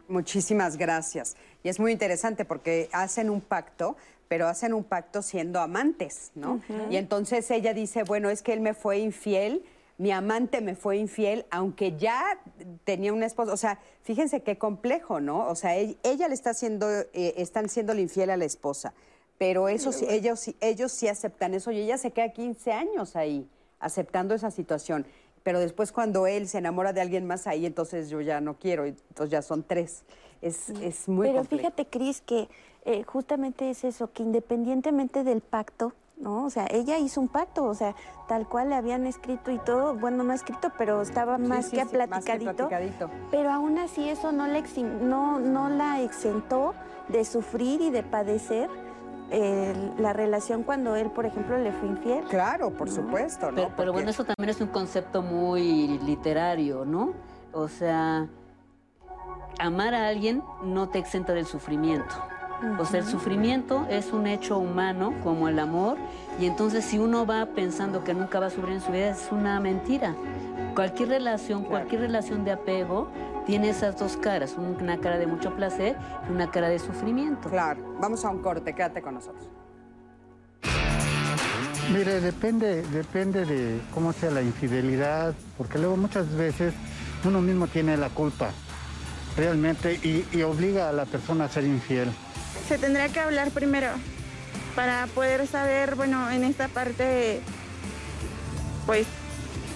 [0.10, 1.38] Muchísimas gracias.
[1.64, 3.96] Y es muy interesante porque hacen un pacto,
[4.28, 6.62] pero hacen un pacto siendo amantes, ¿no?
[6.90, 9.64] Y entonces ella dice, bueno, es que él me fue infiel
[10.04, 12.38] mi amante me fue infiel, aunque ya
[12.84, 13.54] tenía una esposa.
[13.54, 15.48] O sea, fíjense qué complejo, ¿no?
[15.48, 18.94] O sea, ella, le está haciendo, eh, están siendo infiel a la esposa.
[19.38, 23.48] Pero eso sí, ellos, ellos sí aceptan eso y ella se queda 15 años ahí
[23.80, 25.06] aceptando esa situación.
[25.42, 28.84] Pero después cuando él se enamora de alguien más ahí, entonces yo ya no quiero,
[28.84, 30.04] entonces ya son tres.
[30.42, 32.50] Es, es muy Pero fíjate, Cris, que
[32.84, 35.94] eh, justamente es eso, que independientemente del pacto,
[36.24, 36.46] ¿no?
[36.46, 37.96] O sea, ella hizo un pacto, o sea,
[38.28, 42.70] tal cual le habían escrito y todo, bueno, no escrito, pero estaba más, que, platicadito,
[43.30, 44.64] Pero aún así eso no, le
[45.02, 46.74] no, no la exentó
[47.10, 48.70] de sufrir y de padecer
[49.98, 52.24] la relación cuando él, por ejemplo, le fue infiel.
[52.26, 53.72] Claro, por supuesto, ¿no?
[53.76, 57.14] Pero, bueno, eso también es un concepto muy literario, ¿no?
[57.52, 58.28] O sea,
[59.60, 62.14] amar a alguien no te exenta del sufrimiento.
[62.80, 65.98] O sea, el sufrimiento es un hecho humano como el amor
[66.40, 69.28] y entonces si uno va pensando que nunca va a sufrir en su vida es
[69.32, 70.16] una mentira.
[70.74, 73.10] Cualquier relación, cualquier relación de apego
[73.46, 77.50] tiene esas dos caras, una cara de mucho placer y una cara de sufrimiento.
[77.50, 79.50] Claro, vamos a un corte, quédate con nosotros.
[81.92, 86.74] Mire, depende, depende de cómo sea la infidelidad, porque luego muchas veces
[87.26, 88.50] uno mismo tiene la culpa
[89.36, 92.10] realmente y, y obliga a la persona a ser infiel
[92.68, 93.90] se tendrá que hablar primero
[94.76, 97.42] para poder saber, bueno, en esta parte,
[98.86, 99.06] pues,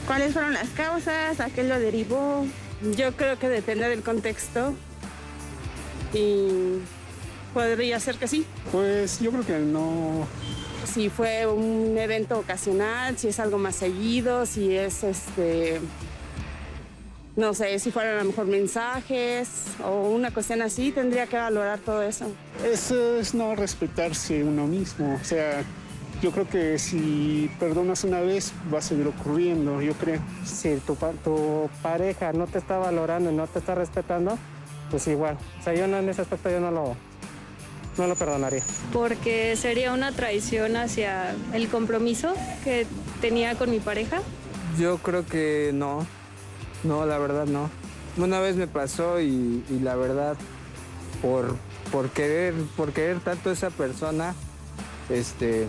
[0.05, 2.45] cuáles fueron las causas, a qué lo derivó.
[2.95, 4.73] Yo creo que depende del contexto
[6.14, 6.80] y
[7.53, 8.45] podría ser que sí.
[8.72, 10.27] Pues yo creo que no.
[10.91, 15.81] Si fue un evento ocasional, si es algo más seguido, si es este
[17.38, 19.47] no sé, si fueran a lo mejor mensajes
[19.85, 22.26] o una cuestión así, tendría que valorar todo eso.
[22.65, 25.19] Eso es no respetarse uno mismo.
[25.22, 25.64] O sea,
[26.19, 30.19] yo creo que si perdonas una vez, va a seguir ocurriendo, yo creo.
[30.45, 34.35] Si tu, tu pareja no te está valorando y no te está respetando,
[34.89, 35.38] pues igual.
[35.59, 36.95] O sea, yo no, en ese aspecto yo no lo,
[37.99, 38.64] no lo perdonaría.
[38.91, 42.34] Porque sería una traición hacia el compromiso
[42.64, 42.88] que
[43.22, 44.22] tenía con mi pareja.
[44.80, 46.05] Yo creo que no,
[46.83, 47.69] no, la verdad no.
[48.17, 50.35] Una vez me pasó y, la verdad,
[51.21, 51.55] por,
[51.91, 54.33] por, querer, por querer tanto a esa persona,
[55.09, 55.67] este,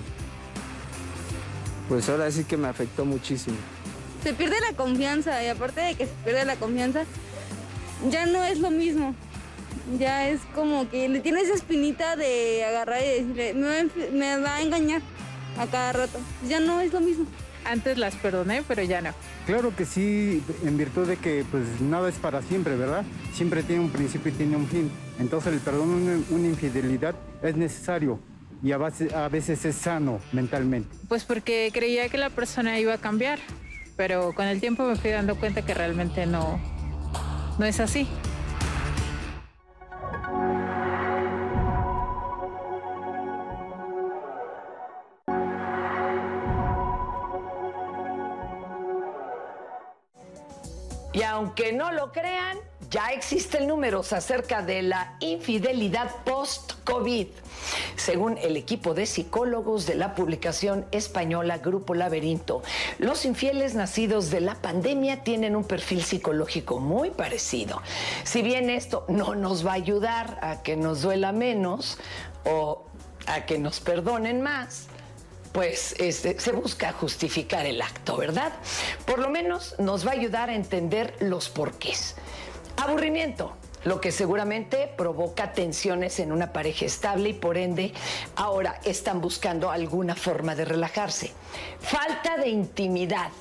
[1.88, 3.56] pues ahora sí que me afectó muchísimo.
[4.22, 7.04] Se pierde la confianza y aparte de que se pierde la confianza,
[8.10, 9.14] ya no es lo mismo.
[9.98, 13.54] Ya es como que le tiene esa espinita de agarrar y decirle,
[14.12, 15.02] me va a engañar
[15.58, 16.18] a cada rato.
[16.46, 17.26] Ya no es lo mismo.
[17.68, 19.10] Antes las perdoné, pero ya no.
[19.46, 23.04] Claro que sí, en virtud de que pues nada es para siempre, ¿verdad?
[23.34, 24.90] Siempre tiene un principio y tiene un fin.
[25.18, 28.20] Entonces el perdón de una, una infidelidad es necesario
[28.62, 30.88] y a, base- a veces es sano mentalmente.
[31.08, 33.38] Pues porque creía que la persona iba a cambiar,
[33.96, 36.58] pero con el tiempo me fui dando cuenta que realmente no,
[37.58, 38.08] no es así.
[51.18, 52.58] Y aunque no lo crean,
[52.90, 57.26] ya existen números acerca de la infidelidad post-COVID.
[57.96, 62.62] Según el equipo de psicólogos de la publicación española Grupo Laberinto,
[63.00, 67.82] los infieles nacidos de la pandemia tienen un perfil psicológico muy parecido.
[68.22, 71.98] Si bien esto no nos va a ayudar a que nos duela menos
[72.44, 72.84] o
[73.26, 74.86] a que nos perdonen más,
[75.58, 78.52] pues este, se busca justificar el acto, ¿verdad?
[79.04, 82.14] Por lo menos nos va a ayudar a entender los porqués.
[82.76, 87.92] Aburrimiento, lo que seguramente provoca tensiones en una pareja estable y por ende
[88.36, 91.32] ahora están buscando alguna forma de relajarse.
[91.80, 93.32] Falta de intimidad.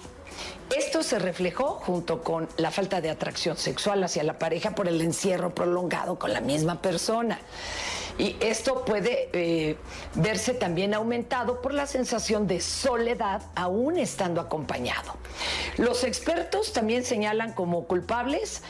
[0.76, 5.00] Esto se reflejó junto con la falta de atracción sexual hacia la pareja por el
[5.02, 7.40] encierro prolongado con la misma persona.
[8.18, 9.78] Y esto puede eh,
[10.16, 15.14] verse también aumentado por la sensación de soledad aún estando acompañado.
[15.78, 18.64] Los expertos también señalan como culpables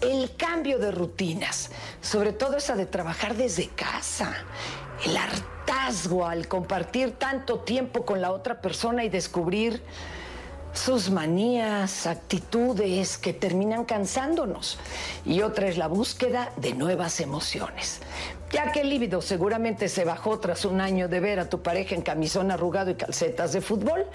[0.00, 1.70] el cambio de rutinas,
[2.00, 4.34] sobre todo esa de trabajar desde casa,
[5.04, 9.82] el hartazgo al compartir tanto tiempo con la otra persona y descubrir
[10.74, 14.78] sus manías, actitudes que terminan cansándonos.
[15.24, 18.00] Y otra es la búsqueda de nuevas emociones.
[18.54, 21.96] Ya que el líbido seguramente se bajó tras un año de ver a tu pareja
[21.96, 24.06] en camisón arrugado y calcetas de fútbol.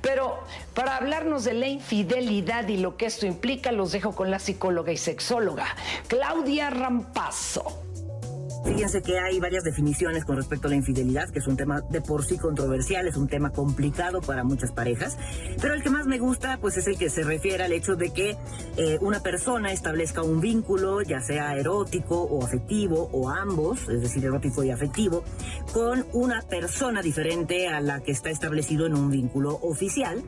[0.00, 0.38] Pero
[0.74, 4.92] para hablarnos de la infidelidad y lo que esto implica, los dejo con la psicóloga
[4.92, 5.66] y sexóloga,
[6.06, 7.89] Claudia Rampazo.
[8.64, 12.02] Fíjense que hay varias definiciones con respecto a la infidelidad, que es un tema de
[12.02, 15.16] por sí controversial, es un tema complicado para muchas parejas,
[15.60, 18.10] pero el que más me gusta pues es el que se refiere al hecho de
[18.10, 18.36] que
[18.76, 24.24] eh, una persona establezca un vínculo, ya sea erótico o afectivo o ambos, es decir,
[24.24, 25.24] erótico y afectivo,
[25.72, 30.22] con una persona diferente a la que está establecido en un vínculo oficial,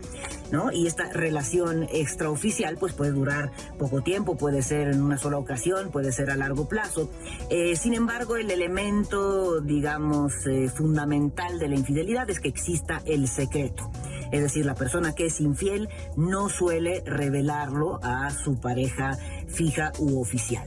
[0.50, 0.72] ¿no?
[0.72, 5.90] Y esta relación extraoficial pues puede durar poco tiempo, puede ser en una sola ocasión,
[5.90, 7.10] puede ser a largo plazo.
[7.50, 13.26] Eh, sin embargo, el elemento, digamos, eh, fundamental de la infidelidad es que exista el
[13.26, 13.90] secreto.
[14.30, 19.18] Es decir, la persona que es infiel no suele revelarlo a su pareja
[19.48, 20.66] fija u oficial.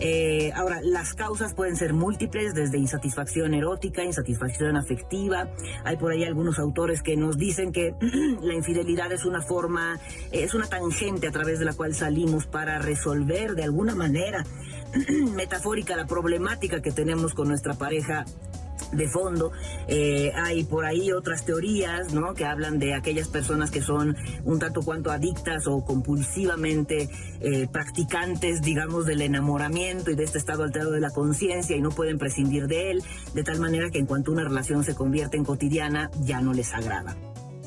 [0.00, 5.48] Eh, ahora, las causas pueden ser múltiples, desde insatisfacción erótica, insatisfacción afectiva.
[5.84, 7.94] Hay por ahí algunos autores que nos dicen que
[8.42, 10.00] la infidelidad es una forma,
[10.32, 14.44] es una tangente a través de la cual salimos para resolver de alguna manera
[15.34, 18.24] metafórica la problemática que tenemos con nuestra pareja
[18.92, 19.52] de fondo.
[19.88, 22.34] Eh, hay por ahí otras teorías, ¿no?
[22.34, 27.08] Que hablan de aquellas personas que son un tanto cuanto adictas o compulsivamente
[27.40, 31.90] eh, practicantes, digamos, del enamoramiento y de este estado alterado de la conciencia y no
[31.90, 33.02] pueden prescindir de él,
[33.34, 36.72] de tal manera que en cuanto una relación se convierte en cotidiana, ya no les
[36.72, 37.16] agrada.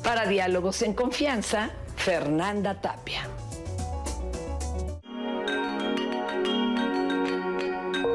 [0.02, 3.28] Para diálogos en confianza, Fernanda Tapia.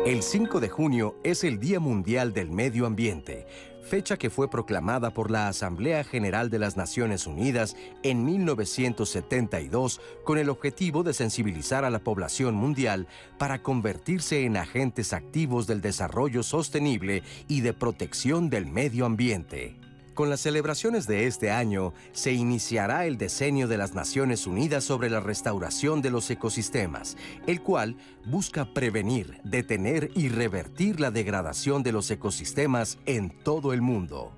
[0.05, 3.47] El 5 de junio es el Día Mundial del Medio Ambiente,
[3.83, 10.37] fecha que fue proclamada por la Asamblea General de las Naciones Unidas en 1972 con
[10.37, 13.07] el objetivo de sensibilizar a la población mundial
[13.37, 19.82] para convertirse en agentes activos del desarrollo sostenible y de protección del medio ambiente.
[20.13, 25.09] Con las celebraciones de este año se iniciará el diseño de las Naciones Unidas sobre
[25.09, 27.17] la restauración de los ecosistemas,
[27.47, 33.81] el cual busca prevenir, detener y revertir la degradación de los ecosistemas en todo el
[33.81, 34.31] mundo.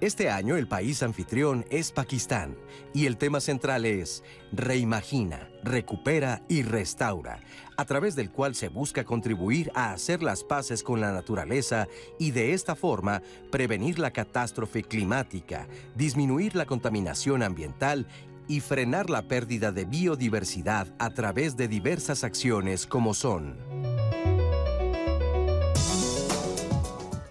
[0.00, 2.56] Este año el país anfitrión es Pakistán
[2.94, 7.40] y el tema central es Reimagina, recupera y restaura,
[7.76, 11.86] a través del cual se busca contribuir a hacer las paces con la naturaleza
[12.18, 13.20] y de esta forma
[13.50, 18.06] prevenir la catástrofe climática, disminuir la contaminación ambiental
[18.48, 23.89] y frenar la pérdida de biodiversidad a través de diversas acciones como son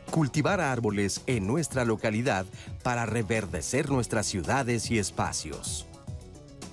[0.10, 2.46] cultivar árboles en nuestra localidad
[2.84, 5.88] para reverdecer nuestras ciudades y espacios,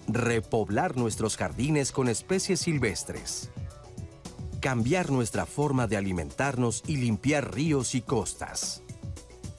[0.08, 3.50] repoblar nuestros jardines con especies silvestres,
[4.60, 8.82] cambiar nuestra forma de alimentarnos y limpiar ríos y costas.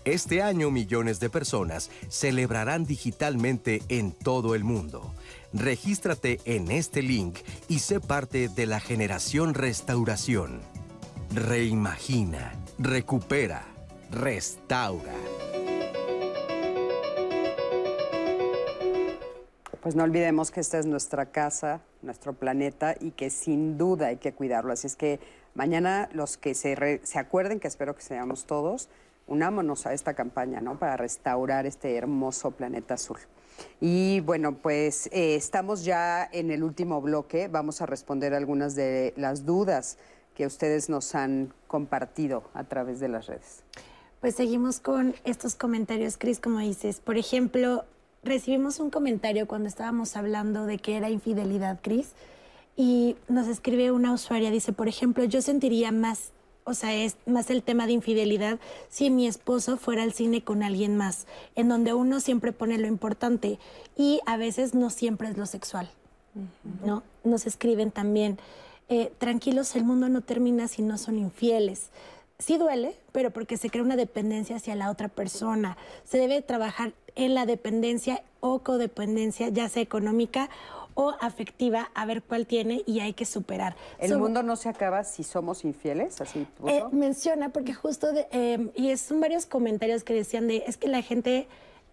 [0.08, 5.14] Este año millones de personas celebrarán digitalmente en todo el mundo.
[5.52, 10.62] Regístrate en este link y sé parte de la generación restauración.
[11.34, 13.67] Reimagina, recupera,
[14.12, 15.14] restaura.
[19.82, 24.18] Pues no olvidemos que esta es nuestra casa, nuestro planeta y que sin duda hay
[24.18, 24.74] que cuidarlo.
[24.74, 25.20] Así es que
[25.56, 28.90] mañana los que se, se acuerden, que espero que seamos todos,
[29.28, 30.78] unámonos a esta campaña, ¿no?
[30.78, 33.20] Para restaurar este hermoso planeta azul.
[33.80, 37.48] Y bueno, pues eh, estamos ya en el último bloque.
[37.48, 39.98] Vamos a responder algunas de las dudas
[40.36, 43.64] que ustedes nos han compartido a través de las redes.
[44.22, 47.00] Pues seguimos con estos comentarios, Cris, como dices.
[47.00, 47.86] Por ejemplo,
[48.24, 52.14] recibimos un comentario cuando estábamos hablando de que era infidelidad, Cris,
[52.76, 56.32] y nos escribe una usuaria, dice, por ejemplo, yo sentiría más,
[56.64, 60.64] o sea, es más el tema de infidelidad si mi esposo fuera al cine con
[60.64, 63.60] alguien más, en donde uno siempre pone lo importante
[63.96, 65.90] y a veces no siempre es lo sexual,
[66.84, 67.04] ¿no?
[67.24, 68.38] Nos escriben también,
[68.90, 71.90] eh, tranquilos, el mundo no termina si no son infieles.
[72.40, 75.76] Sí duele, pero porque se crea una dependencia hacia la otra persona.
[76.04, 80.48] Se debe trabajar en la dependencia o codependencia, ya sea económica
[80.94, 83.76] o afectiva, a ver cuál tiene y hay que superar.
[83.98, 86.46] El mundo no se acaba si somos infieles, así.
[86.68, 90.88] eh, menciona, porque justo, de- eh, y son varios comentarios que decían de, es que
[90.88, 91.48] la gente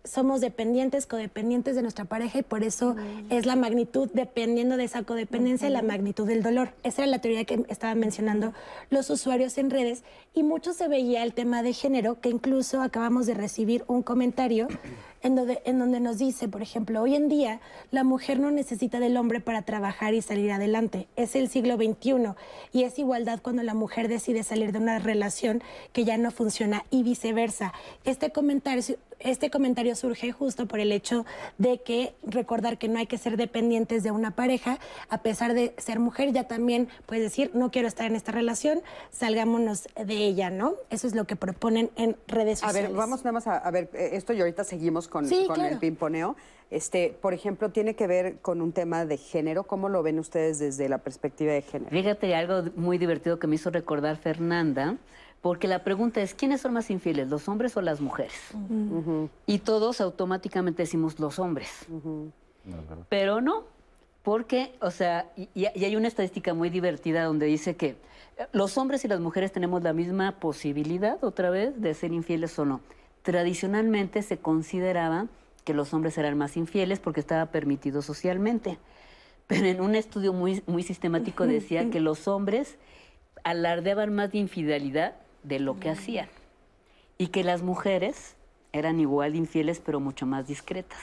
[0.05, 2.95] somos dependientes, codependientes de nuestra pareja y por eso
[3.31, 6.75] es la magnitud, dependiendo de esa codependencia, la magnitud del dolor.
[6.83, 8.53] Esa era la teoría que estaban mencionando
[8.91, 10.05] los usuarios en redes
[10.35, 14.69] y mucho se veía el tema de género, que incluso acabamos de recibir un comentario
[15.23, 17.61] en donde, en donde nos dice, por ejemplo, hoy en día
[17.91, 21.09] la mujer no necesita del hombre para trabajar y salir adelante.
[21.17, 22.35] Es el siglo XXI
[22.73, 25.63] y es igualdad cuando la mujer decide salir de una relación
[25.93, 27.73] que ya no funciona y viceversa.
[28.05, 28.83] Este comentario,
[29.21, 31.25] este comentario surge justo por el hecho
[31.59, 34.79] de que recordar que no hay que ser dependientes de una pareja,
[35.09, 38.81] a pesar de ser mujer, ya también puedes decir, no quiero estar en esta relación,
[39.11, 40.75] salgámonos de ella, ¿no?
[40.91, 42.91] Eso es lo que proponen en redes A sociales.
[42.91, 45.57] ver, vamos nada más a, a ver eh, esto y ahorita seguimos con, Sí, con
[45.57, 45.73] claro.
[45.75, 46.37] el pimponeo.
[46.71, 49.65] Este, por ejemplo, tiene que ver con un tema de género.
[49.65, 51.91] ¿Cómo lo ven ustedes desde la perspectiva de género?
[51.91, 54.97] Fíjate algo muy divertido que me hizo recordar Fernanda,
[55.45, 58.33] porque la pregunta es, ¿quiénes son más infieles, los hombres o las mujeres?
[59.45, 61.85] Y todos automáticamente decimos los hombres.
[63.11, 63.65] Pero no,
[64.23, 68.79] porque, o sea, y, y hay una estadística muy divertida donde dice que eh, los
[68.79, 72.81] hombres y las mujeres tenemos la misma posibilidad, otra vez, de ser infieles o no.
[73.21, 75.27] Tradicionalmente se consideraba
[75.65, 78.79] que los hombres eran más infieles porque estaba permitido socialmente.
[79.47, 82.79] Pero en un estudio muy, muy sistemático decía que los hombres
[83.43, 86.29] alardeaban más de infidelidad de lo que hacían.
[87.17, 88.35] Y que las mujeres
[88.73, 90.99] eran igual de infieles, pero mucho más discretas.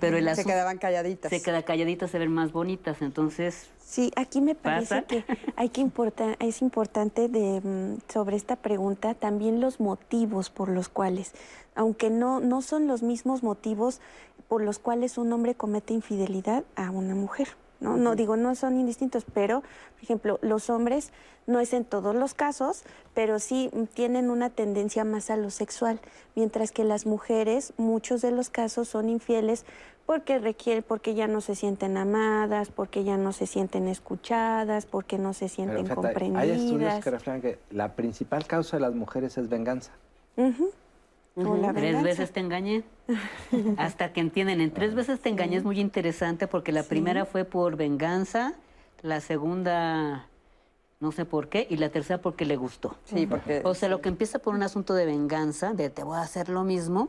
[0.00, 1.30] Pero el Se quedaban calladitas.
[1.30, 3.70] Se quedan calladitas, se ven más bonitas, entonces...
[3.78, 5.06] Sí, aquí me parece ¿Pasa?
[5.06, 5.24] que
[5.56, 10.88] hay que importa, es importante de, mm, sobre esta pregunta también los motivos por los
[10.88, 11.32] cuales,
[11.74, 14.00] aunque no, no son los mismos motivos
[14.48, 17.48] por los cuales un hombre comete infidelidad a una mujer.
[17.82, 21.10] No, no digo, no son indistintos, pero, por ejemplo, los hombres
[21.46, 22.84] no es en todos los casos,
[23.14, 26.00] pero sí tienen una tendencia más a lo sexual,
[26.36, 29.64] mientras que las mujeres, muchos de los casos son infieles
[30.06, 35.18] porque requiere, porque ya no se sienten amadas, porque ya no se sienten escuchadas, porque
[35.18, 36.60] no se Pero sienten fíjate, hay comprendidas.
[36.60, 39.92] estudios que reflejan que la principal causa de las mujeres es venganza.
[41.34, 42.84] Tres veces te engañé.
[43.78, 47.44] Hasta que entienden, en tres veces te engañé es muy interesante porque la primera fue
[47.44, 48.54] por venganza,
[49.02, 50.26] la segunda
[51.00, 52.96] no sé por qué, y la tercera porque le gustó.
[53.06, 56.16] Sí, porque- O sea, lo que empieza por un asunto de venganza, de te voy
[56.16, 57.08] a hacer lo mismo,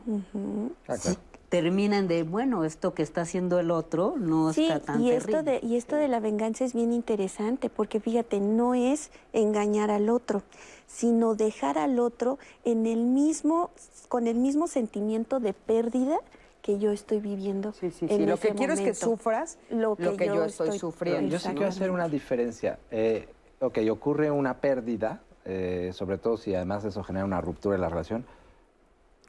[0.88, 1.18] Ah, claro.
[1.48, 5.30] Terminan de, bueno, esto que está haciendo el otro no Sí, está tan y esto,
[5.30, 5.60] terrible.
[5.60, 10.08] de, y esto de la venganza es bien interesante, porque fíjate, no es engañar al
[10.08, 10.42] otro,
[10.86, 13.70] sino dejar al otro en el mismo,
[14.08, 16.18] con el mismo sentimiento de pérdida
[16.62, 17.72] que yo estoy viviendo.
[17.72, 21.30] Sí, en sí, lo ese que quiero es que sufras lo que, yo, estoy, sufriendo.
[21.30, 22.78] Yo sí quiero hacer una diferencia.
[22.90, 23.28] Eh,
[23.60, 27.90] ok, ocurre una pérdida, eh, sobre todo si además eso genera una ruptura en la
[27.90, 28.24] relación,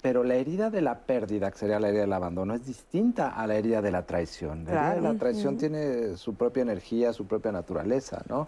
[0.05, 3.47] pero la herida de la pérdida, que sería la herida del abandono, es distinta a
[3.47, 4.63] la herida de la traición.
[4.63, 5.13] La herida de Claro.
[5.13, 8.47] la traición tiene su propia energía, su propia naturaleza, ¿no?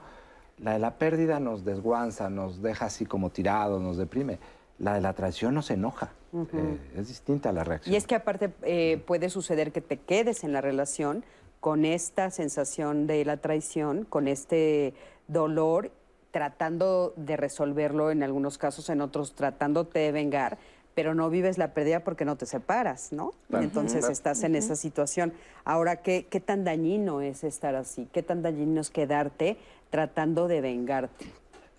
[0.59, 4.37] La de la pérdida nos desguanza, nos deja así como tirados, nos deprime.
[4.77, 6.11] La de la traición nos enoja.
[6.31, 7.91] Eh, es distinta la reacción.
[7.91, 11.25] Y es que aparte eh, puede suceder que te quedes en la relación
[11.59, 14.93] con esta sensación de la traición, con este
[15.27, 15.89] dolor,
[16.29, 20.59] tratando de resolverlo en algunos casos, en otros tratándote de vengar,
[20.97, 23.35] pero no vives la pérdida porque no te separas, ¿no?
[23.49, 23.63] Claro.
[23.63, 25.31] Entonces estás en esa situación.
[25.63, 28.07] Ahora, ¿qué, ¿qué tan dañino es estar así?
[28.11, 29.57] ¿Qué tan dañino es quedarte
[29.91, 31.27] tratando de vengarte?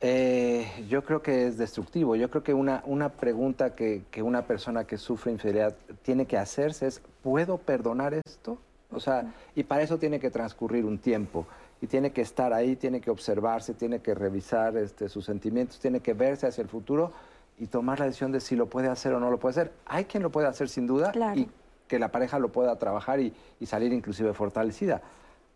[0.00, 2.14] Eh, yo creo que es destructivo.
[2.14, 6.36] Yo creo que una, una pregunta que, que una persona que sufre infidelidad tiene que
[6.36, 8.56] hacerse es, ¿puedo perdonar esto?
[8.92, 11.44] O sea, y para eso tiene que transcurrir un tiempo.
[11.80, 15.98] Y tiene que estar ahí, tiene que observarse, tiene que revisar este, sus sentimientos, tiene
[15.98, 17.12] que verse hacia el futuro
[17.58, 19.72] y tomar la decisión de si lo puede hacer o no lo puede hacer.
[19.86, 21.48] Hay quien lo puede hacer sin duda y
[21.86, 25.02] que la pareja lo pueda trabajar y, y salir inclusive fortalecida.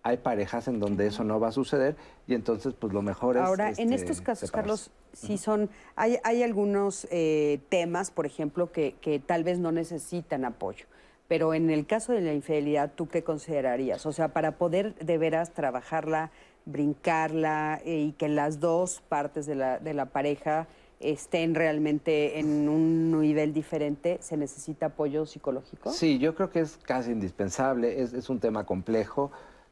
[0.04, 1.94] Hay parejas en donde eso no va a suceder
[2.26, 3.42] y entonces pues lo mejor es...
[3.42, 4.52] Ahora, en este, estos casos, separarse.
[4.52, 9.70] Carlos, sí son, hay, hay algunos eh, temas, por ejemplo, que, que tal vez no
[9.70, 10.86] necesitan apoyo.
[11.28, 14.04] Pero en el caso de la infidelidad, ¿tú qué considerarías?
[14.04, 16.32] O sea, para poder de veras trabajarla,
[16.66, 20.66] brincarla eh, y que las dos partes de la, de la pareja
[21.02, 25.90] estén realmente en un nivel diferente, ¿se necesita apoyo psicológico?
[25.90, 29.30] Sí, yo creo que es casi indispensable, es, es un tema complejo.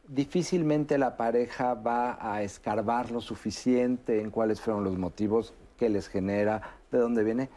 [0.09, 6.09] Difícilmente la pareja va a escarbar lo suficiente en cuáles fueron los motivos que les
[6.09, 7.49] genera, de dónde viene.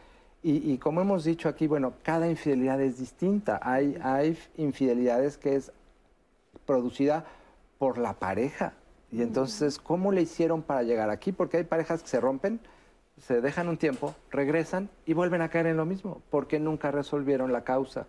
[0.42, 3.58] Y, y como hemos dicho aquí, bueno, cada infidelidad es distinta.
[3.62, 5.72] Hay, hay infidelidades que es
[6.66, 7.24] producida
[7.78, 8.74] por la pareja.
[9.10, 11.32] Y entonces, ¿cómo le hicieron para llegar aquí?
[11.32, 12.60] Porque hay parejas que se rompen,
[13.20, 17.52] se dejan un tiempo, regresan y vuelven a caer en lo mismo, porque nunca resolvieron
[17.52, 18.06] la causa.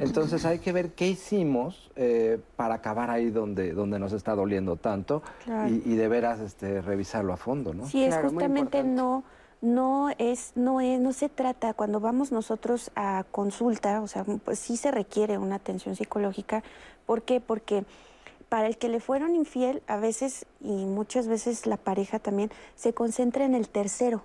[0.00, 4.76] Entonces hay que ver qué hicimos eh, para acabar ahí donde, donde nos está doliendo
[4.76, 5.68] tanto Claro.
[5.68, 7.86] y, y de veras este, revisarlo a fondo, ¿no?
[7.86, 9.24] Sí, es justamente no,
[9.60, 14.60] no es, no es, no se trata cuando vamos nosotros a consulta, o sea, pues
[14.60, 16.62] sí se requiere una atención psicológica.
[17.06, 17.40] ¿Por qué?
[17.40, 17.84] Porque
[18.48, 22.92] para el que le fueron infiel, a veces y muchas veces la pareja también se
[22.92, 24.22] concentra en el tercero,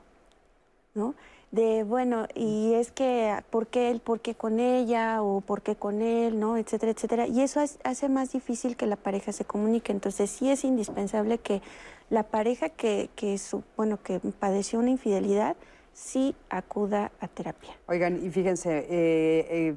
[0.94, 1.16] ¿no?
[1.52, 5.76] De bueno, y es que ¿por qué él, por qué con ella o por qué
[5.76, 6.58] con él, ¿no?
[6.58, 7.28] etcétera, etcétera.
[7.28, 9.92] Y eso es- hace más difícil que la pareja se comunique.
[9.92, 11.62] Entonces sí es indispensable que
[12.10, 15.56] la pareja que, que su, bueno, que padeció una infidelidad
[15.94, 17.78] sí acuda a terapia.
[17.88, 19.76] Oigan, y fíjense, eh, eh,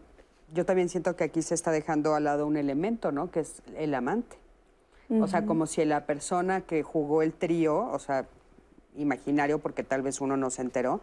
[0.56, 3.30] yo también siento que aquí se está dejando al lado un elemento, ¿no?
[3.30, 4.36] Que es el amante.
[5.08, 8.26] O sea, como si la persona que jugó el trío, o sea,
[8.96, 11.00] imaginario, porque tal vez uno no se enteró,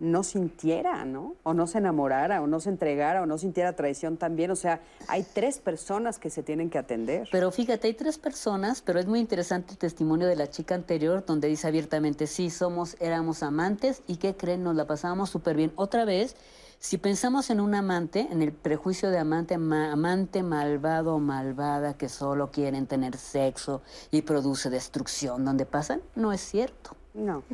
[0.00, 1.36] no sintiera, ¿no?
[1.42, 4.50] O no se enamorara, o no se entregara, o no sintiera traición también.
[4.50, 7.28] O sea, hay tres personas que se tienen que atender.
[7.30, 11.24] Pero fíjate, hay tres personas, pero es muy interesante el testimonio de la chica anterior,
[11.26, 14.64] donde dice abiertamente, sí, somos, éramos amantes, y ¿qué creen?
[14.64, 15.72] Nos la pasábamos súper bien.
[15.76, 16.36] Otra vez,
[16.82, 21.94] si pensamos en un amante, en el prejuicio de amante, ma- amante malvado o malvada
[21.94, 26.96] que solo quieren tener sexo y produce destrucción, donde pasan, no es cierto.
[27.14, 27.44] No.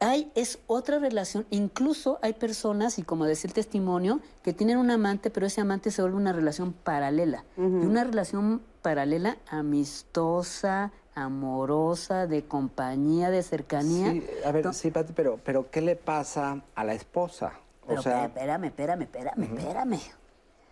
[0.00, 4.90] Hay, es otra relación, incluso hay personas, y como decía el testimonio, que tienen un
[4.90, 7.44] amante, pero ese amante se vuelve una relación paralela.
[7.56, 14.10] Y una relación paralela amistosa, amorosa, de compañía, de cercanía.
[14.12, 17.52] Sí, a ver, sí, Pati, pero, pero ¿qué le pasa a la esposa?
[17.88, 20.00] Pero o sea, espérame, espérame, espérame, espérame.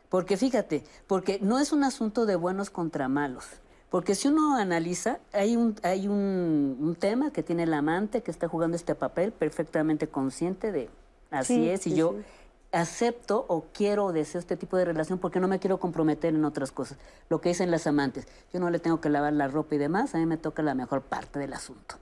[0.09, 3.45] Porque fíjate, porque no es un asunto de buenos contra malos.
[3.91, 8.31] Porque si uno analiza, hay un, hay un, un tema que tiene el amante que
[8.31, 10.91] está jugando este papel perfectamente consciente de
[11.31, 12.25] así Sí, es, y sí, yo sí.
[12.73, 16.45] acepto o quiero o deseo este tipo de relación porque no me quiero comprometer en
[16.45, 16.99] otras cosas.
[17.29, 20.15] Lo que dicen las amantes, yo no le tengo que lavar la ropa y demás,
[20.15, 21.97] a mí me toca la mejor parte del asunto.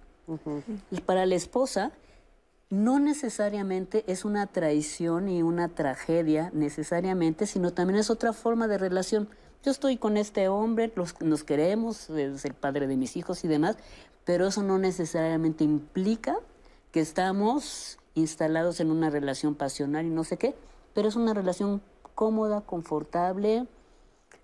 [0.91, 1.93] Y para la esposa,
[2.75, 8.79] no necesariamente es una traición y una tragedia necesariamente, sino también es otra forma de
[8.79, 9.29] relación.
[9.63, 13.49] Yo estoy con este hombre, los, nos queremos, es el padre de mis hijos y
[13.49, 13.77] demás,
[14.25, 16.37] pero eso no necesariamente implica
[16.91, 20.55] que estamos instalados en una relación pasional y no sé qué,
[20.95, 21.83] pero es una relación
[22.15, 23.67] cómoda, confortable,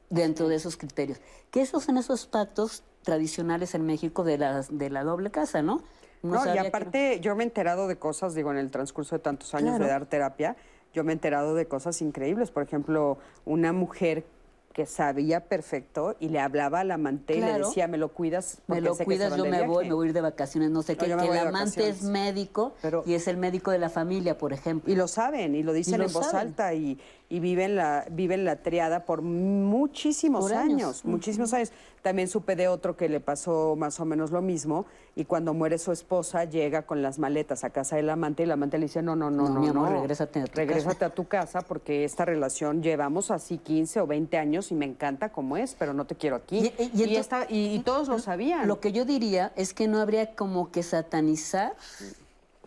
[0.09, 1.20] dentro de esos criterios.
[1.51, 5.82] Que esos son esos pactos tradicionales en México de la, de la doble casa, ¿no?
[6.23, 9.55] No, y aparte yo me he enterado de cosas, digo, en el transcurso de tantos
[9.55, 9.85] años Claro.
[9.85, 10.57] de dar terapia,
[10.93, 12.51] yo me he enterado de cosas increíbles.
[12.51, 14.25] Por ejemplo, una mujer
[14.73, 18.81] que sabía perfecto y le hablaba al amante y le decía, me lo cuidas me
[18.81, 19.89] lo sé cuidas, yo me voy, viaje".
[19.89, 22.75] me voy a ir de vacaciones, no sé No, qué, que el amante es médico
[23.05, 24.93] y es el médico de la familia, por ejemplo.
[24.93, 26.49] Y lo saben, y lo dicen lo en voz saben.
[26.49, 27.01] alta, y,
[27.32, 31.05] y viven, la, viven la triada por muchísimos Por años, años.
[31.05, 31.70] muchísimos años.
[32.02, 34.85] También supe de otro que le pasó más o menos lo mismo,
[35.15, 38.51] y cuando muere su esposa, llega con las maletas a casa del amante, y el
[38.52, 40.94] amante le dice, no, no, no, No, no, mi amor, no, regrésate a tu regrésate
[40.97, 41.07] casa".
[41.07, 45.28] a tu casa, porque esta relación llevamos así 15 o 20 años, y me encanta
[45.31, 46.73] como es, pero no te quiero aquí.
[46.94, 48.66] Y, esta- y- y todos lo sabían.
[48.66, 51.74] Lo que yo diría es que no habría como que satanizar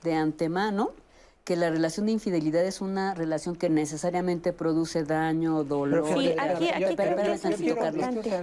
[0.03, 0.91] de antemano
[1.43, 6.07] que la relación de infidelidad es una relación que necesariamente produce daño, dolor.
[6.07, 6.95] Sí, aquí- aquí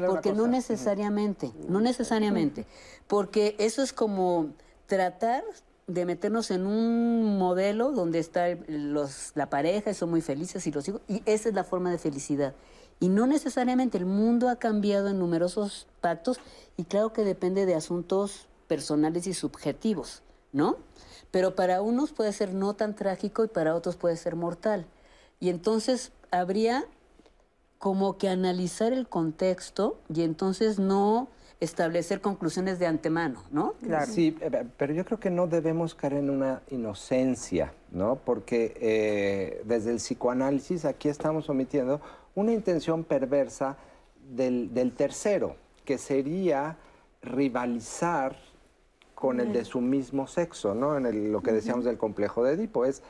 [0.06, 2.66] Porque no necesariamente, no necesariamente,
[3.06, 4.48] porque eso es como
[4.86, 5.43] tratar
[5.86, 10.70] de meternos en un modelo donde está los, la pareja y son muy felices y
[10.70, 12.55] los hijos, y esa es la forma de felicidad.
[13.01, 16.39] Y no necesariamente el mundo ha cambiado en numerosos pactos
[16.77, 20.22] y claro que depende de asuntos personales y subjetivos,
[20.52, 20.77] ¿no?
[21.31, 24.86] Pero para unos puede ser no tan trágico y para otros puede ser mortal.
[25.39, 26.85] Y entonces habría
[27.78, 31.28] como que analizar el contexto y entonces no
[31.61, 33.74] establecer conclusiones de antemano, ¿no?
[34.07, 38.16] Sí, eh, pero yo creo que no debemos caer en una inocencia, ¿no?
[38.16, 42.01] Porque eh, desde el psicoanálisis aquí estamos omitiendo
[42.35, 43.77] una intención perversa
[44.31, 46.77] del, del tercero, que sería
[47.23, 48.36] rivalizar
[49.20, 50.97] con el de su mismo sexo, ¿no?
[50.97, 52.84] En el- lo que decíamos del complejo de Edipo.
[52.86, 53.02] Es,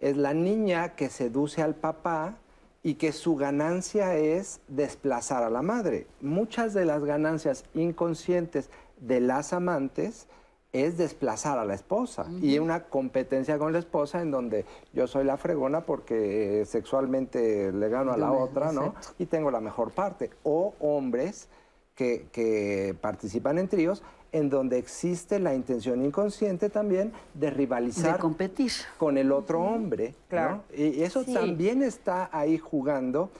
[0.00, 2.36] es la niña que seduce al papá
[2.82, 6.06] y que su ganancia es desplazar a la madre.
[6.20, 8.70] Muchas de las ganancias inconscientes
[9.00, 10.26] de las amantes
[10.72, 14.64] es desplazar a la esposa y una competencia con la esposa en donde
[14.94, 18.94] yo soy la fregona porque sexualmente le gano a la otra, ¿no?
[19.18, 20.30] Y tengo la mejor parte.
[20.42, 21.48] O hombres
[21.94, 24.02] que, que participan en tríos
[24.32, 28.72] en donde existe la intención inconsciente también de rivalizar De competir.
[28.98, 30.08] con el otro hombre.
[30.08, 30.28] ¿no?
[30.28, 30.62] Claro.
[30.74, 31.34] Y eso Sí.
[31.34, 33.30] también está ahí jugando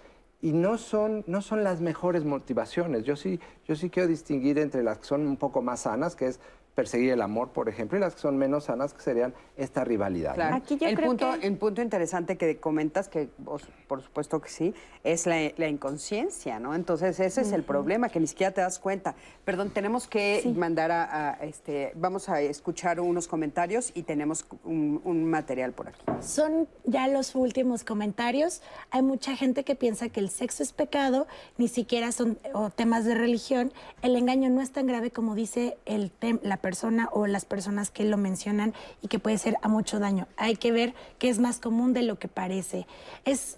[0.42, 3.04] y no son, no son las mejores motivaciones.
[3.04, 6.26] Yo sí, yo sí quiero distinguir entre las que son un poco más sanas, que
[6.26, 6.40] es
[6.74, 10.34] perseguir el amor, por ejemplo, y las que son menos sanas, que serían esta rivalidad.
[10.34, 10.56] Claro.
[10.56, 10.86] ¿no?
[10.86, 14.74] el, punto, el punto interesante que comentas, que vos, por supuesto que sí,
[15.04, 16.74] es la, la inconsciencia, ¿no?
[16.74, 19.14] Entonces ese es el problema, que ni siquiera te das cuenta.
[19.44, 25.00] Perdón, tenemos que mandar a, a, este, vamos a escuchar unos comentarios y tenemos un,
[25.04, 26.00] un material por aquí.
[26.20, 28.62] Son ya los últimos comentarios.
[28.90, 31.26] Hay mucha gente que piensa que el sexo es pecado,
[31.58, 33.72] ni siquiera son o temas de religión.
[34.00, 36.12] El engaño no es tan grave como dice el
[36.42, 38.72] la persona o las personas que lo mencionan
[39.02, 40.26] y que puede ser a mucho daño.
[40.38, 42.86] Hay que ver que es más común de lo que parece.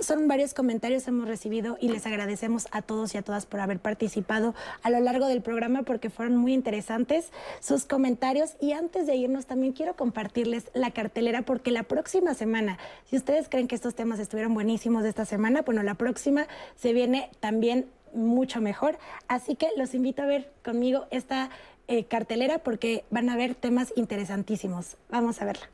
[0.00, 3.60] Son varios comentarios que hemos recibido y les agradecemos a todos y a todas por
[3.60, 8.56] haber participado a lo largo del programa porque fueron muy interesantes sus comentarios.
[8.60, 13.48] Y antes de irnos también quiero compartirles la cartelera porque la próxima semana, si ustedes
[13.48, 18.60] creen que estos temas estuvieron buenísimos esta semana, bueno, la próxima se viene también mucho
[18.60, 18.98] mejor.
[19.28, 21.50] Así que los invito a ver conmigo esta
[21.88, 24.96] eh, cartelera porque van a ver temas interesantísimos.
[25.10, 25.68] Vamos a verla.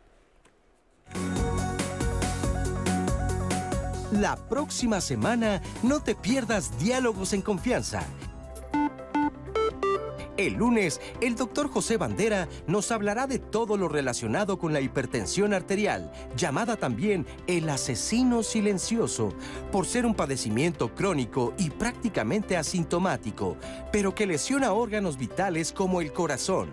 [4.12, 8.02] La próxima semana no te pierdas Diálogos en Confianza.
[10.40, 15.52] El lunes, el doctor José Bandera nos hablará de todo lo relacionado con la hipertensión
[15.52, 19.34] arterial, llamada también el asesino silencioso,
[19.70, 23.58] por ser un padecimiento crónico y prácticamente asintomático,
[23.92, 26.70] pero que lesiona órganos vitales como el corazón.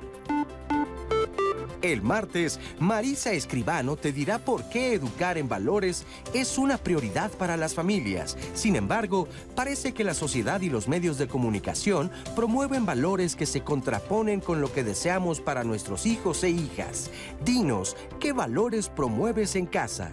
[1.82, 7.56] El martes, Marisa Escribano te dirá por qué educar en valores es una prioridad para
[7.56, 8.36] las familias.
[8.54, 13.62] Sin embargo, parece que la sociedad y los medios de comunicación promueven valores que se
[13.62, 17.12] contraponen con lo que deseamos para nuestros hijos e hijas.
[17.46, 20.12] Dinos, ¿qué valores promueves en casa?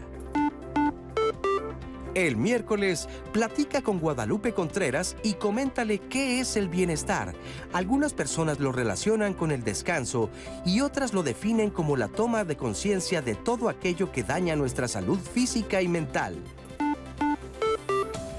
[2.15, 7.35] El miércoles, platica con Guadalupe Contreras y coméntale qué es el bienestar.
[7.73, 10.31] Algunas personas lo relacionan con el descanso
[10.65, 14.87] y otras lo definen como la toma de conciencia de todo aquello que daña nuestra
[14.87, 16.37] salud física y mental.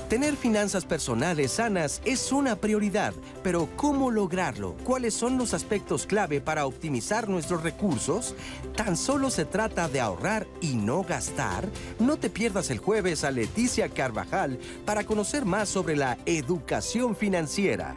[0.09, 3.11] Tener finanzas personales sanas es una prioridad,
[3.41, 4.75] pero ¿cómo lograrlo?
[4.83, 8.35] ¿Cuáles son los aspectos clave para optimizar nuestros recursos?
[8.75, 11.67] Tan solo se trata de ahorrar y no gastar.
[11.97, 17.95] No te pierdas el jueves a Leticia Carvajal para conocer más sobre la educación financiera.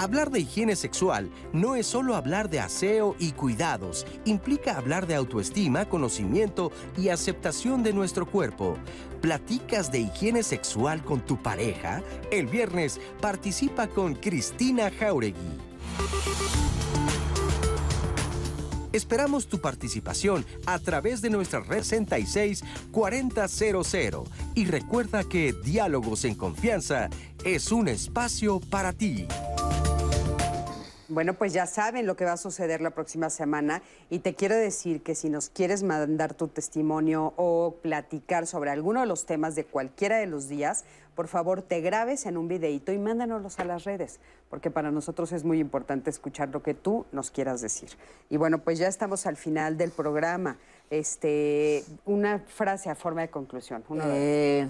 [0.00, 5.16] Hablar de higiene sexual no es solo hablar de aseo y cuidados, implica hablar de
[5.16, 8.76] autoestima, conocimiento y aceptación de nuestro cuerpo.
[9.20, 12.04] ¿Platicas de higiene sexual con tu pareja?
[12.30, 15.68] El viernes participa con Cristina Jauregui.
[18.92, 22.62] Esperamos tu participación a través de nuestra red 66
[22.92, 23.76] 4000
[24.54, 27.10] y recuerda que Diálogos en Confianza
[27.44, 29.26] es un espacio para ti.
[31.10, 33.80] Bueno, pues ya saben lo que va a suceder la próxima semana
[34.10, 39.00] y te quiero decir que si nos quieres mandar tu testimonio o platicar sobre alguno
[39.00, 42.92] de los temas de cualquiera de los días, por favor te grabes en un videito
[42.92, 44.20] y mándanoslos a las redes,
[44.50, 47.88] porque para nosotros es muy importante escuchar lo que tú nos quieras decir.
[48.28, 50.58] Y bueno, pues ya estamos al final del programa.
[50.90, 53.82] Este, una frase a forma de conclusión.
[54.04, 54.68] Eh,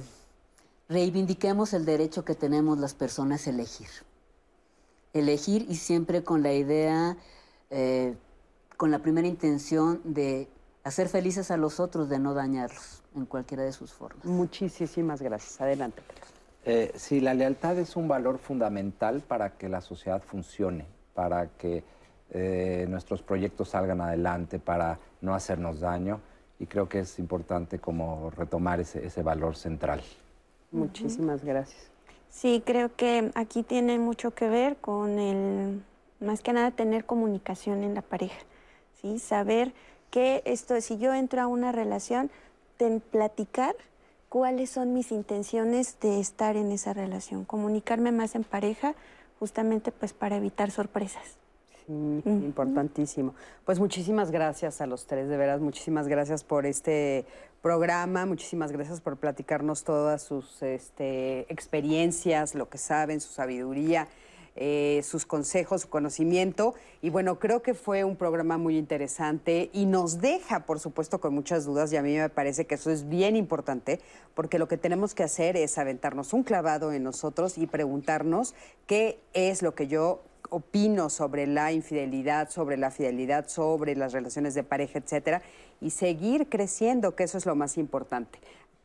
[0.89, 3.89] reivindiquemos el derecho que tenemos las personas a elegir.
[5.19, 7.17] Elegir y siempre con la idea,
[7.71, 8.15] eh,
[8.77, 10.49] con la primera intención de
[10.85, 14.25] hacer felices a los otros, de no dañarlos en cualquiera de sus formas.
[14.25, 15.61] Muchísimas gracias.
[15.61, 16.03] Adelante.
[16.65, 21.83] Eh, sí, la lealtad es un valor fundamental para que la sociedad funcione, para que
[22.31, 26.21] eh, nuestros proyectos salgan adelante, para no hacernos daño.
[26.59, 30.03] Y creo que es importante como retomar ese, ese valor central.
[30.73, 31.91] Muchísimas gracias.
[32.31, 35.83] Sí, creo que aquí tiene mucho que ver con el,
[36.21, 38.39] más que nada, tener comunicación en la pareja,
[39.01, 39.19] ¿sí?
[39.19, 39.73] Saber
[40.11, 42.31] que esto, si yo entro a una relación,
[43.11, 43.75] platicar
[44.29, 48.95] cuáles son mis intenciones de estar en esa relación, comunicarme más en pareja,
[49.39, 51.39] justamente pues para evitar sorpresas.
[51.89, 53.35] Importantísimo.
[53.65, 57.25] Pues muchísimas gracias a los tres, de veras, muchísimas gracias por este
[57.63, 64.07] programa, muchísimas gracias por platicarnos todas sus este, experiencias, lo que saben, su sabiduría,
[64.55, 66.75] eh, sus consejos, su conocimiento.
[67.01, 71.33] Y bueno, creo que fue un programa muy interesante y nos deja, por supuesto, con
[71.33, 74.01] muchas dudas y a mí me parece que eso es bien importante
[74.35, 78.55] porque lo que tenemos que hacer es aventarnos un clavado en nosotros y preguntarnos
[78.87, 84.55] qué es lo que yo opino sobre la infidelidad, sobre la fidelidad, sobre las relaciones
[84.55, 85.43] de pareja, etcétera,
[85.81, 88.39] y seguir creciendo, que eso es lo más importante.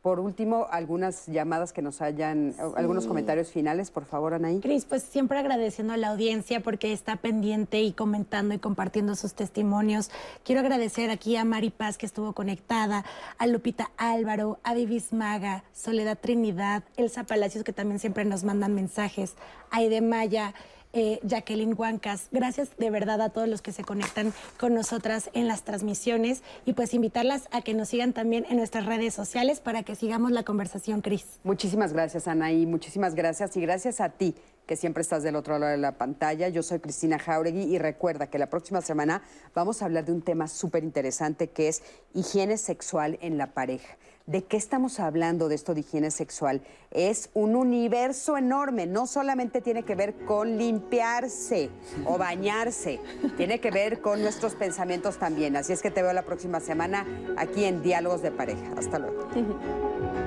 [0.04, 4.60] Por último, algunas llamadas que nos hayan, algunos comentarios finales, por favor, Anaí.
[4.60, 9.32] Cris, pues siempre agradeciendo a la audiencia porque está pendiente y comentando y compartiendo sus
[9.32, 10.10] testimonios.
[10.44, 13.02] Quiero agradecer aquí a Mari Paz que estuvo conectada,
[13.38, 18.74] a Lupita Álvaro, a Vivis Maga, Soledad Trinidad, Elsa Palacios que también siempre nos mandan
[18.74, 19.36] mensajes,
[19.70, 20.52] Aide Maya.
[20.94, 25.48] Eh, Jacqueline Huancas, gracias de verdad a todos los que se conectan con nosotras en
[25.48, 29.82] las transmisiones y pues invitarlas a que nos sigan también en nuestras redes sociales para
[29.82, 31.40] que sigamos la conversación, Cris.
[31.42, 32.64] Muchísimas gracias, Anaí.
[32.64, 33.56] Muchísimas gracias.
[33.56, 34.34] Y gracias a ti,
[34.66, 36.48] que siempre estás del otro lado de la pantalla.
[36.48, 39.22] Yo soy Cristina Jauregui y recuerda que la próxima semana
[39.54, 41.82] vamos a hablar de un tema súper interesante que es
[42.14, 43.96] higiene sexual en la pareja.
[44.26, 46.62] ¿De qué estamos hablando de esto de higiene sexual?
[46.90, 48.86] Es un universo enorme.
[48.86, 51.68] No solamente tiene que ver con limpiarse
[52.06, 53.00] o bañarse,
[53.36, 55.56] tiene que ver con nuestros pensamientos también.
[55.56, 57.06] Así es que te veo la próxima semana
[57.36, 58.72] aquí en Diálogos de Pareja.
[58.78, 59.28] Hasta luego.